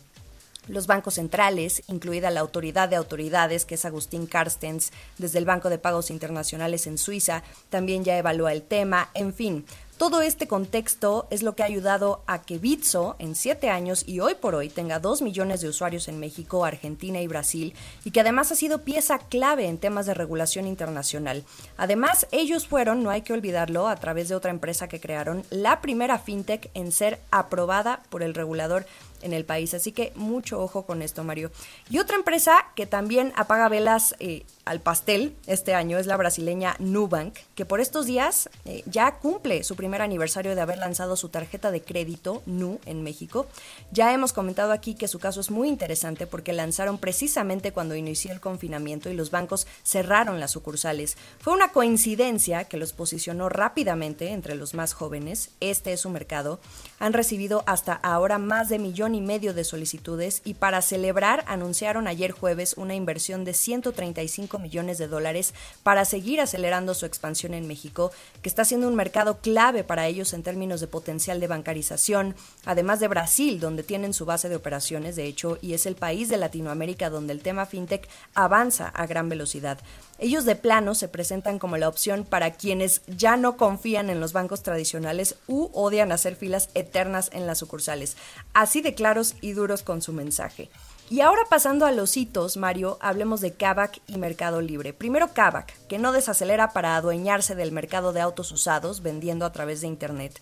los 0.67 0.87
bancos 0.87 1.15
centrales, 1.15 1.83
incluida 1.87 2.31
la 2.31 2.41
autoridad 2.41 2.89
de 2.89 2.95
autoridades, 2.95 3.65
que 3.65 3.75
es 3.75 3.85
Agustín 3.85 4.25
Carstens, 4.25 4.91
desde 5.17 5.39
el 5.39 5.45
Banco 5.45 5.69
de 5.69 5.77
Pagos 5.77 6.11
Internacionales 6.11 6.87
en 6.87 6.97
Suiza, 6.97 7.43
también 7.69 8.03
ya 8.03 8.17
evalúa 8.17 8.53
el 8.53 8.61
tema. 8.61 9.09
En 9.13 9.33
fin, 9.33 9.65
todo 9.97 10.21
este 10.21 10.47
contexto 10.47 11.25
es 11.31 11.41
lo 11.41 11.55
que 11.55 11.63
ha 11.63 11.65
ayudado 11.65 12.21
a 12.27 12.43
que 12.43 12.59
Bitso 12.59 13.15
en 13.17 13.33
siete 13.33 13.71
años 13.71 14.03
y 14.05 14.19
hoy 14.19 14.35
por 14.35 14.53
hoy 14.53 14.69
tenga 14.69 14.99
dos 14.99 15.23
millones 15.23 15.61
de 15.61 15.69
usuarios 15.69 16.07
en 16.07 16.19
México, 16.19 16.65
Argentina 16.65 17.19
y 17.19 17.25
Brasil 17.25 17.73
y 18.05 18.11
que 18.11 18.19
además 18.19 18.51
ha 18.51 18.55
sido 18.55 18.83
pieza 18.83 19.17
clave 19.17 19.65
en 19.65 19.79
temas 19.79 20.05
de 20.05 20.13
regulación 20.13 20.67
internacional. 20.67 21.43
Además, 21.77 22.27
ellos 22.31 22.67
fueron, 22.67 23.01
no 23.01 23.09
hay 23.09 23.23
que 23.23 23.33
olvidarlo, 23.33 23.87
a 23.87 23.95
través 23.95 24.29
de 24.29 24.35
otra 24.35 24.51
empresa 24.51 24.87
que 24.87 24.99
crearon, 24.99 25.43
la 25.49 25.81
primera 25.81 26.19
fintech 26.19 26.69
en 26.75 26.91
ser 26.91 27.19
aprobada 27.31 28.03
por 28.11 28.21
el 28.21 28.35
regulador 28.35 28.85
en 29.21 29.33
el 29.33 29.45
país. 29.45 29.73
Así 29.73 29.91
que 29.91 30.11
mucho 30.15 30.61
ojo 30.61 30.85
con 30.85 31.01
esto, 31.01 31.23
Mario. 31.23 31.51
Y 31.89 31.99
otra 31.99 32.15
empresa 32.15 32.65
que 32.75 32.85
también 32.85 33.33
apaga 33.35 33.69
velas 33.69 34.15
eh, 34.19 34.43
al 34.65 34.81
pastel 34.81 35.35
este 35.47 35.73
año 35.73 35.97
es 35.97 36.05
la 36.05 36.17
brasileña 36.17 36.75
Nubank, 36.79 37.37
que 37.55 37.65
por 37.65 37.79
estos 37.79 38.05
días 38.05 38.49
eh, 38.65 38.83
ya 38.85 39.19
cumple 39.19 39.63
su 39.63 39.75
primer 39.75 40.01
aniversario 40.01 40.55
de 40.55 40.61
haber 40.61 40.77
lanzado 40.77 41.15
su 41.15 41.29
tarjeta 41.29 41.71
de 41.71 41.81
crédito 41.81 42.43
Nu 42.45 42.79
en 42.85 43.03
México. 43.03 43.47
Ya 43.91 44.13
hemos 44.13 44.33
comentado 44.33 44.71
aquí 44.71 44.95
que 44.95 45.07
su 45.07 45.19
caso 45.19 45.39
es 45.39 45.51
muy 45.51 45.69
interesante 45.69 46.27
porque 46.27 46.53
lanzaron 46.53 46.97
precisamente 46.97 47.71
cuando 47.71 47.95
inició 47.95 48.31
el 48.31 48.41
confinamiento 48.41 49.09
y 49.09 49.13
los 49.13 49.31
bancos 49.31 49.67
cerraron 49.83 50.39
las 50.39 50.51
sucursales. 50.51 51.17
Fue 51.39 51.53
una 51.53 51.71
coincidencia 51.71 52.65
que 52.65 52.77
los 52.77 52.93
posicionó 52.93 53.49
rápidamente 53.49 54.31
entre 54.31 54.55
los 54.55 54.73
más 54.73 54.93
jóvenes. 54.93 55.51
Este 55.59 55.93
es 55.93 56.01
su 56.01 56.09
mercado. 56.09 56.59
Han 56.99 57.13
recibido 57.13 57.63
hasta 57.67 57.93
ahora 57.93 58.39
más 58.39 58.69
de 58.69 58.79
millón 58.79 59.13
y 59.13 59.21
medio 59.21 59.53
de 59.53 59.63
solicitudes 59.63 60.41
y 60.43 60.55
para 60.55 60.81
celebrar 60.81 61.43
anunciaron 61.47 62.07
ayer 62.07 62.31
jueves 62.31 62.73
una 62.75 62.95
inversión 62.95 63.45
de 63.45 63.53
135 63.53 64.57
millones 64.57 64.97
de 64.97 65.07
dólares 65.07 65.53
para 65.83 66.05
seguir 66.05 66.41
acelerando 66.41 66.95
su 66.95 67.05
expansión 67.05 67.53
en 67.53 67.67
México, 67.67 68.11
que 68.41 68.49
está 68.49 68.65
siendo 68.65 68.87
un 68.87 68.95
mercado 68.95 69.37
clave 69.37 69.83
para 69.83 70.07
ellos 70.07 70.33
en 70.33 70.41
términos 70.41 70.81
de 70.81 70.87
potencial 70.87 71.39
de 71.39 71.47
bancarización, 71.47 72.35
además 72.65 72.99
de 72.99 73.07
Brasil, 73.07 73.59
donde 73.59 73.83
tienen 73.83 74.13
su 74.15 74.25
base 74.25 74.49
de 74.49 74.55
operaciones, 74.55 75.15
de 75.15 75.25
hecho, 75.25 75.59
y 75.61 75.73
es 75.73 75.85
el 75.85 75.95
país 75.95 76.29
de 76.29 76.37
Latinoamérica 76.37 77.11
donde 77.11 77.33
el 77.33 77.43
tema 77.43 77.67
fintech 77.67 78.07
avanza 78.33 78.87
a 78.87 79.05
gran 79.05 79.29
velocidad. 79.29 79.77
Ellos 80.19 80.45
de 80.45 80.55
plano 80.55 80.95
se 80.95 81.07
presentan 81.07 81.59
como 81.59 81.77
la 81.77 81.87
opción 81.87 82.25
para 82.25 82.51
quienes 82.51 83.03
ya 83.05 83.37
no 83.37 83.55
confían 83.55 84.09
en 84.09 84.19
los 84.19 84.33
bancos 84.33 84.63
tradicionales 84.63 85.35
u 85.45 85.69
odian 85.73 86.11
hacer 86.11 86.35
filas 86.35 86.69
eternas 86.87 87.29
en 87.33 87.45
las 87.45 87.59
sucursales. 87.59 88.17
Así 88.53 88.81
de 88.81 88.95
claros 88.95 89.35
y 89.41 89.53
duros 89.53 89.83
con 89.83 90.01
su 90.01 90.13
mensaje. 90.13 90.69
Y 91.09 91.21
ahora 91.21 91.43
pasando 91.49 91.85
a 91.85 91.93
los 91.93 92.17
hitos, 92.17 92.57
Mario, 92.57 92.97
hablemos 92.99 93.39
de 93.39 93.53
Kavak 93.53 94.01
y 94.07 94.17
Mercado 94.17 94.59
Libre. 94.59 94.91
Primero 94.91 95.29
Kavak, 95.33 95.73
que 95.87 95.99
no 95.99 96.11
desacelera 96.11 96.73
para 96.73 96.97
adueñarse 96.97 97.55
del 97.55 97.71
mercado 97.71 98.11
de 98.11 98.19
autos 98.19 98.51
usados 98.51 99.01
vendiendo 99.01 99.45
a 99.45 99.53
través 99.53 99.79
de 99.79 99.87
Internet. 99.87 100.41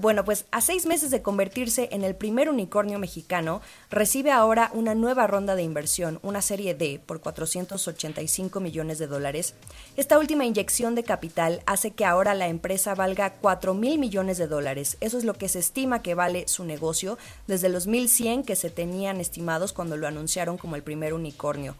Bueno, 0.00 0.24
pues 0.24 0.46
a 0.50 0.60
seis 0.60 0.86
meses 0.86 1.10
de 1.10 1.22
convertirse 1.22 1.88
en 1.92 2.02
el 2.02 2.16
primer 2.16 2.48
unicornio 2.48 2.98
mexicano, 2.98 3.60
recibe 3.90 4.32
ahora 4.32 4.70
una 4.74 4.94
nueva 4.94 5.26
ronda 5.26 5.54
de 5.54 5.62
inversión, 5.62 6.18
una 6.22 6.42
serie 6.42 6.74
D, 6.74 7.00
por 7.04 7.20
485 7.20 8.58
millones 8.60 8.98
de 8.98 9.06
dólares. 9.06 9.54
Esta 9.96 10.18
última 10.18 10.44
inyección 10.44 10.94
de 10.94 11.04
capital 11.04 11.62
hace 11.66 11.92
que 11.92 12.04
ahora 12.04 12.34
la 12.34 12.48
empresa 12.48 12.94
valga 12.94 13.34
4 13.34 13.74
mil 13.74 13.98
millones 13.98 14.38
de 14.38 14.48
dólares. 14.48 14.96
Eso 15.00 15.16
es 15.16 15.24
lo 15.24 15.34
que 15.34 15.48
se 15.48 15.60
estima 15.60 16.02
que 16.02 16.14
vale 16.14 16.48
su 16.48 16.64
negocio 16.64 17.16
desde 17.46 17.68
los 17.68 17.86
1.100 17.86 18.44
que 18.44 18.56
se 18.56 18.70
tenían 18.70 19.20
estimados 19.20 19.72
cuando 19.72 19.96
lo 19.96 20.08
anunciaron 20.08 20.58
como 20.58 20.74
el 20.74 20.82
primer 20.82 21.14
unicornio. 21.14 21.76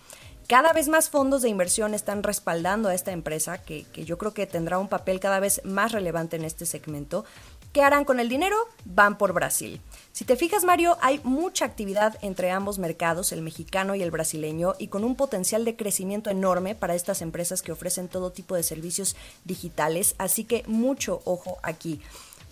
Cada 0.46 0.74
vez 0.74 0.88
más 0.88 1.08
fondos 1.08 1.40
de 1.40 1.48
inversión 1.48 1.94
están 1.94 2.22
respaldando 2.22 2.90
a 2.90 2.94
esta 2.94 3.12
empresa, 3.12 3.56
que, 3.62 3.84
que, 3.84 4.04
yo 4.04 4.18
creo 4.18 4.34
que 4.34 4.46
tendrá 4.46 4.78
un 4.78 4.88
papel 4.88 5.18
cada 5.18 5.40
vez 5.40 5.62
más 5.64 5.92
relevante 5.92 6.36
en 6.36 6.44
este 6.44 6.66
segmento. 6.66 7.24
¿Qué 7.74 7.82
harán 7.82 8.04
con 8.04 8.20
el 8.20 8.28
dinero? 8.28 8.56
Van 8.84 9.18
por 9.18 9.32
Brasil. 9.32 9.80
Si 10.12 10.24
te 10.24 10.36
fijas, 10.36 10.62
Mario, 10.62 10.96
hay 11.00 11.20
mucha 11.24 11.64
actividad 11.64 12.16
entre 12.22 12.52
ambos 12.52 12.78
mercados, 12.78 13.32
el 13.32 13.42
mexicano 13.42 13.96
y 13.96 14.02
el 14.02 14.12
brasileño, 14.12 14.76
y 14.78 14.86
con 14.86 15.02
un 15.02 15.16
potencial 15.16 15.64
de 15.64 15.74
crecimiento 15.74 16.30
enorme 16.30 16.76
para 16.76 16.94
estas 16.94 17.20
empresas 17.20 17.62
que 17.62 17.72
ofrecen 17.72 18.06
todo 18.06 18.30
tipo 18.30 18.54
de 18.54 18.62
servicios 18.62 19.16
digitales, 19.44 20.14
así 20.18 20.44
que 20.44 20.62
mucho 20.68 21.20
ojo 21.24 21.58
aquí. 21.64 22.00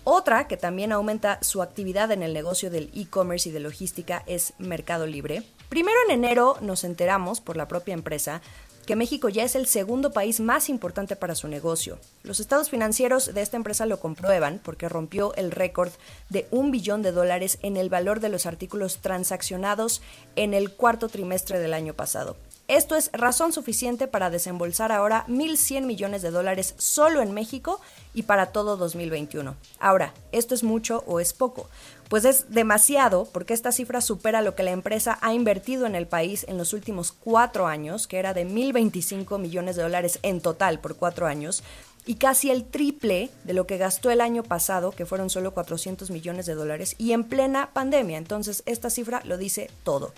Otra 0.02 0.48
que 0.48 0.56
también 0.56 0.90
aumenta 0.90 1.38
su 1.40 1.62
actividad 1.62 2.10
en 2.10 2.24
el 2.24 2.34
negocio 2.34 2.68
del 2.68 2.90
e-commerce 2.92 3.48
y 3.48 3.52
de 3.52 3.60
logística 3.60 4.24
es 4.26 4.54
Mercado 4.58 5.06
Libre. 5.06 5.44
Primero 5.68 5.98
en 6.08 6.14
enero 6.14 6.56
nos 6.60 6.82
enteramos 6.82 7.40
por 7.40 7.56
la 7.56 7.68
propia 7.68 7.94
empresa 7.94 8.42
que 8.86 8.96
México 8.96 9.28
ya 9.28 9.44
es 9.44 9.54
el 9.54 9.66
segundo 9.66 10.12
país 10.12 10.40
más 10.40 10.68
importante 10.68 11.16
para 11.16 11.34
su 11.34 11.48
negocio. 11.48 11.98
Los 12.22 12.40
estados 12.40 12.70
financieros 12.70 13.32
de 13.32 13.42
esta 13.42 13.56
empresa 13.56 13.86
lo 13.86 14.00
comprueban 14.00 14.60
porque 14.62 14.88
rompió 14.88 15.34
el 15.34 15.50
récord 15.50 15.90
de 16.28 16.46
un 16.50 16.70
billón 16.70 17.02
de 17.02 17.12
dólares 17.12 17.58
en 17.62 17.76
el 17.76 17.88
valor 17.88 18.20
de 18.20 18.28
los 18.28 18.46
artículos 18.46 18.98
transaccionados 18.98 20.02
en 20.36 20.54
el 20.54 20.72
cuarto 20.72 21.08
trimestre 21.08 21.58
del 21.58 21.74
año 21.74 21.94
pasado. 21.94 22.36
Esto 22.68 22.96
es 22.96 23.10
razón 23.12 23.52
suficiente 23.52 24.06
para 24.06 24.30
desembolsar 24.30 24.92
ahora 24.92 25.26
1.100 25.28 25.82
millones 25.82 26.22
de 26.22 26.30
dólares 26.30 26.74
solo 26.78 27.20
en 27.20 27.32
México 27.32 27.80
y 28.14 28.22
para 28.22 28.46
todo 28.46 28.76
2021. 28.76 29.56
Ahora, 29.80 30.14
¿esto 30.30 30.54
es 30.54 30.62
mucho 30.62 31.02
o 31.06 31.20
es 31.20 31.32
poco? 31.32 31.68
Pues 32.08 32.24
es 32.24 32.50
demasiado 32.50 33.26
porque 33.32 33.54
esta 33.54 33.72
cifra 33.72 34.00
supera 34.00 34.42
lo 34.42 34.54
que 34.54 34.62
la 34.62 34.70
empresa 34.70 35.18
ha 35.22 35.34
invertido 35.34 35.86
en 35.86 35.94
el 35.94 36.06
país 36.06 36.44
en 36.48 36.56
los 36.56 36.72
últimos 36.72 37.10
cuatro 37.12 37.66
años, 37.66 38.06
que 38.06 38.18
era 38.18 38.32
de 38.32 38.46
1.025 38.46 39.38
millones 39.38 39.76
de 39.76 39.82
dólares 39.82 40.18
en 40.22 40.40
total 40.40 40.78
por 40.78 40.96
cuatro 40.96 41.26
años, 41.26 41.62
y 42.04 42.16
casi 42.16 42.50
el 42.50 42.64
triple 42.64 43.30
de 43.44 43.54
lo 43.54 43.66
que 43.66 43.78
gastó 43.78 44.10
el 44.10 44.20
año 44.20 44.42
pasado, 44.42 44.90
que 44.90 45.06
fueron 45.06 45.30
solo 45.30 45.54
400 45.54 46.10
millones 46.10 46.46
de 46.46 46.54
dólares, 46.54 46.96
y 46.98 47.12
en 47.12 47.24
plena 47.24 47.70
pandemia. 47.72 48.18
Entonces, 48.18 48.62
esta 48.66 48.90
cifra 48.90 49.22
lo 49.24 49.38
dice 49.38 49.70
todo. 49.84 50.12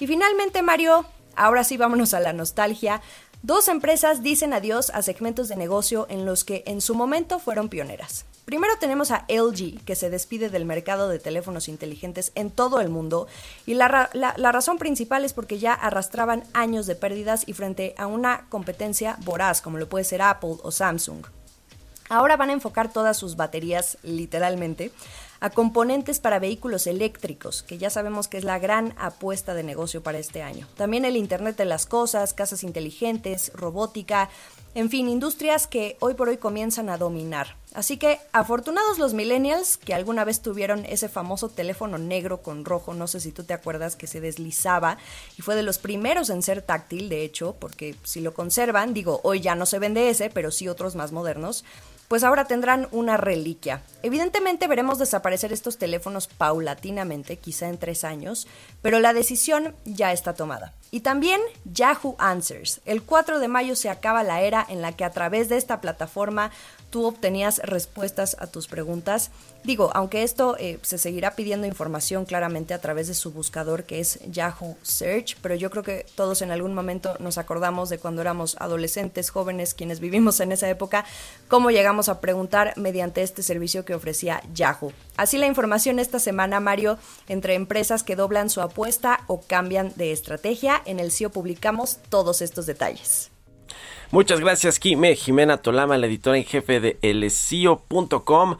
Y 0.00 0.06
finalmente, 0.06 0.62
Mario, 0.62 1.06
ahora 1.36 1.64
sí 1.64 1.76
vámonos 1.76 2.14
a 2.14 2.20
la 2.20 2.32
nostalgia. 2.32 3.00
Dos 3.42 3.68
empresas 3.68 4.22
dicen 4.22 4.52
adiós 4.52 4.90
a 4.90 5.02
segmentos 5.02 5.48
de 5.48 5.56
negocio 5.56 6.06
en 6.10 6.26
los 6.26 6.44
que 6.44 6.64
en 6.66 6.80
su 6.80 6.94
momento 6.94 7.38
fueron 7.38 7.68
pioneras. 7.68 8.26
Primero 8.48 8.72
tenemos 8.80 9.10
a 9.10 9.26
LG, 9.28 9.84
que 9.84 9.94
se 9.94 10.08
despide 10.08 10.48
del 10.48 10.64
mercado 10.64 11.08
de 11.10 11.18
teléfonos 11.18 11.68
inteligentes 11.68 12.32
en 12.34 12.50
todo 12.50 12.80
el 12.80 12.88
mundo, 12.88 13.26
y 13.66 13.74
la, 13.74 14.08
la, 14.14 14.52
razón 14.52 14.78
principal 14.78 15.24
es 15.26 15.34
porque 15.34 15.58
ya 15.58 15.74
arrastraban 15.74 16.44
años 16.54 16.86
de 16.86 16.96
pérdidas 16.96 17.46
y 17.46 17.52
frente 17.52 17.94
a 17.98 18.06
una 18.06 18.46
competencia 18.48 19.18
voraz, 19.20 19.60
como 19.60 19.76
lo 19.76 19.88
puede 19.88 20.04
ser 20.04 20.22
Apple 20.22 20.56
o 20.62 20.70
Samsung. 20.70 21.26
Ahora 22.08 22.38
van 22.38 22.48
a 22.48 22.54
enfocar 22.54 22.90
todas 22.90 23.18
sus 23.18 23.36
baterías, 23.36 23.98
literalmente, 24.02 24.92
a 25.40 25.50
componentes 25.50 26.18
para 26.18 26.38
vehículos 26.38 26.86
eléctricos, 26.86 27.62
que 27.62 27.78
ya 27.78 27.90
sabemos 27.90 28.28
que 28.28 28.38
es 28.38 28.44
la 28.44 28.58
gran 28.58 28.94
apuesta 28.98 29.54
de 29.54 29.62
negocio 29.62 30.02
para 30.02 30.18
este 30.18 30.42
año. 30.42 30.66
También 30.76 31.04
el 31.04 31.16
Internet 31.16 31.56
de 31.56 31.64
las 31.64 31.86
Cosas, 31.86 32.34
casas 32.34 32.64
inteligentes, 32.64 33.52
robótica, 33.54 34.28
En 34.74 34.90
fin, 34.90 35.08
industrias 35.08 35.66
que 35.66 35.96
hoy 35.98 36.14
por 36.14 36.28
hoy 36.28 36.36
comienzan 36.36 36.88
a 36.88 36.98
dominar. 36.98 37.56
Así 37.74 37.96
que 37.96 38.20
afortunados 38.32 38.98
los 38.98 39.12
millennials 39.14 39.76
que 39.76 39.94
alguna 39.94 40.24
vez 40.24 40.40
tuvieron 40.40 40.84
ese 40.84 41.08
famoso 41.08 41.48
teléfono 41.48 41.98
negro 41.98 42.42
con 42.42 42.64
rojo, 42.64 42.94
no 42.94 43.06
sé 43.08 43.18
si 43.18 43.32
tú 43.32 43.44
te 43.44 43.54
acuerdas 43.54 43.96
que 43.96 44.06
se 44.06 44.20
deslizaba 44.20 44.98
y 45.36 45.42
fue 45.42 45.56
de 45.56 45.62
los 45.62 45.78
primeros 45.78 46.30
en 46.30 46.42
ser 46.42 46.62
táctil, 46.62 47.08
de 47.08 47.24
hecho, 47.24 47.56
porque 47.58 47.96
si 48.04 48.20
lo 48.20 48.34
conservan, 48.34 48.94
digo, 48.94 49.20
hoy 49.24 49.40
ya 49.40 49.54
no 49.54 49.66
se 49.66 49.78
vende 49.78 50.10
ese, 50.10 50.30
pero 50.30 50.50
sí 50.50 50.68
otros 50.68 50.94
más 50.96 51.12
modernos, 51.12 51.64
pues 52.08 52.24
ahora 52.24 52.46
tendrán 52.46 52.88
una 52.90 53.16
reliquia. 53.16 53.82
Evidentemente 54.02 54.66
veremos 54.66 54.98
desaparecer 54.98 55.52
estos 55.52 55.78
teléfonos 55.78 56.26
paulatinamente, 56.26 57.36
quizá 57.36 57.68
en 57.68 57.78
tres 57.78 58.02
años, 58.04 58.48
pero 58.82 58.98
la 58.98 59.12
decisión 59.12 59.74
ya 59.84 60.12
está 60.12 60.34
tomada. 60.34 60.72
Y 60.90 61.00
también 61.00 61.40
Yahoo 61.64 62.16
Answers. 62.18 62.80
El 62.86 63.02
4 63.02 63.38
de 63.38 63.48
mayo 63.48 63.76
se 63.76 63.90
acaba 63.90 64.22
la 64.22 64.40
era 64.40 64.64
en 64.68 64.80
la 64.80 64.92
que 64.92 65.04
a 65.04 65.10
través 65.10 65.50
de 65.50 65.58
esta 65.58 65.80
plataforma 65.82 66.50
tú 66.90 67.04
obtenías 67.04 67.58
respuestas 67.58 68.36
a 68.38 68.46
tus 68.46 68.66
preguntas. 68.66 69.30
Digo, 69.64 69.90
aunque 69.94 70.22
esto 70.22 70.56
eh, 70.58 70.78
se 70.82 70.98
seguirá 70.98 71.34
pidiendo 71.34 71.66
información 71.66 72.24
claramente 72.24 72.74
a 72.74 72.80
través 72.80 73.08
de 73.08 73.14
su 73.14 73.32
buscador 73.32 73.84
que 73.84 74.00
es 74.00 74.20
Yahoo 74.30 74.76
Search, 74.82 75.36
pero 75.42 75.54
yo 75.54 75.70
creo 75.70 75.82
que 75.82 76.06
todos 76.14 76.42
en 76.42 76.50
algún 76.50 76.74
momento 76.74 77.16
nos 77.18 77.38
acordamos 77.38 77.88
de 77.88 77.98
cuando 77.98 78.22
éramos 78.22 78.56
adolescentes, 78.60 79.30
jóvenes, 79.30 79.74
quienes 79.74 80.00
vivimos 80.00 80.40
en 80.40 80.52
esa 80.52 80.68
época, 80.68 81.04
cómo 81.48 81.70
llegamos 81.70 82.08
a 82.08 82.20
preguntar 82.20 82.72
mediante 82.76 83.22
este 83.22 83.42
servicio 83.42 83.84
que 83.84 83.94
ofrecía 83.94 84.42
Yahoo. 84.54 84.92
Así 85.16 85.38
la 85.38 85.46
información 85.46 85.98
esta 85.98 86.20
semana, 86.20 86.60
Mario, 86.60 86.98
entre 87.28 87.54
empresas 87.54 88.02
que 88.02 88.16
doblan 88.16 88.50
su 88.50 88.60
apuesta 88.60 89.24
o 89.26 89.40
cambian 89.40 89.92
de 89.96 90.12
estrategia. 90.12 90.80
En 90.84 91.00
el 91.00 91.12
CIO 91.12 91.30
publicamos 91.30 91.98
todos 92.08 92.40
estos 92.42 92.66
detalles. 92.66 93.30
Muchas 94.10 94.40
gracias, 94.40 94.78
Jimé. 94.78 95.16
Jimena 95.16 95.58
Tolama, 95.58 95.98
la 95.98 96.06
editora 96.06 96.36
en 96.36 96.44
jefe 96.44 96.80
de 96.80 96.98
elesio.com. 97.02 98.56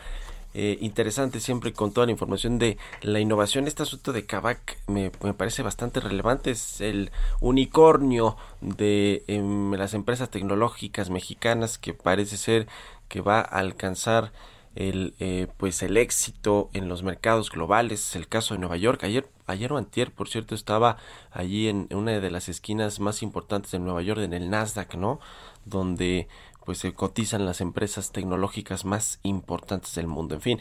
Eh, 0.54 0.78
interesante 0.80 1.40
siempre 1.40 1.72
con 1.72 1.92
toda 1.92 2.06
la 2.06 2.12
información 2.12 2.58
de 2.58 2.78
la 3.02 3.20
innovación. 3.20 3.66
Este 3.68 3.82
asunto 3.82 4.12
de 4.12 4.26
Kavak 4.26 4.78
me, 4.88 5.10
parece 5.10 5.62
bastante 5.62 6.00
relevante. 6.00 6.50
Es 6.50 6.80
el 6.80 7.10
unicornio 7.40 8.36
de 8.60 9.22
em, 9.28 9.72
las 9.74 9.94
empresas 9.94 10.30
tecnológicas 10.30 11.10
mexicanas 11.10 11.78
que 11.78 11.94
parece 11.94 12.36
ser 12.36 12.66
que 13.08 13.20
va 13.20 13.38
a 13.40 13.42
alcanzar 13.42 14.32
el 14.74 15.14
eh, 15.18 15.48
pues 15.56 15.82
el 15.82 15.96
éxito 15.96 16.70
en 16.72 16.88
los 16.88 17.02
mercados 17.02 17.50
globales. 17.50 18.14
El 18.16 18.28
caso 18.28 18.54
de 18.54 18.60
Nueva 18.60 18.76
York. 18.76 19.04
Ayer 19.04 19.28
ayer 19.46 19.72
o 19.72 19.78
antier 19.78 20.12
por 20.12 20.28
cierto 20.28 20.54
estaba 20.54 20.98
allí 21.30 21.68
en 21.68 21.88
una 21.92 22.20
de 22.20 22.30
las 22.30 22.48
esquinas 22.48 23.00
más 23.00 23.22
importantes 23.22 23.72
de 23.72 23.78
Nueva 23.78 24.02
York 24.02 24.20
en 24.20 24.34
el 24.34 24.50
Nasdaq 24.50 24.94
no 24.94 25.20
donde 25.64 26.28
pues 26.64 26.78
se 26.78 26.92
cotizan 26.92 27.46
las 27.46 27.62
empresas 27.62 28.12
tecnológicas 28.12 28.84
más 28.84 29.20
importantes 29.22 29.94
del 29.94 30.06
mundo. 30.06 30.34
En 30.34 30.42
fin 30.42 30.60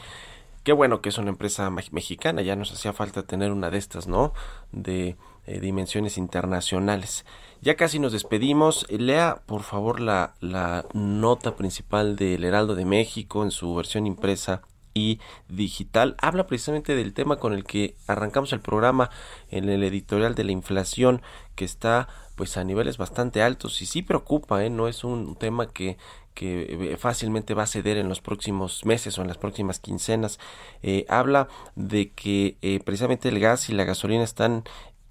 qué 0.64 0.72
bueno 0.72 1.00
que 1.00 1.08
es 1.08 1.18
una 1.18 1.30
empresa 1.30 1.70
mexicana. 1.70 2.42
Ya 2.42 2.56
nos 2.56 2.72
hacía 2.72 2.92
falta 2.92 3.22
tener 3.22 3.52
una 3.52 3.70
de 3.70 3.78
estas 3.78 4.06
no 4.06 4.32
de 4.72 5.16
eh, 5.46 5.60
dimensiones 5.60 6.18
internacionales 6.18 7.24
ya 7.60 7.76
casi 7.76 7.98
nos 7.98 8.12
despedimos. 8.12 8.86
Lea, 8.90 9.42
por 9.46 9.62
favor, 9.62 10.00
la, 10.00 10.34
la 10.40 10.84
nota 10.92 11.56
principal 11.56 12.16
del 12.16 12.44
Heraldo 12.44 12.74
de 12.74 12.84
México 12.84 13.42
en 13.42 13.50
su 13.50 13.74
versión 13.74 14.06
impresa 14.06 14.62
y 14.94 15.20
digital. 15.48 16.16
Habla 16.20 16.46
precisamente 16.46 16.94
del 16.94 17.14
tema 17.14 17.36
con 17.36 17.52
el 17.52 17.64
que 17.64 17.96
arrancamos 18.06 18.52
el 18.52 18.60
programa 18.60 19.10
en 19.50 19.68
el 19.68 19.82
editorial 19.82 20.34
de 20.34 20.44
la 20.44 20.52
inflación 20.52 21.22
que 21.54 21.64
está 21.64 22.08
pues 22.34 22.56
a 22.56 22.64
niveles 22.64 22.98
bastante 22.98 23.42
altos 23.42 23.82
y 23.82 23.86
sí 23.86 24.02
preocupa, 24.02 24.64
¿eh? 24.64 24.70
no 24.70 24.86
es 24.86 25.02
un 25.02 25.34
tema 25.34 25.66
que, 25.66 25.98
que 26.34 26.92
eh, 26.92 26.96
fácilmente 26.96 27.52
va 27.52 27.64
a 27.64 27.66
ceder 27.66 27.96
en 27.96 28.08
los 28.08 28.20
próximos 28.20 28.84
meses 28.84 29.18
o 29.18 29.22
en 29.22 29.28
las 29.28 29.38
próximas 29.38 29.80
quincenas. 29.80 30.38
Eh, 30.82 31.04
habla 31.08 31.48
de 31.74 32.12
que 32.12 32.56
eh, 32.62 32.78
precisamente 32.84 33.28
el 33.28 33.40
gas 33.40 33.68
y 33.70 33.72
la 33.72 33.82
gasolina 33.82 34.22
están 34.22 34.62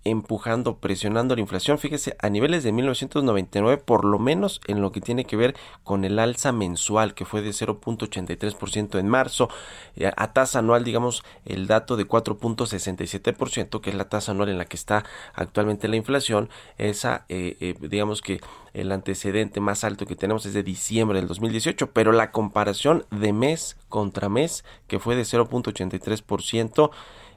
empujando, 0.10 0.78
presionando 0.78 1.36
la 1.36 1.42
inflación, 1.42 1.78
fíjese, 1.78 2.16
a 2.20 2.30
niveles 2.30 2.64
de 2.64 2.72
1999, 2.72 3.78
por 3.78 4.06
lo 4.06 4.20
menos 4.20 4.62
en 4.68 4.82
lo 4.82 4.92
que 4.92 5.02
tiene 5.02 5.26
que 5.26 5.38
ver 5.38 5.56
con 5.84 6.04
el 6.04 6.20
alza 6.20 6.52
mensual, 6.52 7.14
que 7.14 7.26
fue 7.26 7.42
de 7.42 7.50
0.83% 7.50 9.00
en 9.00 9.08
marzo, 9.08 9.50
eh, 9.96 10.12
a 10.16 10.34
tasa 10.34 10.60
anual, 10.60 10.84
digamos, 10.84 11.24
el 11.46 11.68
dato 11.68 11.98
de 11.98 12.08
4.67%, 12.08 13.82
que 13.82 13.90
es 13.90 13.96
la 13.96 14.10
tasa 14.10 14.32
anual 14.32 14.50
en 14.50 14.58
la 14.58 14.66
que 14.66 14.78
está 14.78 15.06
actualmente 15.34 15.88
la 15.88 15.96
inflación, 15.96 16.50
esa, 16.78 17.26
eh, 17.30 17.58
eh, 17.60 17.76
digamos 17.82 18.22
que 18.22 18.42
el 18.74 18.92
antecedente 18.92 19.60
más 19.60 19.84
alto 19.84 20.06
que 20.06 20.16
tenemos 20.16 20.46
es 20.46 20.54
de 20.54 20.64
diciembre 20.64 21.20
del 21.20 21.28
2018, 21.28 21.92
pero 21.92 22.12
la 22.12 22.32
comparación 22.32 23.06
de 23.10 23.34
mes 23.34 23.78
contra 23.90 24.30
mes, 24.30 24.64
que 24.88 25.00
fue 25.00 25.16
de 25.16 25.24
0.83%, 25.24 26.92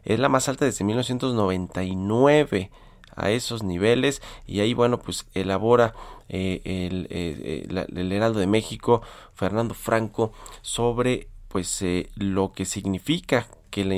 es 0.05 0.19
la 0.19 0.29
más 0.29 0.49
alta 0.49 0.65
desde 0.65 0.85
1999 0.85 2.71
a 3.17 3.31
esos 3.31 3.63
niveles 3.63 4.23
y 4.47 4.61
ahí 4.61 4.75
bueno 4.75 4.99
pues 4.99 5.27
elabora 5.35 5.95
eh, 6.29 6.61
el, 6.65 7.07
eh, 7.11 7.67
eh, 7.69 7.87
el, 7.95 8.13
Heraldo 8.13 8.41
de 8.41 8.47
México 8.47 9.03
Fernando 9.35 9.75
Franco 9.75 10.33
sobre 10.63 11.29
pues 11.49 11.85
lo 12.15 12.53
que 12.53 12.65
significa 12.65 13.49
que 13.71 13.85
la, 13.85 13.95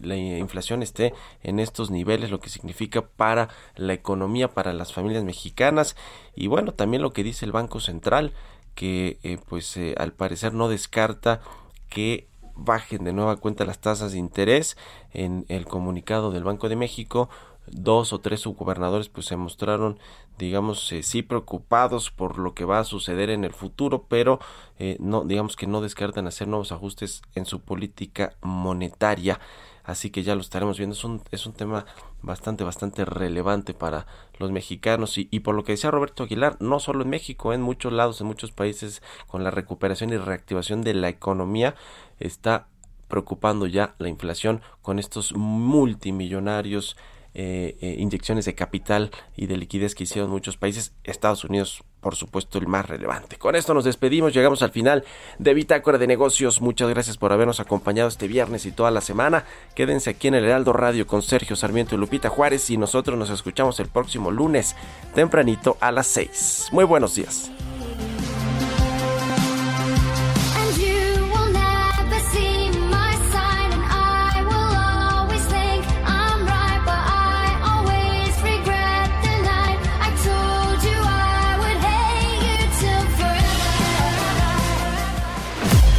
la, 0.00 0.16
inflación 0.16 0.82
esté 0.82 1.14
en 1.42 1.58
estos 1.58 1.90
niveles, 1.90 2.30
lo 2.30 2.38
que 2.38 2.48
significa 2.48 3.02
para 3.02 3.48
la 3.74 3.92
economía, 3.92 4.48
para 4.48 4.72
las 4.72 4.92
familias 4.92 5.24
mexicanas 5.24 5.96
y 6.36 6.46
bueno, 6.46 6.72
también 6.72 7.02
lo 7.02 7.12
que 7.12 7.24
dice 7.24 7.44
el 7.44 7.52
Banco 7.52 7.80
Central, 7.80 8.32
que 8.76 9.40
pues 9.48 9.78
al 9.96 10.12
parecer 10.12 10.54
no 10.54 10.68
descarta 10.68 11.40
que 11.88 12.28
bajen 12.56 13.04
de 13.04 13.12
nueva 13.12 13.36
cuenta 13.36 13.64
las 13.64 13.78
tasas 13.78 14.12
de 14.12 14.18
interés. 14.18 14.76
En 15.12 15.44
el 15.48 15.66
comunicado 15.66 16.30
del 16.30 16.44
Banco 16.44 16.68
de 16.68 16.76
México, 16.76 17.28
dos 17.66 18.12
o 18.12 18.20
tres 18.20 18.40
subgobernadores 18.40 19.08
pues 19.08 19.26
se 19.26 19.36
mostraron 19.36 19.98
digamos 20.38 20.92
eh, 20.92 21.02
sí 21.02 21.22
preocupados 21.22 22.10
por 22.10 22.38
lo 22.38 22.54
que 22.54 22.64
va 22.64 22.78
a 22.78 22.84
suceder 22.84 23.30
en 23.30 23.44
el 23.44 23.52
futuro 23.52 24.06
pero 24.08 24.38
eh, 24.78 24.96
no 25.00 25.24
digamos 25.24 25.56
que 25.56 25.66
no 25.66 25.80
descartan 25.80 26.26
hacer 26.26 26.48
nuevos 26.48 26.72
ajustes 26.72 27.22
en 27.34 27.44
su 27.44 27.60
política 27.60 28.34
monetaria 28.42 29.40
así 29.86 30.10
que 30.10 30.22
ya 30.22 30.34
lo 30.34 30.42
estaremos 30.42 30.76
viendo. 30.76 30.94
Es 30.94 31.04
un, 31.04 31.22
es 31.30 31.46
un 31.46 31.54
tema 31.54 31.86
bastante, 32.20 32.64
bastante 32.64 33.04
relevante 33.04 33.72
para 33.72 34.06
los 34.38 34.50
mexicanos 34.50 35.16
y, 35.16 35.28
y, 35.30 35.40
por 35.40 35.54
lo 35.54 35.64
que 35.64 35.72
decía 35.72 35.90
Roberto 35.90 36.24
Aguilar, 36.24 36.56
no 36.60 36.80
solo 36.80 37.04
en 37.04 37.10
México, 37.10 37.52
en 37.52 37.62
muchos 37.62 37.92
lados, 37.92 38.20
en 38.20 38.26
muchos 38.26 38.52
países, 38.52 39.02
con 39.26 39.44
la 39.44 39.50
recuperación 39.50 40.10
y 40.10 40.16
reactivación 40.18 40.82
de 40.82 40.94
la 40.94 41.08
economía, 41.08 41.74
está 42.18 42.68
preocupando 43.08 43.66
ya 43.66 43.94
la 43.98 44.08
inflación 44.08 44.60
con 44.82 44.98
estos 44.98 45.32
multimillonarios 45.34 46.96
eh, 47.38 47.76
eh, 47.82 47.96
inyecciones 47.98 48.46
de 48.46 48.54
capital 48.54 49.10
y 49.36 49.46
de 49.46 49.58
liquidez 49.58 49.94
que 49.94 50.04
hicieron 50.04 50.30
muchos 50.30 50.56
países, 50.56 50.94
Estados 51.04 51.44
Unidos 51.44 51.84
por 52.06 52.14
supuesto 52.14 52.58
el 52.58 52.68
más 52.68 52.86
relevante. 52.86 53.36
Con 53.36 53.56
esto 53.56 53.74
nos 53.74 53.82
despedimos, 53.82 54.32
llegamos 54.32 54.62
al 54.62 54.70
final 54.70 55.02
de 55.40 55.54
Bitácora 55.54 55.98
de 55.98 56.06
Negocios. 56.06 56.60
Muchas 56.60 56.88
gracias 56.88 57.16
por 57.16 57.32
habernos 57.32 57.58
acompañado 57.58 58.08
este 58.08 58.28
viernes 58.28 58.64
y 58.64 58.70
toda 58.70 58.92
la 58.92 59.00
semana. 59.00 59.42
Quédense 59.74 60.10
aquí 60.10 60.28
en 60.28 60.36
el 60.36 60.44
Heraldo 60.44 60.72
Radio 60.72 61.08
con 61.08 61.20
Sergio 61.20 61.56
Sarmiento 61.56 61.96
y 61.96 61.98
Lupita 61.98 62.28
Juárez 62.28 62.70
y 62.70 62.76
nosotros 62.76 63.18
nos 63.18 63.30
escuchamos 63.30 63.80
el 63.80 63.88
próximo 63.88 64.30
lunes 64.30 64.76
tempranito 65.16 65.78
a 65.80 65.90
las 65.90 66.06
6. 66.06 66.68
Muy 66.70 66.84
buenos 66.84 67.16
días. 67.16 67.50